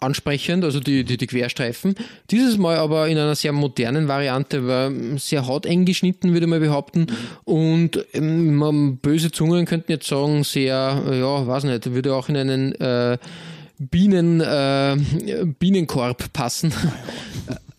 ansprechend, 0.00 0.64
also 0.64 0.80
die, 0.80 1.04
die, 1.04 1.16
die 1.16 1.26
Querstreifen. 1.26 1.94
Dieses 2.30 2.58
Mal 2.58 2.76
aber 2.76 3.08
in 3.08 3.16
einer 3.16 3.34
sehr 3.36 3.52
modernen 3.52 4.08
Variante, 4.08 4.66
war 4.66 4.90
sehr 5.18 5.46
hauteng 5.46 5.84
geschnitten, 5.84 6.32
würde 6.32 6.48
man 6.48 6.60
behaupten. 6.60 7.06
Und 7.44 8.04
ähm, 8.12 8.98
böse 9.00 9.30
Zungen 9.30 9.66
könnten 9.66 9.92
jetzt 9.92 10.08
sagen, 10.08 10.42
sehr, 10.42 11.02
ja, 11.10 11.46
weiß 11.46 11.64
nicht, 11.64 11.92
würde 11.92 12.14
auch 12.14 12.28
in 12.28 12.36
einen 12.36 12.72
äh, 12.74 13.18
Bienen, 13.78 14.40
äh, 14.40 14.96
Bienenkorb 15.58 16.32
passen. 16.32 16.72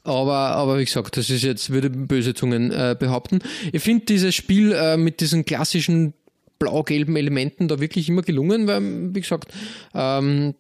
Aber, 0.04 0.56
aber 0.56 0.80
wie 0.80 0.86
gesagt, 0.86 1.18
das 1.18 1.30
ist 1.30 1.44
jetzt, 1.44 1.70
würde 1.70 1.90
böse 1.90 2.34
Zungen 2.34 2.72
äh, 2.72 2.96
behaupten. 2.98 3.40
Ich 3.74 3.84
finde 3.84 4.06
dieses 4.06 4.34
Spiel 4.36 4.72
äh, 4.72 4.96
mit 4.96 5.20
diesen 5.20 5.44
klassischen 5.44 6.14
blau-gelben 6.60 7.18
Elementen 7.18 7.68
da 7.68 7.82
wirklich 7.82 8.08
immer 8.08 8.22
gelungen, 8.22 8.68
weil, 8.68 9.14
wie 9.14 9.20
gesagt, 9.20 9.52
ähm, 9.94 10.56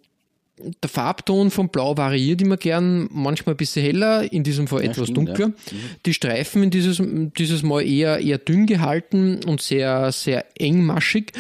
der 0.81 0.89
Farbton 0.89 1.51
von 1.51 1.69
Blau 1.69 1.97
variiert 1.97 2.41
immer 2.41 2.57
gern, 2.57 3.07
manchmal 3.11 3.53
ein 3.53 3.57
bisschen 3.57 3.83
heller, 3.83 4.31
in 4.31 4.43
diesem 4.43 4.67
Fall 4.67 4.83
ja, 4.83 4.89
etwas 4.89 5.09
stimmt, 5.09 5.29
dunkler. 5.29 5.47
Ja. 5.47 5.47
Mhm. 5.47 5.81
Die 6.05 6.13
Streifen 6.13 6.63
in 6.63 6.69
dieses, 6.71 7.01
dieses 7.37 7.61
Mal 7.61 7.81
eher, 7.81 8.19
eher 8.19 8.39
dünn 8.39 8.65
gehalten 8.65 9.39
und 9.45 9.61
sehr, 9.61 10.11
sehr 10.11 10.45
engmaschig. 10.59 11.31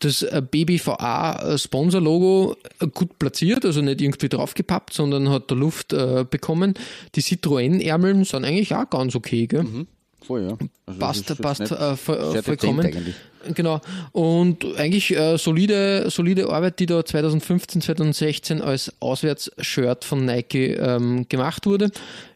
Das 0.00 0.22
äh, 0.22 0.42
BBVA-Sponsor-Logo 0.42 2.56
äh, 2.80 2.88
gut 2.88 3.18
platziert, 3.18 3.64
also 3.64 3.80
nicht 3.80 4.00
irgendwie 4.00 4.28
draufgepappt, 4.28 4.92
sondern 4.92 5.30
hat 5.30 5.50
der 5.50 5.56
Luft 5.56 5.92
äh, 5.92 6.24
bekommen. 6.28 6.74
Die 7.14 7.22
Citroën-Ärmeln 7.22 8.24
sind 8.24 8.44
eigentlich 8.44 8.74
auch 8.74 8.90
ganz 8.90 9.14
okay, 9.14 9.46
gell? 9.46 9.62
Mhm. 9.62 9.86
Voll, 10.22 10.42
ja. 10.42 10.58
Also 10.86 11.00
passt 11.00 11.40
passt 11.40 11.72
äh, 11.72 11.96
vollkommen. 11.96 13.14
Genau. 13.54 13.80
Und 14.12 14.64
eigentlich 14.76 15.16
äh, 15.16 15.38
solide, 15.38 16.10
solide 16.10 16.50
Arbeit, 16.50 16.78
die 16.78 16.86
da 16.86 17.04
2015, 17.04 17.82
2016 17.82 18.60
als 18.60 18.92
Auswärtsshirt 19.00 20.04
von 20.04 20.24
Nike 20.24 20.74
ähm, 20.74 21.26
gemacht 21.28 21.66
wurde. 21.66 21.90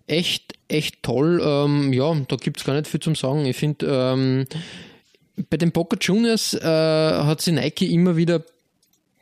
Echt, 0.07 0.55
echt 0.69 1.03
toll. 1.03 1.43
Ähm, 1.45 1.93
ja, 1.93 2.15
da 2.29 2.37
gibt 2.37 2.59
es 2.59 2.65
gar 2.65 2.75
nicht 2.75 2.87
viel 2.87 3.01
zum 3.01 3.15
Sagen. 3.15 3.45
Ich 3.47 3.57
finde, 3.57 3.87
ähm, 3.87 4.45
bei 5.51 5.57
den 5.57 5.73
Boca 5.73 5.97
Juniors 6.01 6.55
äh, 6.55 6.61
hat 6.63 7.41
sich 7.41 7.55
Nike 7.55 7.93
immer 7.93 8.17
wieder 8.17 8.43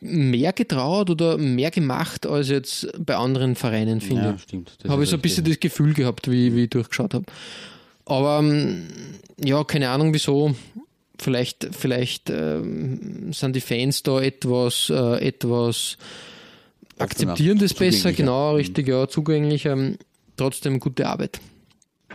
mehr 0.01 0.53
getraut 0.53 1.11
oder 1.11 1.39
mehr 1.39 1.71
gemacht 1.71 2.27
als 2.27 2.49
jetzt 2.49 2.89
bei 2.99 3.17
anderen 3.17 3.55
Vereinen, 3.55 4.01
finde 4.01 4.23
ja, 4.23 4.39
stimmt. 4.39 4.77
Habe 4.89 5.05
ich 5.05 5.11
so 5.11 5.17
ein 5.17 5.23
bisschen 5.23 5.45
das 5.45 5.61
Gefühl 5.61 5.95
gehabt, 5.95 6.31
wie, 6.31 6.55
wie 6.55 6.65
ich 6.65 6.71
durchgeschaut 6.71 7.15
habe. 7.15 7.25
Aber 8.05 8.41
ähm, 8.41 8.89
ja, 9.43 9.63
keine 9.65 9.91
Ahnung 9.91 10.13
wieso. 10.13 10.55
Vielleicht, 11.19 11.69
vielleicht 11.73 12.31
ähm, 12.31 13.33
sind 13.33 13.55
die 13.55 13.61
Fans 13.61 14.03
da 14.03 14.21
etwas, 14.21 14.91
äh, 14.91 15.25
etwas 15.25 15.97
akzeptieren 16.99 17.59
das 17.59 17.75
besser, 17.75 18.13
genau, 18.13 18.57
richtig, 18.57 18.89
ja, 18.89 19.07
zugänglicher. 19.09 19.93
Trotzdem 20.37 20.81
gute 20.81 21.07
Arbeit. 21.07 21.41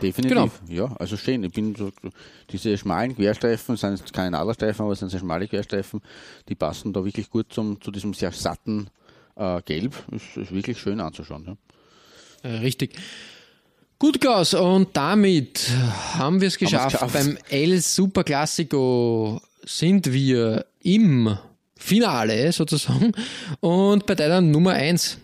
Definitiv, 0.01 0.61
ja, 0.67 0.95
also 0.99 1.17
schön. 1.17 1.43
Ich 1.43 1.53
bin 1.53 1.75
so, 1.75 1.91
diese 2.49 2.77
schmalen 2.77 3.15
Querstreifen 3.15 3.75
sind 3.77 4.13
keine 4.13 4.31
Nadelstreifen, 4.31 4.83
aber 4.83 4.93
es 4.93 4.99
sind 4.99 5.09
sehr 5.09 5.19
schmale 5.19 5.47
Querstreifen, 5.47 6.01
die 6.47 6.55
passen 6.55 6.93
da 6.93 7.03
wirklich 7.03 7.29
gut 7.29 7.47
zum, 7.51 7.81
zu 7.81 7.91
diesem 7.91 8.13
sehr 8.13 8.31
satten 8.31 8.89
äh, 9.35 9.61
Gelb. 9.63 9.95
Ist, 10.11 10.37
ist 10.37 10.53
wirklich 10.53 10.77
schön 10.79 10.99
anzuschauen. 10.99 11.57
Ja. 12.43 12.49
Äh, 12.49 12.57
richtig. 12.59 12.95
Gut, 13.99 14.21
Klaus, 14.21 14.53
und 14.53 14.89
damit 14.93 15.71
haben 16.13 16.39
wir 16.39 16.47
es 16.49 16.57
geschafft. 16.57 16.93
geschafft. 16.93 17.13
Beim 17.13 17.37
El 17.49 17.81
Super 17.81 18.23
Classico 18.23 19.41
sind 19.65 20.13
wir 20.13 20.65
im 20.83 21.35
Finale 21.75 22.51
sozusagen 22.51 23.11
und 23.59 24.05
bei 24.05 24.13
deiner 24.13 24.41
Nummer 24.41 24.73
1. 24.73 25.17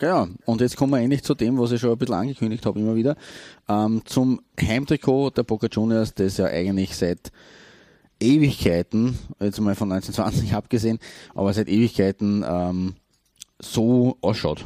Genau, 0.00 0.28
und 0.46 0.62
jetzt 0.62 0.78
kommen 0.78 0.94
wir 0.94 1.00
endlich 1.00 1.22
zu 1.22 1.34
dem, 1.34 1.58
was 1.58 1.72
ich 1.72 1.80
schon 1.82 1.90
ein 1.92 1.98
bisschen 1.98 2.14
angekündigt 2.14 2.64
habe, 2.64 2.80
immer 2.80 2.94
wieder. 2.94 3.16
Ähm, 3.68 4.00
zum 4.06 4.40
Heimtrikot 4.58 5.32
der 5.36 5.42
Boca 5.42 5.66
Juniors, 5.70 6.14
das 6.14 6.38
ja 6.38 6.46
eigentlich 6.46 6.96
seit 6.96 7.30
Ewigkeiten, 8.18 9.18
jetzt 9.40 9.60
mal 9.60 9.74
von 9.74 9.92
1920 9.92 10.54
abgesehen, 10.54 10.98
aber 11.34 11.52
seit 11.52 11.68
Ewigkeiten 11.68 12.42
ähm, 12.48 12.94
so 13.58 14.16
ausschaut, 14.22 14.64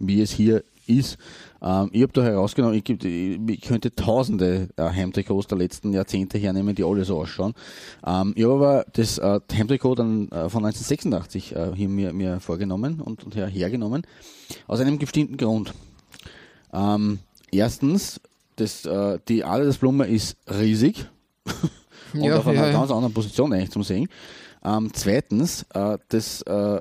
wie 0.00 0.20
es 0.20 0.32
hier 0.32 0.64
ist. 0.88 1.18
Ähm, 1.60 1.90
ich 1.92 2.02
habe 2.02 2.12
da 2.12 2.22
herausgenommen, 2.22 2.76
ich, 2.76 2.88
ich, 2.88 3.60
könnte 3.62 3.94
tausende 3.94 4.68
äh, 4.76 4.82
Heimtrikots 4.82 5.48
der 5.48 5.58
letzten 5.58 5.92
Jahrzehnte 5.92 6.38
hernehmen, 6.38 6.74
die 6.74 6.84
alle 6.84 7.04
so 7.04 7.18
ausschauen. 7.20 7.54
Ähm, 8.06 8.32
ich 8.36 8.44
habe 8.44 8.54
aber 8.54 8.86
das 8.92 9.18
äh, 9.18 9.40
Heimtrikot 9.52 9.96
dann 9.96 10.28
äh, 10.28 10.48
von 10.48 10.64
1986 10.64 11.54
äh, 11.54 11.72
hier 11.74 11.88
mir, 11.88 12.12
mir 12.12 12.40
vorgenommen 12.40 13.00
und, 13.00 13.24
und 13.24 13.34
her, 13.34 13.48
hergenommen, 13.48 14.02
aus 14.66 14.80
einem 14.80 14.98
bestimmten 14.98 15.36
Grund. 15.36 15.74
Ähm, 16.72 17.18
erstens, 17.50 18.20
das, 18.56 18.84
äh, 18.84 19.18
die 19.28 19.40
des 19.40 19.78
Blume 19.78 20.06
ist 20.06 20.36
riesig 20.48 21.06
und 22.14 22.22
Ja, 22.22 22.38
auf 22.38 22.46
einer 22.46 22.60
ja, 22.60 22.66
ja. 22.66 22.72
ganz 22.72 22.90
anderen 22.90 23.14
Position 23.14 23.52
eigentlich 23.52 23.70
zum 23.70 23.82
Sehen. 23.82 24.08
Ähm, 24.64 24.90
zweitens, 24.92 25.64
äh, 25.74 25.98
das 26.08 26.42
äh, 26.42 26.80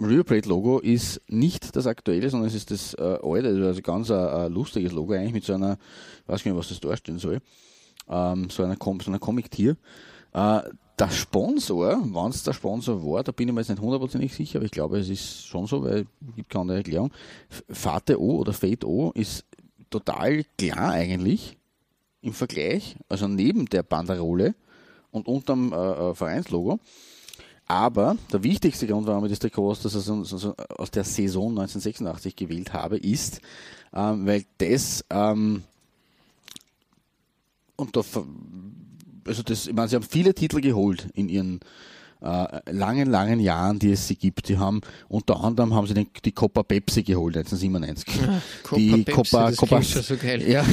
Rear 0.00 0.24
Plate 0.24 0.48
Logo 0.48 0.80
ist 0.80 1.20
nicht 1.28 1.76
das 1.76 1.86
aktuelle, 1.86 2.28
sondern 2.28 2.48
es 2.48 2.54
ist 2.54 2.70
das 2.70 2.94
äh, 2.94 3.18
alte, 3.22 3.48
also 3.48 3.80
ganz 3.80 4.10
ein, 4.10 4.18
ein 4.18 4.52
lustiges 4.52 4.92
Logo 4.92 5.12
eigentlich 5.12 5.34
mit 5.34 5.44
so 5.44 5.54
einer, 5.54 5.78
ich 6.22 6.28
weiß 6.28 6.44
nicht, 6.44 6.56
was 6.56 6.68
das 6.68 6.80
darstellen 6.80 7.18
soll, 7.18 7.40
ähm, 8.08 8.50
so 8.50 8.64
einer, 8.64 8.76
Com 8.76 9.00
so 9.00 9.10
einer 9.10 9.20
Comic-Tier. 9.20 9.76
Äh, 10.32 10.60
der 10.98 11.10
Sponsor, 11.10 12.02
wann 12.04 12.30
es 12.30 12.44
der 12.44 12.52
Sponsor 12.52 13.04
war, 13.04 13.24
da 13.24 13.32
bin 13.32 13.48
ich 13.48 13.54
mir 13.54 13.60
jetzt 13.60 13.70
nicht 13.70 13.80
hundertprozentig 13.80 14.32
sicher, 14.32 14.58
aber 14.58 14.66
ich 14.66 14.70
glaube, 14.70 14.98
es 14.98 15.08
ist 15.08 15.46
schon 15.46 15.66
so, 15.66 15.82
weil 15.82 16.06
es 16.28 16.36
gibt 16.36 16.50
keine 16.50 16.62
andere 16.62 16.78
Erklärung. 16.78 17.10
Fate 17.68 18.16
O 18.16 18.38
oder 18.38 18.52
Fate 18.52 18.84
O 18.84 19.10
ist 19.14 19.44
total 19.90 20.44
klar 20.56 20.90
eigentlich 20.90 21.56
im 22.20 22.32
Vergleich, 22.32 22.96
also 23.08 23.28
neben 23.28 23.66
der 23.66 23.82
Banderole 23.82 24.54
und 25.10 25.26
unterm 25.26 25.72
äh, 25.72 25.76
äh, 25.76 26.14
Vereinslogo. 26.14 26.78
Aber 27.74 28.16
der 28.32 28.44
wichtigste 28.44 28.86
Grund, 28.86 29.08
warum 29.08 29.24
ich 29.24 29.32
das 29.32 29.40
Trikot 29.40 29.68
aus 29.68 29.82
so- 29.82 30.54
aus 30.78 30.90
der 30.92 31.02
Saison 31.02 31.48
1986 31.50 32.36
gewählt 32.36 32.72
habe, 32.72 32.96
ist, 32.98 33.40
ähm, 33.92 34.24
weil 34.26 34.44
das 34.58 35.04
ähm, 35.10 35.64
und 37.74 37.96
da, 37.96 38.02
also 39.26 39.42
das, 39.42 39.66
ich 39.66 39.72
meine, 39.74 39.88
sie 39.88 39.96
haben 39.96 40.04
viele 40.04 40.34
Titel 40.34 40.60
geholt 40.60 41.08
in 41.14 41.28
ihren 41.28 41.58
äh, 42.20 42.60
langen, 42.70 43.10
langen 43.10 43.40
Jahren, 43.40 43.78
die 43.78 43.92
es 43.92 44.06
sie 44.08 44.16
gibt. 44.16 44.48
Die 44.48 44.58
haben 44.58 44.80
unter 45.08 45.42
anderem 45.42 45.74
haben 45.74 45.86
sie 45.86 45.94
den, 45.94 46.06
die 46.24 46.32
Copa 46.32 46.62
Pepsi 46.62 47.02
geholt 47.02 47.36
1997. 47.36 48.06
Copa 48.62 48.76
die 48.76 49.02
Pepsi, 49.02 49.12
Copa, 49.12 49.46
das 49.50 49.56
Copa, 49.56 49.82
so 49.82 50.16
geil. 50.16 50.48
Ja, 50.48 50.64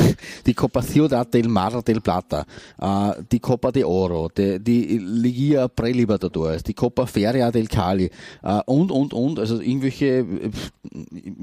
die 0.46 0.54
Copa 0.54 0.82
Ciudad 0.82 1.34
del 1.34 1.48
Mar 1.48 1.82
del 1.84 2.02
Plata, 2.02 2.46
äh, 2.80 3.24
die 3.32 3.39
Copa 3.39 3.72
de 3.72 3.84
Oro, 3.84 4.30
die, 4.30 4.60
die 4.60 4.98
Ligia 4.98 5.68
Prelibertadores, 5.68 6.64
die 6.64 6.74
Copa 6.74 7.06
Feria 7.06 7.52
del 7.52 7.68
Cali 7.68 8.10
äh, 8.44 8.62
und, 8.66 8.92
und, 8.92 9.14
und, 9.14 9.39
also 9.39 9.60
irgendwelche, 9.60 10.06
äh, 10.06 10.52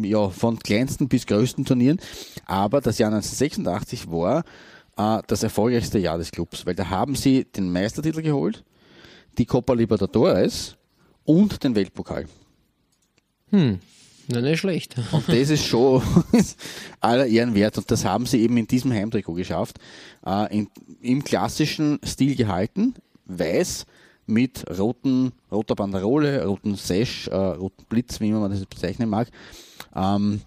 ja, 0.02 0.28
von 0.30 0.58
kleinsten 0.58 1.08
bis 1.08 1.26
größten 1.26 1.64
Turnieren. 1.64 1.98
Aber 2.46 2.80
das 2.80 2.98
Jahr 2.98 3.12
1986 3.12 4.10
war 4.10 4.44
äh, 4.96 5.22
das 5.26 5.42
erfolgreichste 5.42 5.98
Jahr 5.98 6.18
des 6.18 6.30
Clubs, 6.30 6.66
weil 6.66 6.74
da 6.74 6.90
haben 6.90 7.14
sie 7.14 7.44
den 7.44 7.72
Meistertitel 7.72 8.22
geholt, 8.22 8.64
die 9.38 9.46
Copa 9.46 9.72
Libertadores 9.72 10.76
und 11.24 11.62
den 11.62 11.74
Weltpokal. 11.74 12.26
Hm, 13.50 13.78
na, 14.30 14.42
nicht 14.42 14.60
schlecht. 14.60 14.94
Und 15.12 15.26
das 15.26 15.48
ist 15.48 15.64
schon 15.64 16.02
aller 17.00 17.26
Ehren 17.26 17.54
wert. 17.54 17.78
Und 17.78 17.90
das 17.90 18.04
haben 18.04 18.26
sie 18.26 18.40
eben 18.42 18.58
in 18.58 18.66
diesem 18.66 18.92
Heimtrikot 18.92 19.34
geschafft. 19.34 19.78
Äh, 20.26 20.58
in, 20.58 20.68
Im 21.00 21.24
klassischen 21.24 21.98
Stil 22.04 22.36
gehalten. 22.36 22.94
Weiß 23.24 23.86
mit 24.26 24.66
roten, 24.78 25.32
roter 25.50 25.74
Banderole, 25.74 26.44
roten 26.44 26.76
Sash, 26.76 27.28
äh, 27.28 27.34
roten 27.34 27.84
Blitz, 27.88 28.20
wie 28.20 28.30
man 28.30 28.50
das 28.50 28.66
bezeichnen 28.66 29.08
mag. 29.08 29.28
Ähm, 29.96 30.42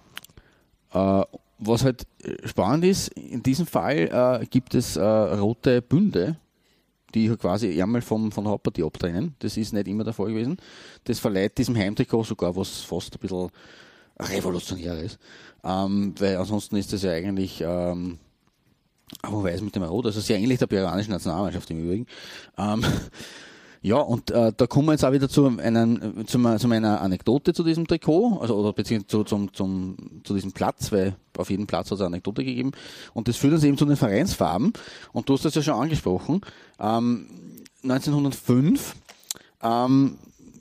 äh, 0.93 1.23
was 1.57 1.83
halt 1.83 2.05
spannend 2.45 2.85
ist, 2.85 3.07
in 3.09 3.41
diesem 3.41 3.65
Fall 3.65 4.41
äh, 4.41 4.45
gibt 4.45 4.75
es 4.75 4.95
äh, 4.95 5.01
rote 5.03 5.81
Bünde, 5.81 6.37
die 7.14 7.30
halt 7.30 7.39
quasi 7.39 7.82
einmal 7.82 8.01
vom, 8.01 8.32
von 8.32 8.43
der 8.43 8.51
Hauptpartie 8.51 8.84
abtrennen. 8.84 9.36
Das 9.39 9.57
ist 9.57 9.74
nicht 9.74 9.88
immer 9.88 10.03
der 10.03 10.14
Fall 10.14 10.28
gewesen. 10.28 10.57
Das 11.03 11.20
verleiht 11.20 11.57
diesem 11.57 11.76
Heimtrikot 11.76 12.24
sogar 12.24 12.55
was 12.55 12.82
fast 12.82 13.16
ein 13.16 13.20
bisschen 13.20 13.49
Revolutionäres. 14.20 15.18
Ähm, 15.64 16.14
weil 16.18 16.38
ansonsten 16.38 16.76
ist 16.76 16.93
das 16.93 17.03
ja 17.03 17.12
eigentlich 17.12 17.62
ähm, 17.62 18.20
aber 19.22 19.43
weiß 19.43 19.62
mit 19.62 19.76
dem 19.76 19.84
Rot, 19.84 20.05
also 20.05 20.20
sehr 20.22 20.38
ähnlich 20.38 20.59
der 20.59 20.68
peruanischen 20.68 21.12
Nationalmannschaft 21.12 21.70
im 21.72 21.84
Übrigen. 21.84 22.07
Ähm, 22.57 22.84
ja, 23.84 23.97
und 23.97 24.29
äh, 24.29 24.53
da 24.55 24.67
kommen 24.67 24.88
wir 24.88 24.91
jetzt 24.91 25.03
auch 25.03 25.11
wieder 25.11 25.27
zu, 25.27 25.47
einen, 25.57 26.27
zu, 26.27 26.57
zu 26.57 26.67
meiner 26.67 27.01
Anekdote 27.01 27.51
zu 27.51 27.63
diesem 27.63 27.88
Trikot, 27.88 28.38
also 28.39 28.55
oder 28.55 28.73
beziehungsweise 28.73 29.07
zu, 29.07 29.23
zum, 29.23 29.51
zum, 29.53 29.97
zu 30.23 30.36
diesem 30.36 30.51
Platz, 30.51 30.91
weil 30.91 31.15
auf 31.36 31.49
jedem 31.49 31.65
Platz 31.65 31.88
hat 31.88 31.95
es 31.95 32.01
eine 32.01 32.07
Anekdote 32.07 32.43
gegeben. 32.43 32.73
Und 33.15 33.27
das 33.27 33.38
führt 33.38 33.53
uns 33.53 33.63
eben 33.63 33.79
zu 33.79 33.86
den 33.86 33.95
Vereinsfarben. 33.95 34.73
Und 35.13 35.27
du 35.27 35.34
hast 35.34 35.45
das 35.45 35.55
ja 35.55 35.63
schon 35.63 35.73
angesprochen. 35.73 36.41
Ähm, 36.79 37.25
1905 37.84 38.95
ähm, 39.63 40.17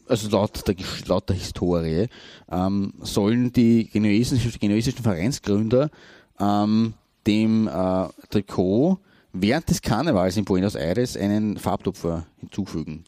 also 0.08 0.28
laut 0.30 0.66
der, 0.66 0.74
laut 1.06 1.28
der 1.28 1.36
Historie, 1.36 2.08
ähm, 2.50 2.94
sollen 3.02 3.52
die 3.52 3.88
genuesischen, 3.88 4.50
genuesischen 4.58 5.02
Vereinsgründer 5.02 5.90
ähm, 6.38 6.94
dem 7.26 7.68
äh, 7.68 8.08
Trikot 8.30 8.98
während 9.32 9.68
des 9.68 9.82
Karnevals 9.82 10.38
in 10.38 10.46
Buenos 10.46 10.74
Aires 10.74 11.18
einen 11.18 11.58
Farbtupfer 11.58 12.26
hinzufügen 12.38 13.04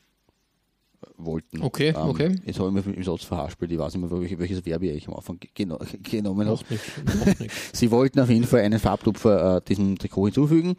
wollten. 1.25 1.63
Okay, 1.63 1.89
ähm, 1.89 2.09
okay. 2.09 2.37
Jetzt 2.45 2.59
habe 2.59 2.79
ich 2.79 2.87
mir 2.87 2.93
im 2.95 3.03
Satz 3.05 3.25
verhaspelt, 3.25 3.71
ich 3.71 3.79
weiß 3.79 3.95
nicht 3.95 4.03
mehr, 4.03 4.21
welches, 4.21 4.39
welches 4.39 4.65
Verb 4.65 4.83
ich 4.83 5.09
am 5.09 5.15
Anfang 5.15 5.39
geno 5.55 5.79
genommen 6.03 6.49
habe. 6.49 6.61
Sie 7.73 7.91
wollten 7.91 8.21
auf 8.21 8.29
jeden 8.29 8.47
Fall 8.47 8.61
einen 8.61 8.79
Farbtupfer 8.79 9.57
äh, 9.57 9.61
diesem 9.63 9.99
Trikot 9.99 10.27
hinzufügen, 10.27 10.77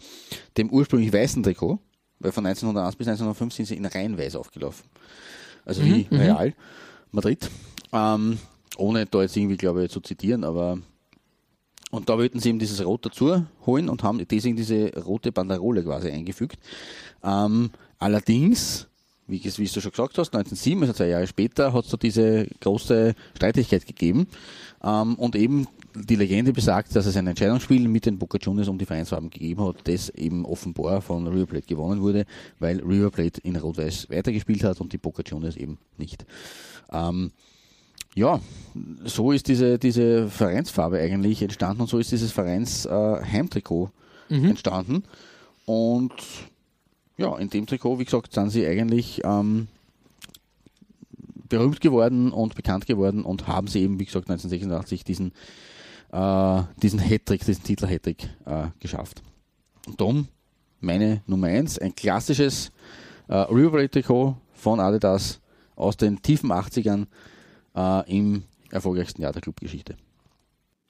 dem 0.58 0.70
ursprünglich 0.70 1.12
weißen 1.12 1.44
Trikot, 1.44 1.80
weil 2.20 2.32
von 2.32 2.46
1901 2.46 2.96
bis 2.96 3.08
1905 3.08 3.54
sind 3.54 3.66
sie 3.66 3.76
in 3.76 3.86
rein 3.86 4.18
weiß 4.18 4.36
aufgelaufen. 4.36 4.86
Also 5.66 5.84
wie 5.84 6.08
Real 6.12 6.54
Madrid. 7.12 7.50
Ähm, 7.92 8.40
ohne 8.78 9.06
da 9.06 9.22
jetzt 9.22 9.38
irgendwie, 9.38 9.58
glaube 9.58 9.86
ich, 9.86 9.92
zu 9.92 10.02
zitieren, 10.02 10.44
aber 10.44 10.80
und 11.94 12.10
da 12.10 12.18
wollten 12.18 12.40
sie 12.40 12.50
eben 12.50 12.58
dieses 12.58 12.84
Rot 12.84 13.06
dazu 13.06 13.46
holen 13.68 13.88
und 13.88 14.02
haben 14.02 14.26
deswegen 14.28 14.56
diese 14.56 14.92
rote 15.04 15.32
Banderole 15.32 15.84
quasi 15.84 16.10
eingefügt. 16.10 16.58
Ähm, 17.24 17.70
allerdings, 18.00 18.88
wie, 19.28 19.44
wie 19.44 19.68
du 19.68 19.82
schon 19.82 19.92
gesagt 19.92 20.18
hast, 20.18 20.34
1907, 20.34 20.82
also 20.82 20.94
zwei 20.94 21.08
Jahre 21.08 21.28
später, 21.28 21.74
hat 21.74 21.86
es 21.86 21.92
da 21.92 21.98
diese 21.98 22.48
große 22.60 23.16
Streitigkeit 23.36 23.86
gegeben. 23.86 24.28
Ähm, 24.84 25.16
und 25.16 25.36
eben 25.36 25.68
die 25.96 26.16
Legende 26.16 26.52
besagt, 26.54 26.96
dass 26.96 27.06
es 27.06 27.16
ein 27.16 27.28
Entscheidungsspiel 27.28 27.88
mit 27.88 28.06
den 28.06 28.18
Boca 28.18 28.38
Juniors 28.42 28.68
um 28.68 28.78
die 28.78 28.86
Vereinsfarben 28.86 29.30
gegeben 29.30 29.64
hat, 29.66 29.88
das 29.88 30.10
eben 30.10 30.46
offenbar 30.46 31.02
von 31.02 31.28
River 31.28 31.46
Plate 31.46 31.68
gewonnen 31.68 32.02
wurde, 32.02 32.26
weil 32.60 32.80
River 32.82 33.12
Plate 33.12 33.40
in 33.42 33.56
Rot-Weiß 33.56 34.10
weitergespielt 34.10 34.64
hat 34.64 34.82
und 34.82 34.92
die 34.92 34.98
Boca 34.98 35.24
Juniors 35.26 35.56
eben 35.56 35.78
nicht. 35.98 36.26
Ähm, 36.92 37.32
ja, 38.16 38.40
so 39.06 39.32
ist 39.32 39.48
diese, 39.48 39.80
diese 39.80 40.28
Vereinsfarbe 40.28 41.00
eigentlich 41.00 41.42
entstanden 41.42 41.82
und 41.82 41.90
so 41.90 41.98
ist 41.98 42.12
dieses 42.12 42.32
Vereins 42.32 42.86
äh, 42.86 42.90
Heimtrikot 42.90 43.90
entstanden. 44.30 45.04
Und 45.66 46.14
ja, 47.18 47.38
in 47.38 47.50
dem 47.50 47.66
Trikot, 47.66 48.00
wie 48.00 48.06
gesagt, 48.06 48.34
sind 48.34 48.50
sie 48.50 48.66
eigentlich 48.66 49.22
ähm, 49.24 49.68
berühmt 51.48 51.82
geworden 51.82 52.32
und 52.32 52.56
bekannt 52.56 52.86
geworden 52.86 53.24
und 53.24 53.48
haben 53.48 53.68
sie 53.68 53.82
eben, 53.82 54.00
wie 54.00 54.06
gesagt, 54.06 54.30
1986 54.30 55.04
diesen, 55.04 55.32
äh, 56.12 56.64
diesen 56.82 57.00
Hattrick, 57.00 57.46
diesen 57.46 57.64
Titel 57.64 57.88
Hattrick 57.88 58.30
äh, 58.46 58.68
geschafft. 58.80 59.22
Und 59.86 60.00
darum 60.00 60.28
meine 60.80 61.22
Nummer 61.28 61.48
1, 61.48 61.80
ein 61.80 61.96
klassisches 61.96 62.72
äh, 63.28 63.36
River 63.36 63.72
Plate 63.72 63.92
Trikot 63.92 64.38
von 64.54 64.80
Adidas 64.80 65.40
aus 65.76 65.98
den 65.98 66.22
tiefen 66.22 66.52
80ern 66.52 67.08
äh, 67.76 68.12
im 68.12 68.44
erfolgreichsten 68.72 69.22
Jahr 69.22 69.32
der 69.32 69.42
Clubgeschichte. 69.42 69.96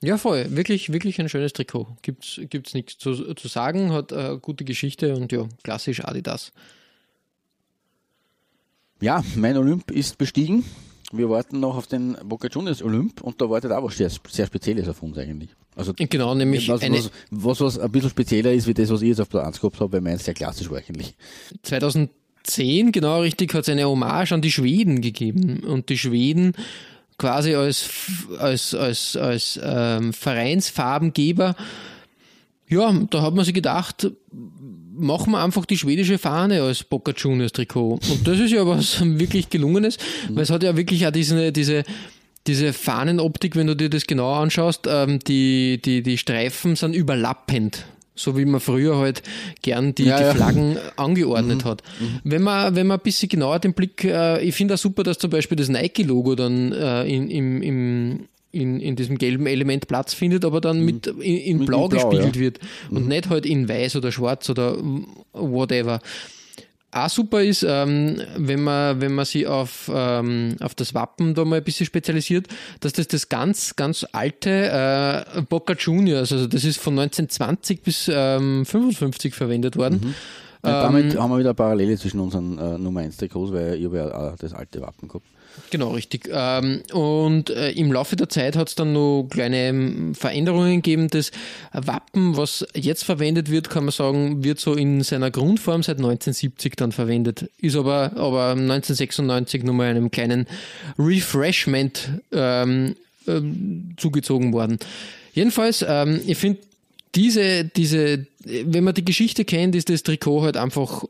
Ja, 0.04 0.18
voll. 0.18 0.48
Wirklich, 0.50 0.92
wirklich 0.92 1.20
ein 1.22 1.30
schönes 1.30 1.54
Trikot. 1.54 1.88
Gibt's, 2.02 2.40
gibt's 2.50 2.74
nichts 2.74 2.98
zu, 2.98 3.34
zu 3.34 3.48
sagen, 3.48 3.94
hat 3.94 4.12
eine 4.12 4.38
gute 4.38 4.66
Geschichte 4.66 5.16
und 5.16 5.32
ja, 5.32 5.48
klassisch 5.64 6.04
Adidas. 6.04 6.52
Ja, 9.02 9.24
mein 9.36 9.58
Olymp 9.58 9.92
ist 9.92 10.18
bestiegen. 10.18 10.66
Wir 11.14 11.30
warten 11.30 11.60
noch 11.60 11.78
auf 11.78 11.88
den 11.88 12.18
Boca 12.26 12.50
Juniors 12.50 12.82
Olymp 12.82 13.22
und 13.22 13.40
da 13.40 13.50
wartet 13.50 13.72
auch 13.72 13.84
was 13.84 13.98
sehr, 13.98 14.12
sehr 14.30 14.48
Spezielles 14.48 14.90
auf 14.90 15.02
uns 15.02 15.18
eigentlich. 15.18 15.52
Also 15.76 15.94
genau, 15.96 16.36
nämlich 16.36 16.68
was, 16.68 16.82
was, 16.82 17.12
was, 17.30 17.62
was 17.62 17.80
ein 17.80 17.92
bisschen 17.92 18.10
spezieller 18.10 18.52
ist, 18.52 18.68
wie 18.68 18.74
das, 18.74 18.90
was 18.90 19.02
ich 19.02 19.10
jetzt 19.10 19.22
auf 19.22 19.30
Plan 19.30 19.46
1 19.46 19.62
gehabt 19.62 19.80
habe, 19.80 19.94
weil 19.94 20.02
meins 20.02 20.26
sehr 20.26 20.34
klassisch 20.34 20.70
war 20.70 20.80
eigentlich. 20.80 21.16
2010, 21.62 22.92
genau 22.92 23.22
richtig, 23.22 23.54
hat 23.54 23.62
es 23.62 23.70
eine 23.70 23.86
Hommage 23.86 24.34
an 24.34 24.42
die 24.42 24.52
Schweden 24.52 25.02
gegeben. 25.02 25.60
Und 25.64 25.90
die 25.90 25.98
Schweden 25.98 26.54
quasi 27.18 27.56
als, 27.56 27.90
als, 28.40 28.74
als, 28.74 29.18
als 29.18 29.60
ähm, 29.64 30.14
Vereinsfarbengeber, 30.14 31.56
ja, 32.68 32.94
da 33.10 33.22
hat 33.22 33.36
man 33.36 33.46
sich 33.46 33.54
gedacht, 33.54 34.08
machen 34.96 35.32
wir 35.32 35.44
einfach 35.44 35.66
die 35.66 35.78
schwedische 35.78 36.18
Fahne 36.18 36.62
als 36.62 36.84
Boca 36.84 37.12
Juniors 37.12 37.52
Trikot. 37.52 38.00
Und 38.10 38.28
das 38.28 38.40
ist 38.40 38.52
ja 38.52 38.66
was 38.66 39.02
wirklich 39.20 39.50
gelungenes, 39.50 39.98
weil 40.30 40.44
es 40.44 40.50
hat 40.50 40.64
ja 40.64 40.76
wirklich 40.76 41.06
auch 41.06 41.12
diese, 41.12 41.52
diese, 41.52 41.84
diese 42.48 42.74
Fahnenoptik, 42.74 43.56
wenn 43.56 43.68
du 43.68 43.76
dir 43.76 43.90
das 43.90 44.08
genau 44.08 44.34
anschaust, 44.34 44.88
ähm, 44.88 45.20
die, 45.20 45.82
die, 45.84 46.04
die 46.04 46.18
Streifen 46.18 46.76
sind 46.76 46.96
überlappend. 46.96 47.86
So 48.16 48.38
wie 48.38 48.46
man 48.46 48.60
früher 48.62 48.98
halt 48.98 49.24
gern 49.64 49.96
die, 49.96 50.04
Ja, 50.06 50.18
die 50.18 50.24
ja. 50.24 50.34
Flaggen 50.36 50.78
angeordnet 50.98 51.66
hat. 51.66 51.82
Wenn 52.24 52.44
man, 52.44 52.76
wenn 52.76 52.86
man 52.88 53.00
ein 53.00 53.04
bisschen 53.04 53.28
genauer 53.28 53.58
den 53.60 53.74
Blick, 53.74 54.04
äh, 54.04 54.40
ich 54.44 54.54
finde 54.54 54.76
auch 54.76 54.78
super, 54.78 55.02
dass 55.04 55.18
zum 55.18 55.32
Beispiel 55.32 55.56
das 55.56 55.68
Nike-Logo 55.70 56.36
dann 56.36 56.72
äh, 56.74 57.06
in, 57.06 57.30
im, 57.32 57.62
im, 57.64 58.20
in, 58.52 58.80
in 58.80 58.96
diesem 58.96 59.18
gelben 59.18 59.48
Element 59.48 59.88
Platz 59.88 60.14
findet, 60.14 60.46
aber 60.46 60.62
dann 60.62 60.86
mit 60.86 61.08
in, 61.08 61.16
in 61.22 61.58
Mit- 61.58 61.68
Blau 61.68 61.86
in 61.86 61.90
Blau, 61.90 62.10
gespiegelt 62.10 62.36
ja. 62.36 62.42
wird 62.42 62.60
und 62.92 63.08
nicht 63.08 63.30
halt 63.30 63.48
in 63.48 63.68
Weiß 63.68 63.96
oder 63.96 64.12
Schwarz 64.12 64.48
oder 64.48 64.78
whatever. 65.34 66.00
Auch 66.94 67.10
super 67.10 67.42
ist, 67.44 67.66
ähm, 67.68 68.22
wenn 68.38 68.62
man, 68.62 69.02
wenn 69.02 69.14
man 69.16 69.26
sich 69.26 69.48
auf, 69.48 69.90
ähm, 69.94 70.56
auf 70.60 70.76
das 70.76 70.94
Wappen 70.94 71.34
da 71.34 71.44
mal 71.44 71.58
ein 71.58 71.64
bisschen 71.64 71.86
spezialisiert, 71.86 72.48
dass 72.82 72.94
das 72.94 73.08
das 73.08 73.30
ganz, 73.30 73.76
ganz 73.76 74.06
alte 74.12 75.26
äh, 75.36 75.42
Boca 75.42 75.74
Juniors, 75.74 76.32
also 76.32 76.48
das 76.48 76.64
ist 76.64 76.80
von 76.80 76.94
1920 77.00 77.82
bis 77.82 78.10
ähm, 78.14 78.66
55 78.66 79.34
verwendet 79.34 79.76
worden. 79.76 80.00
Ja, 80.04 80.10
Ähm, 80.66 80.72
damit 80.72 81.20
haben 81.20 81.30
wir 81.32 81.40
wieder 81.40 81.50
eine 81.50 81.56
Parallele 81.56 81.98
zwischen 81.98 82.20
unseren 82.22 82.58
äh, 82.58 82.78
Nummer 82.78 83.02
1 83.02 83.18
Trikots, 83.18 83.52
weil 83.52 83.76
ich 83.76 83.86
habe 83.86 83.98
ja 83.98 84.14
auch 84.14 84.38
das 84.38 84.54
alte 84.54 84.80
Wappen 84.82 85.10
gehabt. 85.10 85.26
Genau, 85.70 85.92
richtig. 85.92 86.30
Ähm, 86.32 86.84
und 86.94 87.50
äh, 87.50 87.72
im 87.72 87.92
Laufe 87.92 88.16
der 88.16 88.30
Zeit 88.30 88.56
hat 88.56 88.70
es 88.70 88.76
dann 88.76 88.94
noch 88.94 89.28
kleine 89.30 89.70
ähm, 89.70 90.16
Veränderungen 90.16 90.76
gegeben. 90.76 91.08
Das 91.10 91.32
Wappen, 91.72 92.38
was 92.38 92.66
jetzt 92.76 93.04
verwendet 93.04 93.50
wird, 93.50 93.70
kann 93.70 93.86
man 93.86 93.92
sagen, 93.92 94.44
wird 94.44 94.60
so 94.60 94.76
in 94.76 95.02
seiner 95.02 95.32
Grundform 95.32 95.82
seit 95.82 95.98
1970 95.98 96.76
dann 96.76 96.92
verwendet. 96.92 97.50
Ist 97.60 97.76
aber, 97.76 98.12
aber 98.16 98.52
1996 98.52 99.64
nochmal 99.64 99.90
einem 99.90 100.12
kleinen 100.12 100.48
Refreshment 101.00 102.10
ähm, 102.32 102.96
ähm, 103.28 103.96
zugezogen 103.98 104.54
worden. 104.54 104.78
Jedenfalls, 105.34 105.84
ähm, 105.88 106.22
ich 106.26 106.38
finde, 106.38 106.60
diese, 107.16 107.66
diese, 107.66 108.26
wenn 108.44 108.84
man 108.84 108.94
die 108.94 109.06
Geschichte 109.06 109.46
kennt, 109.46 109.76
ist 109.76 109.90
das 109.90 110.04
Trikot 110.04 110.44
halt 110.44 110.58
einfach 110.58 111.04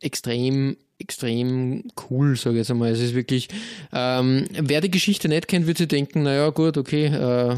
extrem, 0.00 0.76
extrem 0.98 1.84
cool, 2.10 2.36
sage 2.36 2.56
ich 2.56 2.58
jetzt 2.60 2.70
einmal. 2.70 2.90
Es 2.90 3.00
ist 3.00 3.14
wirklich, 3.14 3.48
ähm, 3.92 4.44
wer 4.52 4.80
die 4.80 4.90
Geschichte 4.90 5.28
nicht 5.28 5.48
kennt, 5.48 5.66
wird 5.66 5.78
sich 5.78 5.88
denken, 5.88 6.22
naja, 6.22 6.50
gut, 6.50 6.76
okay, 6.76 7.06
äh, 7.06 7.56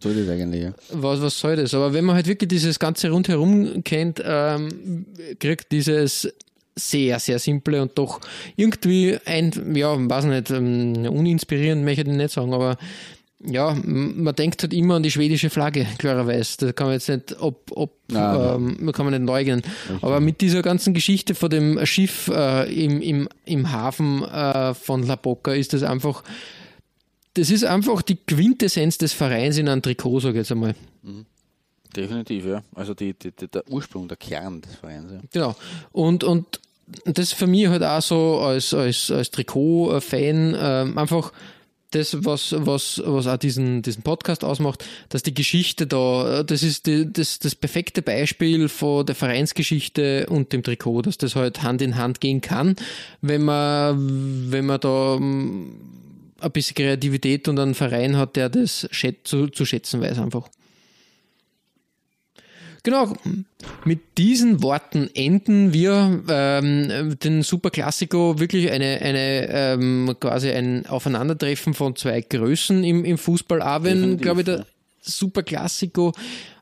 So 0.00 0.10
ist 0.10 0.16
es 0.16 0.28
eigentlich, 0.28 0.62
ja. 0.62 0.72
was, 0.92 1.20
was 1.22 1.38
soll 1.38 1.56
das? 1.56 1.72
Aber 1.74 1.94
wenn 1.94 2.04
man 2.04 2.16
halt 2.16 2.26
wirklich 2.26 2.48
dieses 2.48 2.78
ganze 2.78 3.10
rundherum 3.10 3.82
kennt, 3.82 4.22
ähm, 4.24 5.06
kriegt 5.38 5.72
dieses 5.72 6.28
sehr, 6.74 7.18
sehr 7.18 7.38
simple 7.38 7.82
und 7.82 7.96
doch 7.98 8.20
irgendwie 8.56 9.18
ein, 9.24 9.74
ja, 9.74 9.94
weiß 9.98 10.24
nicht, 10.24 10.50
ähm, 10.50 11.06
uninspirierend 11.06 11.84
möchte 11.84 12.02
ich 12.02 12.08
nicht 12.08 12.30
sagen, 12.30 12.54
aber 12.54 12.76
ja, 13.44 13.76
man 13.84 14.34
denkt 14.34 14.62
halt 14.62 14.72
immer 14.72 14.96
an 14.96 15.02
die 15.02 15.10
schwedische 15.10 15.50
Flagge, 15.50 15.86
klarerweise. 15.98 16.66
Da 16.66 16.72
kann 16.72 16.86
man 16.86 16.94
jetzt 16.94 17.08
nicht, 17.08 17.40
ob, 17.40 17.70
ob 17.72 17.92
Nein, 18.08 18.78
ähm, 18.80 18.92
kann 18.92 19.04
man 19.04 19.14
nicht 19.14 19.26
leugnen. 19.26 19.62
Aber 20.00 20.20
mit 20.20 20.40
dieser 20.40 20.62
ganzen 20.62 20.94
Geschichte 20.94 21.34
von 21.34 21.50
dem 21.50 21.84
Schiff 21.84 22.28
äh, 22.28 22.72
im, 22.72 23.00
im, 23.00 23.28
im 23.44 23.72
Hafen 23.72 24.22
äh, 24.22 24.74
von 24.74 25.02
La 25.04 25.16
Boca 25.16 25.52
ist 25.52 25.72
das 25.72 25.82
einfach, 25.82 26.22
das 27.34 27.50
ist 27.50 27.64
einfach 27.64 28.02
die 28.02 28.16
Quintessenz 28.16 28.98
des 28.98 29.12
Vereins 29.12 29.58
in 29.58 29.68
einem 29.68 29.82
Trikot, 29.82 30.20
sage 30.20 30.34
ich 30.34 30.42
jetzt 30.42 30.52
einmal. 30.52 30.74
Definitiv, 31.96 32.46
ja. 32.46 32.62
Also 32.74 32.94
die, 32.94 33.14
die, 33.14 33.32
der 33.32 33.68
Ursprung, 33.68 34.08
der 34.08 34.16
Kern 34.16 34.60
des 34.60 34.76
Vereins. 34.76 35.12
Ja. 35.12 35.20
Genau. 35.32 35.56
Und, 35.90 36.24
und 36.24 36.60
das 37.04 37.26
ist 37.26 37.34
für 37.34 37.46
mich 37.46 37.68
halt 37.68 37.82
auch 37.82 38.02
so 38.02 38.38
als, 38.38 38.72
als, 38.72 39.10
als 39.10 39.30
Trikot-Fan 39.30 40.56
ähm, 40.58 40.98
einfach 40.98 41.32
das, 41.94 42.24
was, 42.24 42.54
was, 42.58 43.02
was 43.04 43.26
auch 43.26 43.36
diesen, 43.36 43.82
diesen 43.82 44.02
Podcast 44.02 44.44
ausmacht, 44.44 44.84
dass 45.08 45.22
die 45.22 45.34
Geschichte 45.34 45.86
da, 45.86 46.40
äh, 46.40 46.44
das 46.44 46.62
ist 46.62 46.86
die, 46.86 47.10
das, 47.12 47.38
das 47.38 47.54
perfekte 47.54 48.02
Beispiel 48.02 48.68
von 48.68 49.06
der 49.06 49.14
Vereinsgeschichte 49.14 50.26
und 50.28 50.52
dem 50.52 50.62
Trikot, 50.62 51.02
dass 51.02 51.18
das 51.18 51.36
halt 51.36 51.62
Hand 51.62 51.82
in 51.82 51.96
Hand 51.96 52.20
gehen 52.20 52.40
kann, 52.40 52.76
wenn 53.20 53.44
man, 53.44 54.50
wenn 54.50 54.66
man 54.66 54.80
da 54.80 55.16
ähm, 55.16 55.74
ein 56.40 56.50
bisschen 56.50 56.74
Kreativität 56.74 57.48
und 57.48 57.58
einen 57.58 57.74
Verein 57.74 58.16
hat, 58.16 58.36
der 58.36 58.48
das 58.48 58.88
schät, 58.90 59.26
zu, 59.26 59.48
zu 59.48 59.64
schätzen 59.64 60.00
weiß 60.00 60.18
einfach. 60.18 60.48
Genau, 62.84 63.12
mit 63.84 64.18
diesen 64.18 64.60
Worten 64.62 65.08
enden 65.14 65.72
wir 65.72 66.24
ähm, 66.28 67.16
den 67.20 67.42
Super 67.42 67.70
Classico 67.70 68.40
wirklich 68.40 68.72
eine, 68.72 69.00
eine 69.00 69.48
ähm, 69.50 70.16
quasi 70.18 70.50
ein 70.50 70.86
Aufeinandertreffen 70.86 71.74
von 71.74 71.94
zwei 71.94 72.20
Größen 72.22 72.82
im, 72.82 73.04
im 73.04 73.18
Fußball. 73.18 73.62
Auch 73.62 73.84
wenn, 73.84 74.18
glaube 74.18 74.40
ich, 74.40 74.46
der 74.46 74.58
ja. 74.58 74.64
Super 75.00 75.44
Classico, 75.44 76.12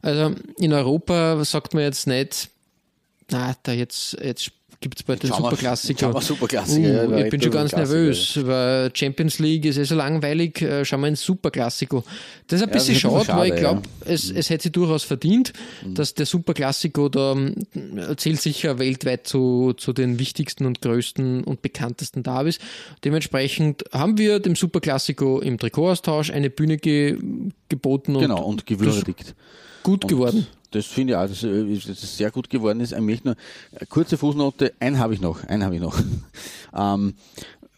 also 0.03 0.35
in 0.59 0.73
Europa 0.75 1.43
sagt 1.45 1.73
man 1.73 1.85
jetzt 1.85 2.07
nicht, 2.07 2.51
na, 3.31 3.55
da 3.63 3.73
jetzt, 3.73 4.19
jetzt 4.23 4.53
gibt's 4.81 5.03
bald 5.03 5.23
den 5.23 5.29
Schauen 5.29 5.43
wir- 5.43 5.51
Super 5.51 5.57
Classico. 5.61 6.01
schauen 6.01 6.15
wir 6.15 6.21
Super 6.23 6.47
Classico, 6.49 6.89
ja, 6.89 7.05
Uh, 7.05 7.11
weil 7.11 7.25
ich 7.27 7.31
bin 7.31 7.43
schon 7.43 7.51
ganz 7.53 7.73
nervös, 7.73 8.41
weil 8.47 8.91
Champions 8.95 9.39
League 9.39 9.67
ist 9.67 9.77
eh 9.77 9.85
so 9.85 9.95
langweilig, 9.95 10.63
äh, 10.63 10.85
schauen 10.87 11.03
wir 11.03 11.09
ins 11.09 11.23
Super 11.23 11.51
Classico. 11.51 12.03
Das 12.47 12.61
ist 12.61 12.63
ein 12.63 12.69
Ja, 12.71 12.73
bisschen 12.75 12.95
bisschen 12.95 13.11
schade, 13.11 13.29
weil 13.39 13.45
ich 13.49 13.61
schade, 13.61 13.61
glaube, 13.61 13.83
es, 14.07 14.31
es 14.31 14.49
hätte 14.49 14.63
sich 14.65 14.73
durchaus 14.73 15.05
verdient, 15.05 15.53
Mhm. 15.85 15.95
dass 15.95 16.15
der 16.15 16.25
Super 16.25 16.55
Classico 16.55 17.09
da 17.11 17.33
ähm, 17.33 17.55
zählt 18.17 18.41
sicher 18.41 18.79
weltweit 18.79 19.27
zu, 19.27 19.75
zu 19.75 19.93
den 19.93 20.19
wichtigsten 20.19 20.65
und 20.65 20.81
größten 20.81 21.45
und 21.45 21.61
bekanntesten 21.61 22.23
Derbys. 22.23 22.59
Dementsprechend 23.05 23.85
haben 23.93 24.17
wir 24.17 24.41
dem 24.41 24.57
Super 24.57 24.81
Classico 24.81 25.41
im 25.41 25.59
Trikotaustausch 25.59 26.31
eine 26.31 26.49
Bühne 26.49 26.77
ge 26.79 27.19
geboten 27.69 28.17
und 28.17 28.23
Genau, 28.23 28.43
und 28.45 28.67
gewürdigt. 28.67 29.35
gut 29.83 30.05
Und 30.05 30.09
geworden. 30.09 30.47
Das 30.71 30.87
finde 30.87 31.13
ich 31.13 31.17
auch, 31.17 31.27
dass, 31.27 31.43
äh, 31.43 31.73
es 31.73 32.17
sehr 32.17 32.31
gut 32.31 32.49
geworden 32.49 32.81
ist. 32.81 32.93
Ich 32.93 33.01
möchte 33.01 33.29
nur, 33.29 33.37
eine 33.73 33.87
kurze 33.87 34.17
Fußnote, 34.17 34.73
einen 34.79 34.99
habe 34.99 35.15
ich 35.15 35.21
noch, 35.21 35.45
einen 35.45 35.65
habe 35.65 35.75
ich 35.75 35.81
noch. 35.81 35.99
ähm, 36.77 37.15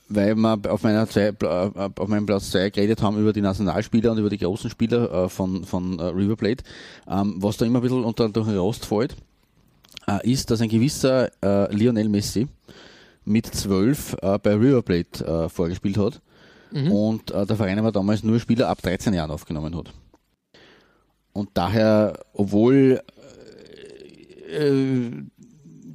weil 0.08 0.34
wir 0.34 0.58
auf, 0.68 0.82
meiner 0.82 1.08
zwei, 1.08 1.32
äh, 1.42 1.90
auf 1.96 2.08
meinem 2.08 2.26
Platz 2.26 2.50
2 2.50 2.70
geredet 2.70 3.02
haben 3.02 3.18
über 3.18 3.32
die 3.32 3.40
Nationalspieler 3.40 4.12
und 4.12 4.18
über 4.18 4.28
die 4.28 4.38
großen 4.38 4.68
Spieler 4.68 5.10
äh, 5.10 5.28
von, 5.28 5.64
von 5.64 5.98
äh, 5.98 6.04
River 6.04 6.36
Plate. 6.36 6.64
Ähm, 7.08 7.36
was 7.38 7.56
da 7.56 7.64
immer 7.64 7.78
ein 7.78 7.82
bisschen 7.82 8.04
unter 8.04 8.28
den 8.28 8.58
Rost 8.58 8.84
fällt, 8.84 9.16
äh, 10.06 10.30
ist, 10.30 10.50
dass 10.50 10.60
ein 10.60 10.68
gewisser 10.68 11.30
äh, 11.42 11.74
Lionel 11.74 12.08
Messi 12.08 12.46
mit 13.24 13.46
zwölf 13.46 14.14
äh, 14.20 14.38
bei 14.38 14.54
River 14.54 14.82
Plate 14.82 15.24
äh, 15.24 15.48
vorgespielt 15.48 15.96
hat 15.96 16.20
und 16.72 17.30
äh, 17.30 17.46
der 17.46 17.56
Verein 17.56 17.78
aber 17.78 17.92
damals 17.92 18.22
nur 18.22 18.40
Spieler 18.40 18.68
ab 18.68 18.82
13 18.82 19.14
Jahren 19.14 19.30
aufgenommen 19.30 19.76
hat. 19.76 19.92
Und 21.32 21.50
daher, 21.54 22.18
obwohl 22.34 23.00
äh, 24.50 25.10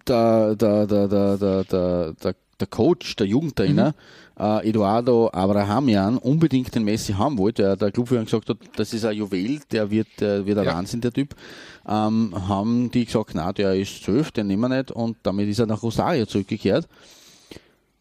der, 0.07 0.55
der, 0.55 0.87
der, 0.87 1.07
der, 1.07 1.37
der, 1.37 1.63
der, 1.63 2.13
der, 2.13 2.35
der 2.59 2.67
Coach, 2.67 3.15
der 3.17 3.27
Jugendtrainer, 3.27 3.93
äh, 4.39 4.69
Eduardo 4.69 5.29
Abrahamian, 5.31 6.17
unbedingt 6.17 6.73
den 6.73 6.83
Messi 6.83 7.13
haben 7.13 7.37
wollte, 7.37 7.63
der, 7.63 7.75
der 7.75 7.91
Clubführer 7.91 8.23
gesagt 8.23 8.49
hat, 8.49 8.57
das 8.75 8.93
ist 8.93 9.05
ein 9.05 9.15
Juwel, 9.15 9.59
der 9.71 9.89
wird, 9.89 10.07
der 10.19 10.45
wird 10.45 10.57
ein 10.57 10.65
Ja. 10.65 10.75
Wahnsinn, 10.75 11.01
der 11.01 11.11
Typ, 11.11 11.35
ähm, 11.87 12.33
haben 12.47 12.91
die 12.91 13.05
gesagt, 13.05 13.31
na, 13.33 13.53
der 13.53 13.75
ist 13.75 14.03
zwölf, 14.03 14.31
den 14.31 14.47
nehmen 14.47 14.63
wir 14.63 14.77
nicht. 14.77 14.91
Und 14.91 15.17
damit 15.23 15.47
ist 15.49 15.59
er 15.59 15.67
nach 15.67 15.83
Rosario 15.83 16.25
zurückgekehrt. 16.25 16.87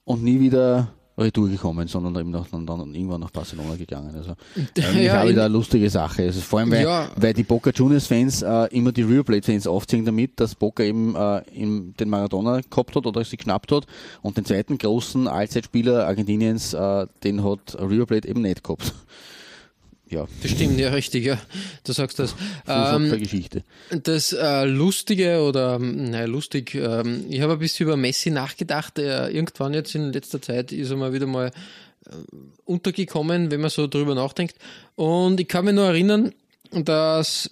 Und 0.05 0.23
nie 0.23 0.41
wieder 0.41 0.89
retour 1.19 1.49
gekommen, 1.49 1.89
sondern 1.89 2.15
eben 2.17 2.31
noch, 2.31 2.47
dann, 2.49 2.67
dann 2.67 2.95
irgendwann 2.95 3.21
nach 3.23 3.31
Barcelona 3.31 3.77
gegangen. 3.77 4.15
Also 4.15 4.33
eigentlich 4.77 5.05
Ja, 5.07 5.23
in- 5.23 5.31
wieder 5.31 5.45
eine 5.47 5.53
lustige 5.55 5.89
Sache. 5.89 6.25
Also 6.25 6.41
vor 6.41 6.59
allem, 6.61 6.71
weil, 6.71 6.83
Ja. 6.85 7.09
weil 7.17 7.33
die 7.33 7.43
Boca 7.43 7.71
Juniors 7.71 8.07
Fans 8.07 8.43
äh, 8.43 8.67
immer 8.77 8.93
die 8.93 9.03
River 9.03 9.25
Plate 9.25 9.47
Fans 9.51 9.67
aufziehen 9.67 10.05
damit, 10.05 10.39
dass 10.39 10.55
Boca 10.55 10.83
eben 10.83 11.15
äh, 11.17 11.39
im, 11.55 11.95
den 11.99 12.11
Maradona 12.11 12.61
gehabt 12.69 12.95
hat 12.97 13.07
oder 13.07 13.25
sie 13.25 13.37
knappt 13.39 13.73
hat 13.73 13.87
und 14.23 14.37
den 14.37 14.45
zweiten 14.45 14.77
großen 14.79 15.27
Allzeitspieler 15.27 16.07
Argentiniens, 16.07 16.75
äh, 16.75 17.07
den 17.25 17.43
hat 17.45 17.77
River 17.81 18.07
Plate 18.07 18.29
eben 18.29 18.43
nicht 18.43 18.63
gehabt. 18.63 18.93
Ja, 20.09 20.27
Das 20.43 20.51
stimmt, 20.53 20.79
ja, 20.79 20.91
richtig, 20.91 21.25
ja. 21.25 21.39
Du 21.85 21.93
sagst 21.93 22.19
das. 22.19 22.35
ähm, 22.69 23.11
Ähm, 23.91 24.03
das 24.05 24.33
äh, 24.33 24.65
Lustige 24.65 25.41
oder, 25.43 25.79
naja, 25.79 26.27
lustig, 26.27 26.75
ähm, 26.75 27.25
ich 27.29 27.41
habe 27.41 27.55
ein 27.55 27.59
bisschen 27.59 27.87
über 27.87 27.97
Messi 27.97 28.31
nachgedacht. 28.31 28.99
Er, 28.99 29.31
irgendwann 29.31 29.75
jetzt 29.75 29.95
in 29.95 30.13
letzter 30.13 30.41
Zeit 30.41 30.73
ist 30.73 30.91
er 30.91 30.97
mal 30.97 31.13
wieder 31.13 31.27
mal 31.27 31.47
äh, 32.07 32.11
untergekommen, 32.65 33.51
wenn 33.51 33.61
man 33.61 33.71
so 33.71 33.87
drüber 33.87 34.15
nachdenkt. 34.15 34.57
Und 34.95 35.41
ich 35.41 35.49
kann 35.49 35.65
mich 35.65 35.75
nur 35.75 35.87
erinnern, 35.87 36.33
dass 36.71 37.51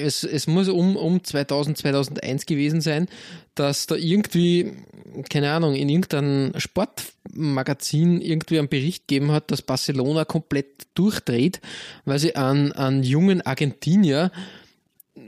es, 0.00 0.24
es 0.24 0.46
muss 0.46 0.68
um, 0.68 0.96
um 0.96 1.22
2000, 1.22 1.78
2001 1.78 2.46
gewesen 2.46 2.80
sein, 2.80 3.08
dass 3.54 3.86
da 3.86 3.94
irgendwie, 3.94 4.72
keine 5.28 5.50
Ahnung, 5.50 5.74
in 5.74 5.88
irgendeinem 5.88 6.52
Sportmagazin 6.58 8.20
irgendwie 8.20 8.58
einen 8.58 8.68
Bericht 8.68 9.08
gegeben 9.08 9.32
hat, 9.32 9.50
dass 9.50 9.62
Barcelona 9.62 10.24
komplett 10.24 10.86
durchdreht, 10.94 11.60
weil 12.04 12.18
sie 12.18 12.36
an, 12.36 12.72
an 12.72 13.02
jungen 13.02 13.42
Argentinier 13.42 14.30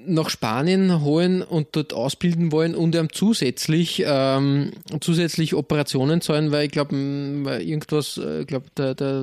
nach 0.07 0.29
Spanien 0.31 1.03
holen 1.03 1.43
und 1.43 1.69
dort 1.73 1.93
ausbilden 1.93 2.53
wollen 2.53 2.75
und 2.75 2.95
ihm 2.95 3.09
zusätzlich 3.13 4.03
ähm, 4.07 4.73
zusätzlich 5.01 5.55
Operationen 5.55 6.21
zahlen, 6.21 6.51
weil 6.53 6.67
ich 6.67 6.71
glaube, 6.73 6.95
irgendwas, 6.97 8.19
äh, 8.23 8.41
ich 8.43 8.47
glaube, 8.47 8.67
der, 8.77 8.95
der, 8.95 9.23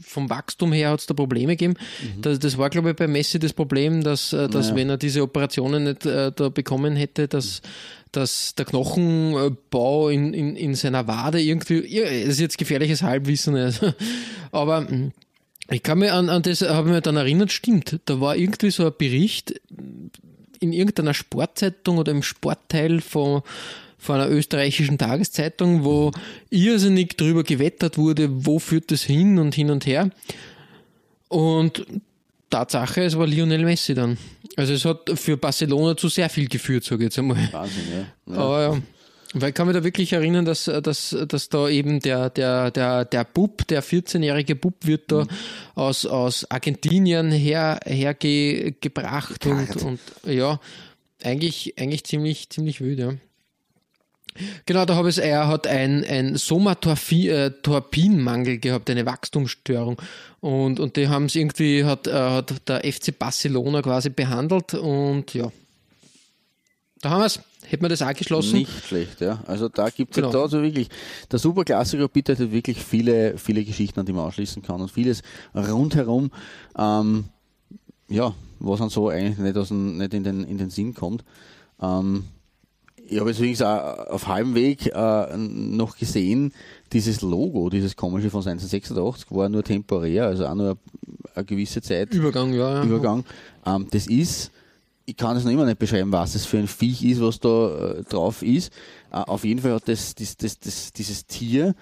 vom 0.00 0.30
Wachstum 0.30 0.72
her 0.72 0.90
hat 0.90 1.00
es 1.00 1.06
da 1.06 1.14
Probleme 1.14 1.52
gegeben. 1.56 1.74
Das, 2.20 2.38
das 2.38 2.58
war, 2.58 2.70
glaube 2.70 2.90
ich, 2.90 2.96
bei 2.96 3.06
Messi 3.06 3.38
das 3.38 3.52
Problem, 3.52 4.02
dass, 4.02 4.32
äh, 4.32 4.48
dass 4.48 4.70
Ja. 4.70 4.76
wenn 4.76 4.90
er 4.90 4.96
diese 4.96 5.22
Operationen 5.22 5.84
nicht 5.84 6.06
äh, 6.06 6.32
da 6.34 6.48
bekommen 6.48 6.96
hätte, 6.96 7.28
dass, 7.28 7.62
dass 8.12 8.54
der 8.54 8.64
Knochenbau 8.64 10.08
in, 10.08 10.34
in, 10.34 10.56
in 10.56 10.74
seiner 10.74 11.06
Wade 11.06 11.40
irgendwie, 11.40 11.82
das 11.82 12.28
ist 12.28 12.40
jetzt 12.40 12.58
gefährliches 12.58 13.02
Halbwissen, 13.02 13.56
also, 13.56 13.92
aber 14.52 14.82
mh, 14.82 15.10
ich 15.70 15.82
kann 15.82 15.98
mich 15.98 16.12
an, 16.12 16.28
an 16.28 16.42
das, 16.42 16.62
habe 16.62 16.90
mich 16.90 17.00
dann 17.02 17.16
erinnert, 17.16 17.52
stimmt, 17.52 18.00
da 18.04 18.20
war 18.20 18.36
irgendwie 18.36 18.70
so 18.70 18.86
ein 18.86 18.92
Bericht 18.96 19.60
in 20.60 20.72
irgendeiner 20.72 21.14
Sportzeitung 21.14 21.98
oder 21.98 22.12
im 22.12 22.22
Sportteil 22.22 23.00
von, 23.00 23.42
von 23.98 24.16
einer 24.16 24.30
österreichischen 24.30 24.98
Tageszeitung, 24.98 25.84
wo 25.84 26.10
irrsinnig 26.50 27.16
drüber 27.16 27.42
gewettert 27.42 27.98
wurde, 27.98 28.28
wo 28.30 28.58
führt 28.58 28.90
das 28.90 29.02
hin 29.02 29.38
und 29.38 29.54
hin 29.54 29.70
und 29.70 29.86
her. 29.86 30.10
Und 31.28 31.86
Tatsache, 32.50 33.02
es 33.02 33.18
war 33.18 33.26
Lionel 33.26 33.64
Messi 33.64 33.94
dann. 33.94 34.18
Also 34.56 34.74
es 34.74 34.84
hat 34.84 35.10
für 35.16 35.36
Barcelona 35.36 35.96
zu 35.96 36.08
sehr 36.08 36.28
viel 36.28 36.48
geführt, 36.48 36.84
sage 36.84 37.02
ich 37.02 37.06
jetzt 37.06 37.18
einmal. 37.18 37.48
Wahnsinn, 37.52 37.82
ja. 37.90 38.32
ja. 38.32 38.40
Aber 38.40 38.62
ja. 38.62 38.82
Weil 39.34 39.48
ich 39.48 39.54
kann 39.54 39.66
mich 39.66 39.76
da 39.76 39.82
wirklich 39.82 40.12
erinnern, 40.12 40.44
dass, 40.44 40.64
dass, 40.64 41.16
dass 41.28 41.48
da 41.48 41.68
eben 41.68 41.98
der, 42.00 42.30
der, 42.30 42.70
der, 42.70 43.04
der 43.04 43.24
Bub, 43.24 43.66
der 43.66 43.82
14-jährige 43.82 44.54
Bub 44.54 44.74
wird 44.82 45.10
da 45.10 45.26
aus, 45.74 46.06
aus 46.06 46.48
Argentinien 46.50 47.32
her, 47.32 47.80
hergebracht 47.84 49.44
und, 49.46 49.76
und 49.82 49.98
ja, 50.24 50.60
eigentlich, 51.22 51.74
eigentlich 51.78 52.04
ziemlich, 52.04 52.48
ziemlich 52.50 52.80
wild, 52.80 53.00
ja. 53.00 53.14
Genau, 54.66 54.84
da 54.84 54.96
habe 54.96 55.10
ich 55.10 55.18
er 55.18 55.46
hat 55.46 55.68
ein, 55.68 56.04
ein 56.04 56.36
Somatorpinmangel 56.36 58.58
gehabt, 58.58 58.90
eine 58.90 59.06
Wachstumsstörung. 59.06 60.02
Und, 60.40 60.80
und 60.80 60.96
die 60.96 61.06
haben 61.08 61.26
es 61.26 61.36
irgendwie, 61.36 61.84
hat, 61.84 62.08
äh, 62.08 62.12
hat 62.12 62.68
der 62.68 62.80
FC 62.80 63.16
Barcelona 63.16 63.80
quasi 63.82 64.10
behandelt 64.10 64.74
und 64.74 65.32
ja. 65.34 65.52
Da 67.04 67.10
haben 67.10 67.20
wir 67.20 67.26
es. 67.26 67.38
Hätten 67.66 67.84
wir 67.84 67.90
das 67.90 68.00
auch 68.00 68.14
geschlossen? 68.14 68.56
Nicht 68.56 68.86
schlecht, 68.86 69.20
ja. 69.20 69.42
Also 69.46 69.68
da 69.68 69.90
gibt 69.90 70.12
es 70.12 70.16
Genau. 70.16 70.32
da 70.32 70.48
so 70.48 70.62
wirklich, 70.62 70.88
der 71.30 71.38
Superklassiker 71.38 72.08
bietet 72.08 72.50
wirklich 72.50 72.82
viele, 72.82 73.36
viele 73.36 73.62
Geschichten, 73.62 74.00
an 74.00 74.06
die 74.06 74.14
man 74.14 74.24
anschließen 74.24 74.62
kann 74.62 74.80
und 74.80 74.90
vieles 74.90 75.20
rundherum, 75.54 76.30
ähm, 76.78 77.24
ja, 78.08 78.34
was 78.58 78.78
dann 78.78 78.88
so 78.88 79.10
eigentlich 79.10 79.36
nicht, 79.36 79.54
aus 79.58 79.68
dem, 79.68 79.98
nicht 79.98 80.14
in, 80.14 80.24
den, 80.24 80.44
in 80.44 80.56
den 80.56 80.70
Sinn 80.70 80.94
kommt. 80.94 81.24
Ähm, 81.78 82.24
ich 83.06 83.20
habe 83.20 83.28
jetzt 83.28 83.38
übrigens 83.38 83.60
auch 83.60 83.98
auf 84.08 84.26
halbem 84.26 84.54
Weg 84.54 84.86
äh, 84.86 85.36
noch 85.36 85.98
gesehen, 85.98 86.54
dieses 86.94 87.20
Logo, 87.20 87.68
dieses 87.68 87.96
komische 87.96 88.30
von 88.30 88.40
1986 88.40 89.30
war 89.30 89.50
nur 89.50 89.62
temporär, 89.62 90.24
also 90.24 90.46
auch 90.46 90.54
nur 90.54 90.78
eine 91.34 91.44
gewisse 91.44 91.82
Zeit. 91.82 92.14
Übergang, 92.14 92.54
ja. 92.54 92.76
ja. 92.76 92.82
Übergang. 92.82 93.24
Ähm, 93.66 93.88
das 93.90 94.06
ist, 94.06 94.50
ich 95.06 95.16
kann 95.16 95.36
es 95.36 95.44
noch 95.44 95.50
immer 95.52 95.66
nicht 95.66 95.78
beschreiben, 95.78 96.12
was 96.12 96.32
das 96.32 96.46
für 96.46 96.58
ein 96.58 96.68
Viech 96.68 97.04
ist, 97.04 97.20
was 97.20 97.40
da 97.40 97.98
äh, 97.98 98.02
drauf 98.04 98.42
ist. 98.42 98.72
Äh, 99.12 99.16
auf 99.16 99.44
jeden 99.44 99.60
Fall 99.60 99.74
hat 99.74 99.88
das, 99.88 100.14
das, 100.14 100.36
das, 100.36 100.58
das, 100.58 100.92
dieses 100.92 101.26
Tier, 101.26 101.74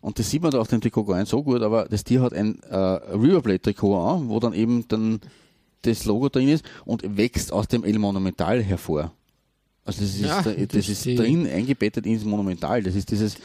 und 0.00 0.18
das 0.18 0.30
sieht 0.30 0.42
man 0.42 0.50
da 0.50 0.60
auf 0.60 0.68
dem 0.68 0.80
Trikot 0.80 1.04
gar 1.04 1.18
nicht 1.18 1.28
so 1.28 1.42
gut, 1.42 1.62
aber 1.62 1.86
das 1.86 2.04
Tier 2.04 2.20
hat 2.20 2.32
ein 2.32 2.60
äh, 2.62 2.76
Riverplate-Trikot 2.76 3.98
an, 3.98 4.28
wo 4.28 4.38
dann 4.38 4.52
eben 4.52 4.86
dann 4.88 5.20
das 5.82 6.04
Logo 6.04 6.28
drin 6.28 6.48
ist 6.48 6.64
und 6.84 7.16
wächst 7.16 7.52
aus 7.52 7.68
dem 7.68 7.84
El 7.84 7.98
Monumental 7.98 8.62
hervor. 8.62 9.12
Also 9.84 10.02
das 10.02 10.14
ist, 10.14 10.20
Ja, 10.20 10.42
da, 10.42 10.52
das 10.52 10.88
ist 10.88 11.06
drin 11.06 11.46
eingebettet 11.46 12.06
ins 12.06 12.24
Monumental. 12.24 12.82
Das 12.82 12.94
ist 12.94 13.10
dieses, 13.10 13.36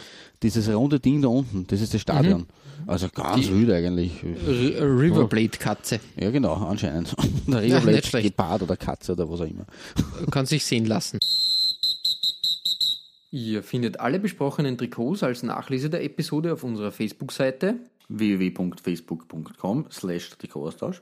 dieses 0.41 0.67
runde 0.69 0.99
Ding 0.99 1.21
da 1.21 1.27
unten. 1.27 1.65
Das 1.67 1.82
ist 1.82 1.93
das 1.93 2.01
Stadion. 2.01 2.47
Also 2.88 3.07
ganz. 3.13 3.45
Die- 3.47 3.53
wild 3.53 3.72
eigentlich. 3.72 4.11
Riverblade-Katze. 4.24 5.99
Ja, 6.19 6.32
genau, 6.32 6.53
anscheinend. 6.53 7.15
Der 7.47 7.55
Ja, 7.55 7.59
Riverblade 7.78 7.95
nicht 7.97 8.07
schlecht. 8.07 8.28
Gepard 8.28 8.61
oder 8.63 8.78
Katze 8.78 9.13
oder 9.13 9.30
was 9.30 9.41
auch 9.41 9.45
immer. 9.45 9.65
Kann 10.32 10.45
sich 10.45 10.65
sehen 10.65 10.86
lassen. 10.86 11.19
Ihr 13.32 13.63
findet 13.63 13.99
alle 13.99 14.19
besprochenen 14.19 14.78
Trikots 14.78 15.24
als 15.24 15.41
Nachlese 15.43 15.89
der 15.89 16.03
Episode 16.03 16.53
auf 16.53 16.63
unserer 16.63 16.91
Facebook-Seite. 16.91 17.76
www.facebook.com 18.09 19.86
slash 19.89 20.30
Trikotaustausch 20.32 21.01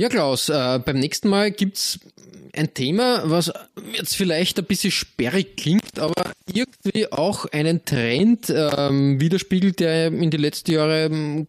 Ja, 0.00 0.08
Klaus, 0.08 0.48
äh, 0.48 0.80
beim 0.82 0.98
nächsten 0.98 1.28
Mal 1.28 1.50
gibt's 1.50 2.00
ein 2.56 2.72
Thema, 2.72 3.20
was 3.26 3.52
jetzt 3.92 4.16
vielleicht 4.16 4.58
ein 4.58 4.64
bisschen 4.64 4.90
sperrig 4.90 5.58
klingt, 5.58 5.98
aber 5.98 6.32
irgendwie 6.50 7.12
auch 7.12 7.44
einen 7.52 7.84
Trend 7.84 8.48
ähm, 8.48 9.20
widerspiegelt, 9.20 9.78
der 9.78 10.06
in 10.06 10.30
den 10.30 10.40
letzten 10.40 10.72
Jahren 10.72 11.12
ähm, 11.12 11.46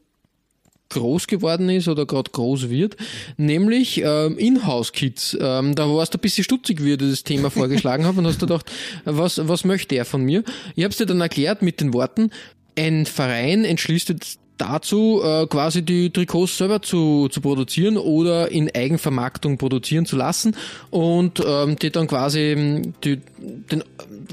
groß 0.89 1.28
geworden 1.28 1.70
ist 1.70 1.88
oder 1.88 2.06
gerade 2.06 2.30
groß 2.30 2.70
wird, 2.70 2.97
nämlich 3.38 4.02
ähm, 4.04 4.38
Inhouse-Kids. 4.38 5.38
Ähm, 5.39 5.74
da 5.74 5.88
warst 5.88 6.14
du 6.14 6.18
ein 6.18 6.22
bisschen 6.22 6.43
stutzig, 6.43 6.84
wie 6.84 6.91
ich 6.91 6.97
das 6.97 7.24
Thema 7.24 7.52
vorgeschlagen 7.52 8.04
habe 8.06 8.20
und 8.20 8.28
hast 8.28 8.41
gedacht, 8.41 8.70
was, 9.06 9.47
was 9.47 9.64
möchte 9.64 9.95
er 9.95 10.04
von 10.04 10.24
mir? 10.26 10.43
Ich 10.76 10.84
habe 10.84 10.91
es 10.91 10.97
dir 10.97 11.06
dann 11.06 11.22
erklärt 11.22 11.62
mit 11.62 11.80
den 11.80 11.93
Worten, 11.93 12.32
ein 12.78 13.06
Verein 13.06 13.64
entschließt 13.64 14.10
jetzt 14.10 14.41
dazu, 14.62 15.22
äh, 15.24 15.47
quasi 15.47 15.82
die 15.82 16.09
Trikots 16.12 16.57
selber 16.57 16.82
zu, 16.82 17.28
zu 17.30 17.41
produzieren 17.41 17.97
oder 17.97 18.51
in 18.51 18.70
Eigenvermarktung 18.74 19.57
produzieren 19.57 20.05
zu 20.05 20.16
lassen 20.16 20.55
und 20.89 21.41
ähm, 21.45 21.76
die 21.78 21.91
dann 21.91 22.07
quasi 22.07 22.39
ähm, 22.39 22.93
die, 23.03 23.20
den, 23.38 23.84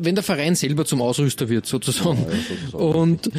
wenn 0.00 0.14
der 0.14 0.24
Verein 0.24 0.54
selber 0.54 0.84
zum 0.84 1.00
Ausrüster 1.02 1.48
wird 1.48 1.66
sozusagen. 1.66 2.26
Und 2.72 3.30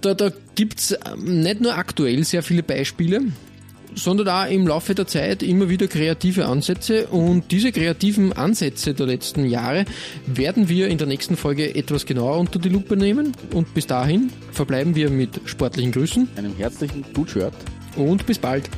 da, 0.00 0.14
da 0.14 0.30
gibt's 0.54 0.96
nicht 1.22 1.60
nur 1.60 1.76
aktuell 1.76 2.24
sehr 2.24 2.42
viele 2.42 2.62
Beispiele, 2.62 3.20
sondern 3.96 4.28
auch 4.28 4.48
im 4.48 4.66
Laufe 4.68 4.94
der 4.94 5.06
Zeit 5.06 5.42
immer 5.42 5.68
wieder 5.68 5.88
kreative 5.88 6.46
Ansätze. 6.46 7.08
Und 7.08 7.50
diese 7.50 7.72
kreativen 7.72 8.32
Ansätze 8.32 8.94
der 8.94 9.06
letzten 9.06 9.46
Jahre 9.46 9.84
werden 10.26 10.68
wir 10.68 10.88
in 10.88 10.98
der 10.98 11.06
nächsten 11.08 11.36
Folge 11.36 11.74
etwas 11.74 12.06
genauer 12.06 12.38
unter 12.38 12.58
die 12.58 12.68
Lupe 12.68 12.96
nehmen. 12.96 13.32
Und 13.52 13.74
bis 13.74 13.86
dahin 13.86 14.30
verbleiben 14.52 14.94
wir 14.94 15.10
mit 15.10 15.40
sportlichen 15.46 15.90
Grüßen 15.92 16.28
Einem 16.36 16.56
herzlichen 16.56 17.04
Good-Shirt. 17.14 17.54
und 17.96 18.26
bis 18.26 18.38
bald. 18.38 18.70